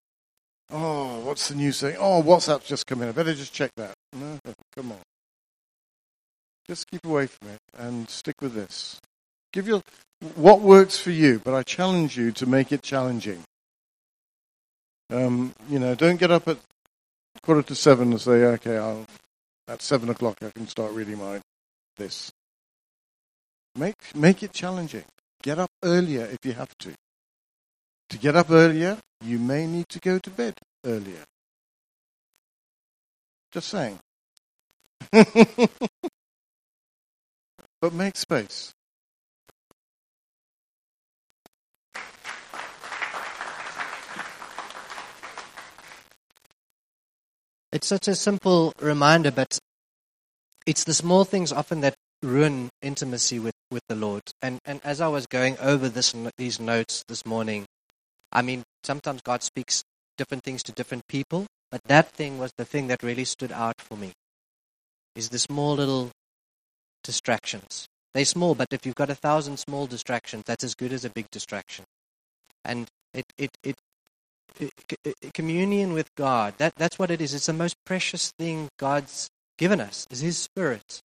oh, 0.70 1.22
what's 1.22 1.48
the 1.48 1.56
news 1.56 1.78
saying? 1.78 1.96
Oh, 1.98 2.22
WhatsApp's 2.22 2.68
just 2.68 2.86
come 2.86 3.02
in. 3.02 3.08
I 3.08 3.14
better 3.14 3.34
just 3.34 3.54
check 3.54 3.72
that. 3.78 3.94
No, 4.12 4.38
come 4.76 4.92
on. 4.92 5.00
Just 6.68 6.92
keep 6.92 7.06
away 7.06 7.28
from 7.28 7.48
it 7.48 7.60
and 7.78 8.10
stick 8.10 8.36
with 8.42 8.54
this. 8.54 9.00
Give 9.54 9.68
your 9.68 9.82
what 10.36 10.62
works 10.62 11.00
for 11.00 11.12
you, 11.12 11.42
but 11.44 11.54
I 11.54 11.64
challenge 11.64 12.18
you 12.18 12.32
to 12.34 12.46
make 12.46 12.72
it 12.72 12.84
challenging. 12.84 13.42
Um, 15.10 15.54
you 15.70 15.80
know, 15.80 15.96
don't 15.96 16.20
get 16.20 16.30
up 16.30 16.48
at 16.48 16.58
quarter 17.42 17.64
to 17.64 17.76
seven 17.76 18.12
and 18.12 18.22
say, 18.22 18.44
okay, 18.44 18.78
I'll, 18.78 19.06
at 19.68 19.82
seven 19.82 20.10
o'clock 20.10 20.38
I 20.42 20.52
can 20.54 20.68
start 20.68 20.92
reading 20.92 21.18
my 21.18 21.40
this. 21.98 22.32
Make 23.76 24.16
make 24.16 24.44
it 24.44 24.54
challenging. 24.54 25.06
Get 25.42 25.60
up 25.60 25.72
earlier 25.84 26.26
if 26.26 26.46
you 26.46 26.54
have 26.54 26.78
to. 26.80 26.94
To 28.10 28.18
get 28.18 28.36
up 28.36 28.52
earlier, 28.52 28.98
you 29.24 29.40
may 29.40 29.66
need 29.66 29.88
to 29.90 30.00
go 30.00 30.20
to 30.20 30.30
bed 30.30 30.56
earlier. 30.86 31.24
Just 33.52 33.70
saying. 33.70 34.00
but 37.82 37.94
make 37.94 38.18
space. 38.18 38.74
It's 47.72 47.88
such 47.88 48.10
a 48.10 48.16
simple 48.16 48.74
reminder, 48.82 49.32
but 49.32 49.58
it's 50.66 50.84
the 50.84 50.94
small 50.94 51.24
things 51.24 51.54
often 51.54 51.82
that 51.82 51.96
ruin 52.22 52.70
intimacy 52.82 53.40
with, 53.40 53.54
with 53.72 53.84
the 53.88 53.96
Lord. 53.96 54.24
And, 54.42 54.60
and 54.66 54.82
as 54.84 55.02
I 55.02 55.08
was 55.08 55.26
going 55.28 55.58
over 55.60 55.90
this, 55.90 56.14
these 56.38 56.60
notes 56.60 57.04
this 57.08 57.26
morning, 57.26 57.66
I 58.32 58.42
mean, 58.42 58.64
sometimes 58.84 59.22
God 59.22 59.44
speaks 59.44 59.84
different 60.18 60.44
things 60.44 60.64
to 60.64 60.72
different 60.72 61.08
people, 61.08 61.48
but 61.72 61.82
that 61.86 62.12
thing 62.12 62.38
was 62.38 62.52
the 62.58 62.66
thing 62.66 62.88
that 62.88 63.02
really 63.04 63.26
stood 63.26 63.52
out 63.52 63.80
for 63.80 63.98
me. 63.98 64.12
Is 65.16 65.30
the 65.30 65.40
small 65.40 65.76
little 65.76 66.12
distractions. 67.04 67.88
They're 68.14 68.26
small, 68.26 68.56
but 68.56 68.68
if 68.72 68.86
you've 68.86 68.96
got 68.96 69.10
a 69.10 69.16
thousand 69.16 69.58
small 69.58 69.88
distractions, 69.88 70.44
that's 70.46 70.64
as 70.64 70.76
good 70.76 70.94
as 70.94 71.06
a 71.06 71.10
big 71.10 71.30
distraction. 71.32 71.86
And 72.64 72.88
it, 73.14 73.26
it, 73.38 73.52
it 73.64 73.76
communion 75.34 75.94
with 75.94 76.14
God, 76.16 76.56
that, 76.58 76.76
that's 76.76 77.00
what 77.00 77.12
it 77.12 77.22
is. 77.22 77.34
It's 77.34 77.46
the 77.46 77.54
most 77.54 77.76
precious 77.86 78.32
thing 78.38 78.70
God's 78.78 79.30
given 79.58 79.80
us, 79.80 80.08
is 80.12 80.20
His 80.20 80.38
Spirit. 80.38 81.02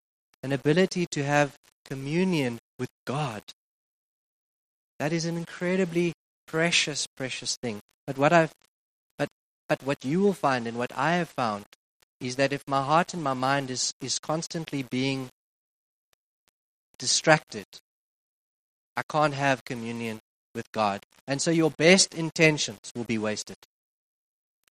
An 0.46 0.52
ability 0.52 1.06
to 1.10 1.24
have 1.24 1.56
communion 1.84 2.60
with 2.78 2.90
God. 3.04 3.42
That 5.00 5.12
is 5.12 5.24
an 5.24 5.36
incredibly 5.36 6.12
precious, 6.46 7.08
precious 7.16 7.56
thing. 7.56 7.80
But 8.06 8.16
what 8.16 8.32
I've 8.32 8.52
but 9.18 9.28
but 9.68 9.82
what 9.82 10.04
you 10.04 10.20
will 10.20 10.34
find 10.34 10.68
and 10.68 10.78
what 10.78 10.92
I 10.96 11.16
have 11.16 11.30
found 11.30 11.64
is 12.20 12.36
that 12.36 12.52
if 12.52 12.62
my 12.68 12.80
heart 12.84 13.12
and 13.12 13.24
my 13.24 13.34
mind 13.34 13.72
is, 13.72 13.92
is 14.00 14.20
constantly 14.20 14.84
being 14.84 15.30
distracted, 16.96 17.66
I 18.96 19.02
can't 19.02 19.34
have 19.34 19.64
communion 19.64 20.20
with 20.54 20.70
God. 20.70 21.02
And 21.26 21.42
so 21.42 21.50
your 21.50 21.72
best 21.72 22.14
intentions 22.14 22.92
will 22.94 23.02
be 23.02 23.18
wasted. 23.18 23.56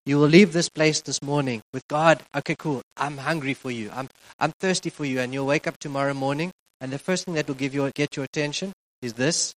You 0.05 0.17
will 0.17 0.27
leave 0.27 0.53
this 0.53 0.69
place 0.69 1.01
this 1.01 1.21
morning 1.23 1.61
with 1.73 1.87
God, 1.87 2.21
okay, 2.35 2.55
cool, 2.59 2.83
I'm 2.95 3.17
hungry 3.17 3.55
for 3.55 3.71
you, 3.71 3.89
I'm, 3.91 4.07
I'm 4.39 4.51
thirsty 4.59 4.91
for 4.91 5.03
you, 5.03 5.19
and 5.19 5.33
you'll 5.33 5.47
wake 5.47 5.65
up 5.65 5.79
tomorrow 5.79 6.13
morning, 6.13 6.51
and 6.79 6.91
the 6.91 6.99
first 6.99 7.25
thing 7.25 7.33
that 7.33 7.47
will 7.47 7.55
give 7.55 7.73
you, 7.73 7.89
get 7.95 8.15
your 8.15 8.25
attention 8.25 8.71
is 9.01 9.13
this, 9.13 9.55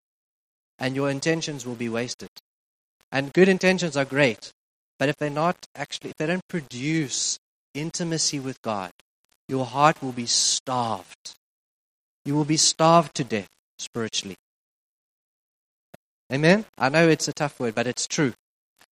and 0.79 0.97
your 0.97 1.11
intentions 1.11 1.67
will 1.67 1.75
be 1.75 1.91
wasted. 1.91 2.31
And 3.13 3.33
good 3.33 3.49
intentions 3.49 3.95
are 3.95 4.07
great, 4.07 4.51
but 4.99 5.11
if 5.11 5.17
they're 5.17 5.29
not 5.29 5.57
actually, 5.75 6.11
if 6.11 6.17
they 6.17 6.27
don't 6.27 6.49
produce 6.49 7.39
intimacy 7.75 8.41
with 8.41 8.61
God, 8.63 8.91
your 9.49 9.67
heart 9.67 10.03
will 10.03 10.13
be 10.13 10.27
starved. 10.27 11.35
You 12.25 12.35
will 12.35 12.45
be 12.45 12.57
starved 12.57 13.15
to 13.17 13.25
death 13.25 13.49
spiritually. 13.79 14.37
Amen? 16.33 16.67
I 16.77 16.89
know 16.89 17.09
it's 17.09 17.29
a 17.29 17.33
tough 17.33 17.59
word, 17.61 17.75
but 17.75 17.87
it's 17.87 18.07
true. 18.07 18.35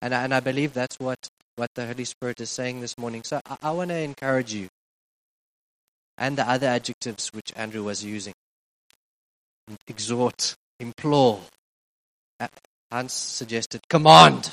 And 0.01 0.15
I, 0.15 0.25
and 0.25 0.35
I 0.35 0.41
believe 0.41 0.73
that's 0.73 0.99
what, 0.99 1.29
what 1.57 1.71
the 1.75 1.87
Holy 1.87 2.05
Spirit 2.05 2.41
is 2.41 2.51
saying 2.51 2.81
this 2.81 2.97
morning. 2.99 3.23
So 3.25 3.41
I, 3.47 3.57
I 3.63 3.71
want 3.73 3.91
to 3.91 3.99
encourage 3.99 4.53
you. 4.55 4.69
And 6.19 6.39
the 6.39 6.49
other 6.49 6.67
adjectives 6.67 7.29
which 7.33 7.53
Andrew 7.57 7.85
was 7.85 8.05
using 8.05 8.33
exhort, 9.87 10.55
implore. 10.81 11.41
Uh, 12.39 12.49
Hans 12.91 13.13
suggested 13.13 13.81
command. 13.89 14.51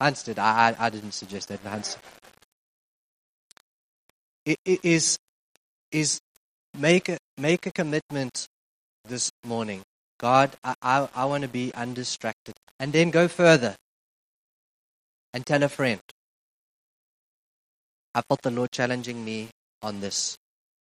Hans 0.00 0.22
did. 0.22 0.38
I, 0.38 0.70
I, 0.78 0.86
I 0.86 0.90
didn't 0.90 1.12
suggest 1.12 1.48
that. 1.48 1.60
Hans. 1.60 1.96
It, 4.44 4.58
it 4.64 4.80
is, 4.84 5.18
is 5.90 6.20
make 6.78 7.08
a, 7.08 7.18
make 7.36 7.66
a 7.66 7.72
commitment 7.72 8.46
this 9.04 9.30
morning. 9.44 9.82
God, 10.18 10.56
I, 10.64 10.74
I, 10.82 11.08
I 11.14 11.24
want 11.26 11.42
to 11.42 11.48
be 11.48 11.72
undistracted. 11.74 12.54
And 12.80 12.92
then 12.92 13.10
go 13.10 13.28
further 13.28 13.76
and 15.32 15.44
tell 15.46 15.62
a 15.62 15.68
friend. 15.68 16.00
I 18.14 18.22
felt 18.22 18.42
the 18.42 18.50
Lord 18.50 18.72
challenging 18.72 19.24
me 19.24 19.48
on 19.82 20.00
this. 20.00 20.36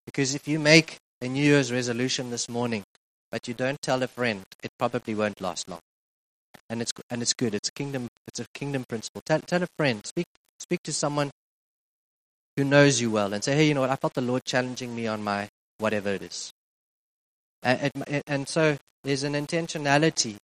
Because 0.05 0.33
if 0.33 0.47
you 0.47 0.59
make 0.59 0.97
a 1.21 1.27
New 1.27 1.43
Year's 1.43 1.71
resolution 1.71 2.29
this 2.31 2.49
morning, 2.49 2.83
but 3.31 3.47
you 3.47 3.53
don't 3.53 3.81
tell 3.81 4.01
a 4.03 4.07
friend, 4.07 4.45
it 4.63 4.71
probably 4.79 5.13
won't 5.13 5.41
last 5.41 5.69
long. 5.69 5.79
And 6.69 6.81
it's 6.81 6.91
and 7.09 7.21
it's 7.21 7.33
good. 7.33 7.55
It's 7.55 7.69
kingdom. 7.69 8.07
It's 8.27 8.39
a 8.39 8.45
kingdom 8.53 8.83
principle. 8.87 9.21
Tell 9.25 9.39
tell 9.39 9.63
a 9.63 9.67
friend. 9.77 10.05
Speak 10.05 10.25
speak 10.59 10.81
to 10.83 10.93
someone 10.93 11.31
who 12.57 12.63
knows 12.63 12.99
you 12.99 13.11
well, 13.11 13.33
and 13.33 13.43
say, 13.43 13.55
hey, 13.55 13.67
you 13.67 13.73
know 13.73 13.81
what? 13.81 13.89
I 13.89 13.95
felt 13.95 14.15
the 14.15 14.21
Lord 14.21 14.43
challenging 14.45 14.95
me 14.95 15.07
on 15.07 15.23
my 15.23 15.47
whatever 15.77 16.09
it 16.09 16.23
is. 16.23 16.51
And, 17.63 18.23
and 18.27 18.47
so 18.47 18.77
there's 19.03 19.23
an 19.23 19.33
intentionality. 19.33 20.37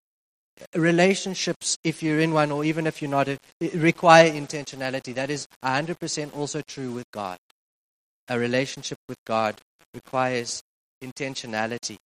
Relationships, 0.74 1.76
if 1.82 2.02
you're 2.02 2.20
in 2.20 2.32
one 2.32 2.50
or 2.52 2.64
even 2.64 2.86
if 2.86 3.02
you're 3.02 3.10
not, 3.10 3.28
require 3.74 4.30
intentionality. 4.30 5.14
That 5.14 5.30
is 5.30 5.48
100% 5.64 6.36
also 6.36 6.60
true 6.66 6.92
with 6.92 7.10
God. 7.12 7.38
A 8.28 8.38
relationship 8.38 8.98
with 9.08 9.18
God 9.26 9.56
requires 9.94 10.62
intentionality. 11.02 11.96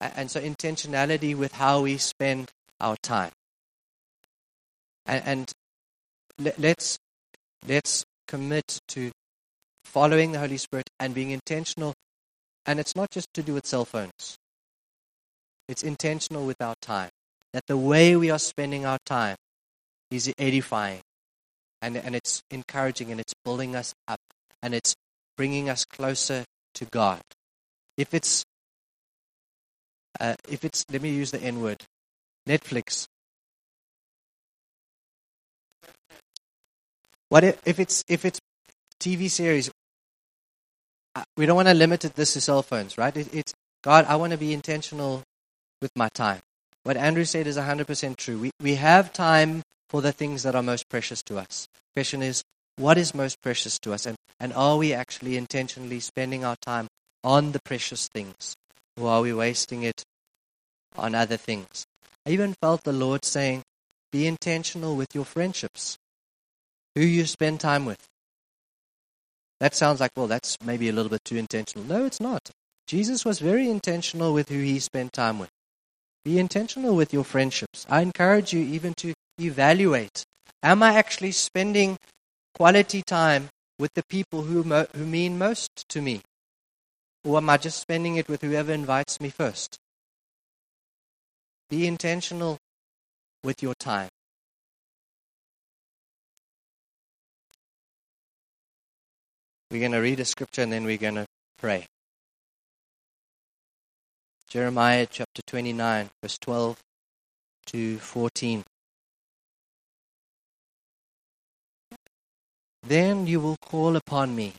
And 0.00 0.30
so, 0.30 0.40
intentionality 0.40 1.36
with 1.36 1.52
how 1.52 1.82
we 1.82 1.98
spend 1.98 2.50
our 2.80 2.96
time. 3.02 3.32
And, 5.04 5.22
and 6.38 6.52
let's, 6.56 6.98
let's 7.68 8.04
commit 8.26 8.78
to 8.88 9.10
following 9.84 10.32
the 10.32 10.38
Holy 10.38 10.56
Spirit 10.56 10.88
and 10.98 11.14
being 11.14 11.30
intentional. 11.30 11.92
And 12.64 12.80
it's 12.80 12.96
not 12.96 13.10
just 13.10 13.28
to 13.34 13.42
do 13.42 13.54
with 13.54 13.66
cell 13.66 13.84
phones. 13.84 14.38
It's 15.70 15.84
intentional 15.84 16.44
with 16.44 16.60
our 16.60 16.74
time. 16.82 17.10
That 17.52 17.66
the 17.68 17.76
way 17.76 18.16
we 18.16 18.28
are 18.28 18.40
spending 18.40 18.84
our 18.84 18.98
time 19.06 19.36
is 20.10 20.32
edifying. 20.36 21.00
And, 21.80 21.96
and 21.96 22.16
it's 22.16 22.42
encouraging 22.50 23.12
and 23.12 23.20
it's 23.20 23.34
building 23.44 23.76
us 23.76 23.94
up. 24.08 24.18
And 24.62 24.74
it's 24.74 24.96
bringing 25.36 25.70
us 25.70 25.84
closer 25.84 26.44
to 26.74 26.84
God. 26.86 27.20
If 27.96 28.14
it's, 28.14 28.44
uh, 30.18 30.34
if 30.48 30.64
it's, 30.64 30.84
let 30.90 31.02
me 31.02 31.10
use 31.10 31.30
the 31.30 31.40
N 31.40 31.60
word, 31.60 31.84
Netflix. 32.48 33.06
What 37.28 37.44
if, 37.44 37.60
if 37.64 37.78
it's 37.78 38.02
if 38.08 38.24
it's 38.24 38.40
TV 38.98 39.30
series? 39.30 39.70
Uh, 41.14 41.22
we 41.36 41.46
don't 41.46 41.54
want 41.54 41.68
to 41.68 41.74
limit 41.74 42.04
it 42.04 42.16
this 42.16 42.32
to 42.32 42.40
cell 42.40 42.62
phones, 42.62 42.98
right? 42.98 43.16
It, 43.16 43.32
it's 43.32 43.54
God. 43.84 44.04
I 44.06 44.16
want 44.16 44.32
to 44.32 44.38
be 44.38 44.52
intentional 44.52 45.22
with 45.80 45.90
my 45.96 46.08
time. 46.08 46.40
What 46.82 46.96
Andrew 46.96 47.24
said 47.24 47.46
is 47.46 47.56
100% 47.56 48.16
true. 48.16 48.38
We, 48.38 48.50
we 48.60 48.74
have 48.76 49.12
time 49.12 49.62
for 49.88 50.00
the 50.00 50.12
things 50.12 50.42
that 50.44 50.54
are 50.54 50.62
most 50.62 50.88
precious 50.88 51.22
to 51.24 51.38
us. 51.38 51.68
The 51.72 52.00
question 52.00 52.22
is, 52.22 52.42
what 52.76 52.96
is 52.96 53.14
most 53.14 53.42
precious 53.42 53.78
to 53.80 53.92
us? 53.92 54.06
And, 54.06 54.16
and 54.38 54.52
are 54.54 54.76
we 54.76 54.94
actually 54.94 55.36
intentionally 55.36 56.00
spending 56.00 56.44
our 56.44 56.56
time 56.56 56.88
on 57.22 57.52
the 57.52 57.60
precious 57.60 58.08
things? 58.08 58.56
Or 58.96 59.10
are 59.10 59.20
we 59.22 59.32
wasting 59.32 59.82
it 59.82 60.04
on 60.96 61.14
other 61.14 61.36
things? 61.36 61.84
I 62.26 62.30
even 62.30 62.54
felt 62.60 62.84
the 62.84 62.92
Lord 62.92 63.24
saying, 63.24 63.62
be 64.12 64.26
intentional 64.26 64.96
with 64.96 65.14
your 65.14 65.24
friendships, 65.24 65.98
who 66.94 67.02
you 67.02 67.26
spend 67.26 67.60
time 67.60 67.84
with. 67.84 68.08
That 69.60 69.74
sounds 69.74 70.00
like, 70.00 70.12
well, 70.16 70.26
that's 70.26 70.56
maybe 70.64 70.88
a 70.88 70.92
little 70.92 71.10
bit 71.10 71.24
too 71.24 71.36
intentional. 71.36 71.84
No, 71.86 72.06
it's 72.06 72.20
not. 72.20 72.50
Jesus 72.86 73.24
was 73.24 73.38
very 73.38 73.68
intentional 73.68 74.32
with 74.32 74.48
who 74.48 74.58
he 74.58 74.78
spent 74.78 75.12
time 75.12 75.38
with. 75.38 75.50
Be 76.24 76.38
intentional 76.38 76.94
with 76.94 77.12
your 77.12 77.24
friendships. 77.24 77.86
I 77.88 78.02
encourage 78.02 78.52
you 78.52 78.60
even 78.60 78.94
to 78.98 79.14
evaluate 79.40 80.24
Am 80.62 80.82
I 80.82 80.94
actually 80.94 81.32
spending 81.32 81.96
quality 82.54 83.02
time 83.06 83.48
with 83.78 83.94
the 83.94 84.02
people 84.10 84.42
who, 84.42 84.62
mo- 84.62 84.86
who 84.94 85.06
mean 85.06 85.38
most 85.38 85.88
to 85.88 86.02
me? 86.02 86.20
Or 87.24 87.38
am 87.38 87.48
I 87.48 87.56
just 87.56 87.80
spending 87.80 88.16
it 88.16 88.28
with 88.28 88.42
whoever 88.42 88.72
invites 88.72 89.20
me 89.20 89.30
first? 89.30 89.78
Be 91.70 91.86
intentional 91.86 92.58
with 93.42 93.62
your 93.62 93.74
time. 93.74 94.10
We're 99.70 99.80
going 99.80 99.92
to 99.92 99.98
read 99.98 100.20
a 100.20 100.24
scripture 100.24 100.62
and 100.62 100.72
then 100.72 100.84
we're 100.84 100.98
going 100.98 101.14
to 101.14 101.26
pray. 101.58 101.86
Jeremiah 104.50 105.06
chapter 105.08 105.42
29, 105.46 106.10
verse 106.20 106.36
12 106.40 106.76
to 107.66 107.98
14. 107.98 108.64
Then 112.82 113.28
you 113.28 113.38
will 113.38 113.56
call 113.62 113.94
upon 113.94 114.34
me 114.34 114.54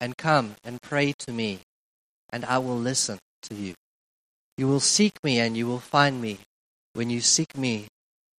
and 0.00 0.16
come 0.16 0.56
and 0.64 0.82
pray 0.82 1.14
to 1.20 1.30
me, 1.30 1.60
and 2.28 2.44
I 2.44 2.58
will 2.58 2.76
listen 2.76 3.20
to 3.42 3.54
you. 3.54 3.74
You 4.58 4.66
will 4.66 4.80
seek 4.80 5.12
me 5.22 5.38
and 5.38 5.56
you 5.56 5.68
will 5.68 5.78
find 5.78 6.20
me 6.20 6.40
when 6.94 7.08
you 7.08 7.20
seek 7.20 7.56
me 7.56 7.86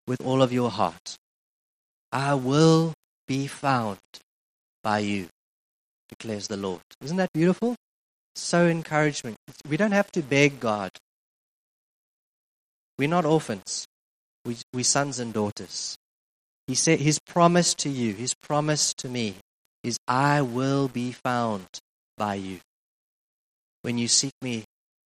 with 0.08 0.20
all 0.20 0.42
of 0.42 0.52
your 0.52 0.72
heart. 0.72 1.14
I 2.10 2.34
will 2.34 2.94
be 3.28 3.46
found 3.46 4.00
by 4.82 4.98
you, 4.98 5.28
declares 6.08 6.48
the 6.48 6.56
Lord. 6.56 6.80
Isn't 7.00 7.18
that 7.18 7.32
beautiful? 7.32 7.76
So 8.36 8.66
encouragement. 8.66 9.38
We 9.66 9.78
don't 9.78 9.92
have 9.92 10.12
to 10.12 10.22
beg 10.22 10.60
God. 10.60 10.92
We're 12.98 13.08
not 13.08 13.24
orphans. 13.24 13.86
We, 14.44 14.58
we're 14.74 14.84
sons 14.84 15.18
and 15.18 15.32
daughters. 15.32 15.96
He 16.66 16.74
said 16.74 17.00
his 17.00 17.18
promise 17.18 17.74
to 17.76 17.88
you, 17.88 18.12
his 18.12 18.34
promise 18.34 18.92
to 18.98 19.08
me 19.08 19.36
is 19.82 19.96
I 20.06 20.42
will 20.42 20.88
be 20.88 21.12
found 21.12 21.66
by 22.18 22.34
you. 22.34 22.60
When 23.80 23.96
you 23.96 24.06
seek 24.06 24.34
me 24.42 24.64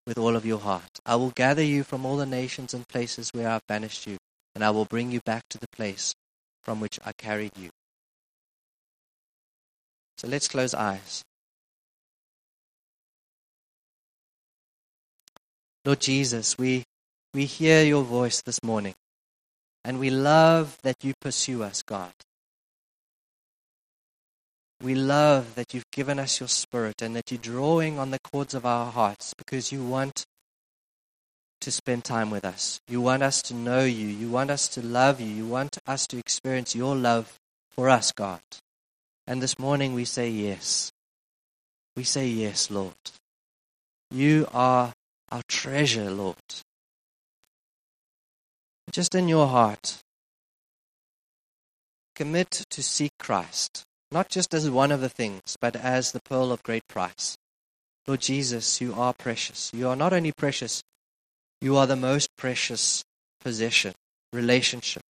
with 0.09 0.19
all 0.19 0.35
of 0.35 0.45
your 0.45 0.59
heart, 0.59 0.99
I 1.07 1.15
will 1.15 1.31
gather 1.31 1.63
you 1.63 1.85
from 1.85 2.05
all 2.05 2.17
the 2.17 2.27
nations 2.27 2.75
and 2.75 2.89
places 2.89 3.31
where 3.33 3.49
I've 3.49 3.67
banished 3.69 4.09
you, 4.09 4.17
and 4.57 4.65
I 4.65 4.71
will 4.71 4.87
bring 4.87 5.13
you 5.13 5.21
back 5.25 5.45
to 5.51 5.59
the 5.59 5.69
place 5.69 6.15
from 6.65 6.81
which 6.81 6.99
I 7.05 7.13
carried 7.13 7.53
you. 7.57 7.71
So 10.19 10.27
let's 10.27 10.49
close 10.49 10.75
eyes. 10.75 11.23
Lord 15.85 16.01
Jesus, 16.01 16.59
we, 16.59 16.85
we 17.33 17.47
hear 17.47 17.83
your 17.83 18.03
voice 18.03 18.43
this 18.43 18.63
morning, 18.63 18.95
and 19.85 19.99
we 19.99 20.11
love 20.11 20.77
that 20.83 21.03
you 21.03 21.15
pursue 21.21 21.63
us, 21.63 21.83
God. 21.83 22.13
We 24.83 24.95
love 24.95 25.55
that 25.55 25.73
you've 25.73 25.91
given 25.91 26.19
us 26.19 26.41
your 26.41 26.49
spirit 26.49 27.03
and 27.03 27.15
that 27.17 27.31
you're 27.31 27.39
drawing 27.39 27.99
on 27.99 28.11
the 28.11 28.19
cords 28.19 28.55
of 28.55 28.65
our 28.67 28.91
hearts 28.91 29.35
because 29.35 29.73
you 29.73 29.85
want 29.85 30.25
to 31.61 31.71
spend 31.71 32.05
time 32.05 32.31
with 32.31 32.45
us. 32.45 32.81
You 32.89 33.01
want 33.03 33.23
us 33.23 33.43
to 33.43 33.55
know 33.55 33.85
you. 33.85 34.07
You 34.07 34.31
want 34.31 34.51
us 34.51 34.69
to 34.69 34.83
love 34.83 35.21
you. 35.21 35.27
You 35.27 35.47
want 35.47 35.79
us 35.87 36.07
to 36.09 36.19
experience 36.19 36.75
your 36.75 36.97
love 36.97 37.39
for 37.71 37.91
us, 37.91 38.13
God. 38.13 38.41
And 39.27 39.43
this 39.43 39.59
morning 39.59 39.93
we 39.93 40.07
say 40.07 40.31
yes. 40.31 40.93
We 41.97 42.05
say 42.05 42.27
yes, 42.27 42.71
Lord. 42.71 42.95
You 44.11 44.49
are 44.55 44.95
our 45.31 45.43
treasure, 45.49 46.11
Lord. 46.11 46.37
Just 48.91 49.15
in 49.15 49.29
your 49.29 49.47
heart, 49.47 50.03
commit 52.17 52.51
to 52.71 52.83
seek 52.83 53.13
Christ, 53.19 53.85
not 54.11 54.29
just 54.29 54.53
as 54.53 54.69
one 54.69 54.91
of 54.91 55.01
the 55.01 55.09
things, 55.09 55.57
but 55.61 55.77
as 55.77 56.13
the 56.13 56.21
pearl 56.21 56.51
of 56.51 56.63
great 56.63 56.87
price. 56.89 57.37
Lord 58.07 58.21
Jesus, 58.21 58.81
you 58.81 58.93
are 58.95 59.15
precious. 59.15 59.71
You 59.73 59.89
are 59.89 59.97
not 59.97 60.13
only 60.13 60.33
precious, 60.33 60.83
you 61.61 61.77
are 61.77 61.87
the 61.87 61.97
most 61.97 62.29
precious 62.37 63.05
possession, 63.41 63.95
relationship, 64.33 65.03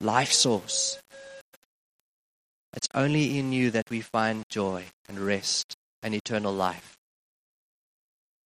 life 0.00 0.32
source. 0.32 0.98
It's 2.74 2.88
only 2.94 3.38
in 3.38 3.52
you 3.52 3.70
that 3.70 3.88
we 3.88 4.00
find 4.00 4.42
joy 4.50 4.86
and 5.08 5.18
rest 5.18 5.74
and 6.02 6.14
eternal 6.14 6.52
life. 6.52 6.95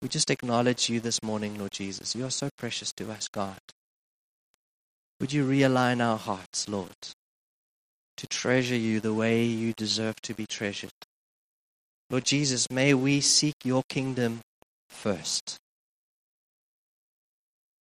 We 0.03 0.09
just 0.09 0.30
acknowledge 0.30 0.88
you 0.88 1.01
this 1.01 1.22
morning, 1.22 1.59
Lord 1.59 1.72
Jesus. 1.72 2.14
You 2.14 2.24
are 2.24 2.30
so 2.30 2.48
precious 2.57 2.92
to 2.94 3.11
us, 3.11 3.28
God. 3.28 3.59
Would 5.20 5.32
you 5.32 5.46
realign 5.46 6.03
our 6.03 6.16
hearts, 6.16 6.68
Lord, 6.68 6.96
to 8.16 8.26
treasure 8.26 8.76
you 8.76 9.01
the 9.01 9.12
way 9.12 9.44
you 9.44 9.74
deserve 9.74 10.16
to 10.22 10.34
be 10.34 10.46
treasured? 10.46 10.92
Lord 12.09 12.24
Jesus, 12.24 12.70
may 12.70 12.94
we 12.94 13.20
seek 13.20 13.55
your 13.62 13.82
kingdom 13.88 14.40
first. 14.88 15.59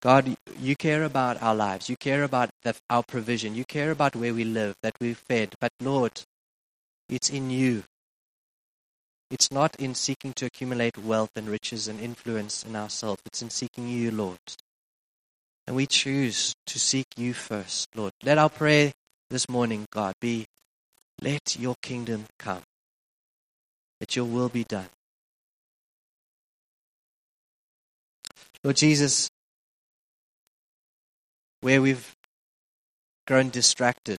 God, 0.01 0.35
you 0.59 0.75
care 0.75 1.03
about 1.03 1.41
our 1.41 1.55
lives. 1.55 1.89
You 1.89 1.97
care 1.97 2.23
about 2.23 2.49
the, 2.63 2.75
our 2.89 3.03
provision. 3.03 3.55
You 3.55 3.65
care 3.65 3.91
about 3.91 4.15
where 4.15 4.33
we 4.33 4.43
live, 4.43 4.75
that 4.81 4.95
we're 4.99 5.15
fed. 5.15 5.55
But 5.59 5.71
Lord, 5.81 6.21
it's 7.09 7.29
in 7.29 7.49
you. 7.49 7.83
It's 9.29 9.51
not 9.51 9.75
in 9.75 9.93
seeking 9.93 10.33
to 10.33 10.45
accumulate 10.45 10.97
wealth 10.97 11.29
and 11.35 11.47
riches 11.47 11.87
and 11.87 11.99
influence 11.99 12.63
in 12.63 12.75
ourselves. 12.75 13.21
It's 13.25 13.41
in 13.41 13.49
seeking 13.49 13.87
you, 13.87 14.11
Lord. 14.11 14.39
And 15.67 15.75
we 15.75 15.85
choose 15.85 16.55
to 16.65 16.79
seek 16.79 17.05
you 17.15 17.33
first, 17.33 17.89
Lord. 17.95 18.13
Let 18.23 18.39
our 18.39 18.49
prayer 18.49 18.91
this 19.29 19.47
morning, 19.47 19.85
God, 19.91 20.15
be 20.19 20.47
let 21.21 21.59
your 21.59 21.75
kingdom 21.83 22.25
come, 22.39 22.63
that 23.99 24.15
your 24.15 24.25
will 24.25 24.49
be 24.49 24.63
done. 24.63 24.89
Lord 28.63 28.77
Jesus, 28.77 29.29
where 31.61 31.81
we've 31.81 32.15
grown 33.27 33.49
distracted 33.49 34.17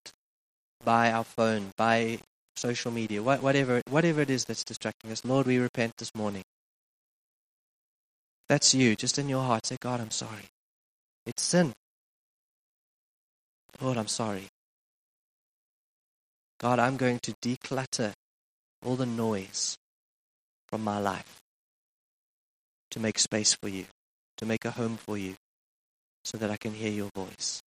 by 0.85 1.11
our 1.11 1.25
phone, 1.25 1.73
by 1.77 2.21
social 2.61 2.93
media, 2.93 3.23
whatever, 3.23 3.81
whatever 3.89 4.21
it 4.21 4.31
is 4.31 4.45
that's 4.45 4.65
distracting 4.65 5.11
us, 5.11 5.25
Lord, 5.25 5.47
we 5.47 5.59
repent 5.59 5.97
this 5.97 6.15
morning. 6.15 6.43
That's 8.49 8.75
you, 8.75 8.97
just 8.97 9.19
in 9.19 9.29
your 9.29 9.43
heart. 9.43 9.67
Say, 9.67 9.77
God, 9.81 10.01
I'm 10.01 10.11
sorry. 10.11 10.49
It's 11.25 11.43
sin. 11.43 11.73
Lord, 13.81 13.97
I'm 13.97 14.09
sorry. 14.09 14.49
God, 16.59 16.79
I'm 16.79 16.97
going 16.97 17.21
to 17.21 17.33
declutter 17.41 18.13
all 18.85 18.97
the 18.97 19.07
noise 19.07 19.79
from 20.69 20.85
my 20.85 20.99
life 20.99 21.41
to 22.91 23.01
make 23.01 23.19
space 23.19 23.55
for 23.55 23.69
you, 23.69 23.87
to 24.37 24.45
make 24.45 24.65
a 24.65 24.73
home 24.73 24.97
for 24.97 25.17
you, 25.17 25.37
so 26.25 26.37
that 26.37 26.51
I 26.51 26.57
can 26.57 26.75
hear 26.75 26.91
your 26.91 27.11
voice. 27.15 27.63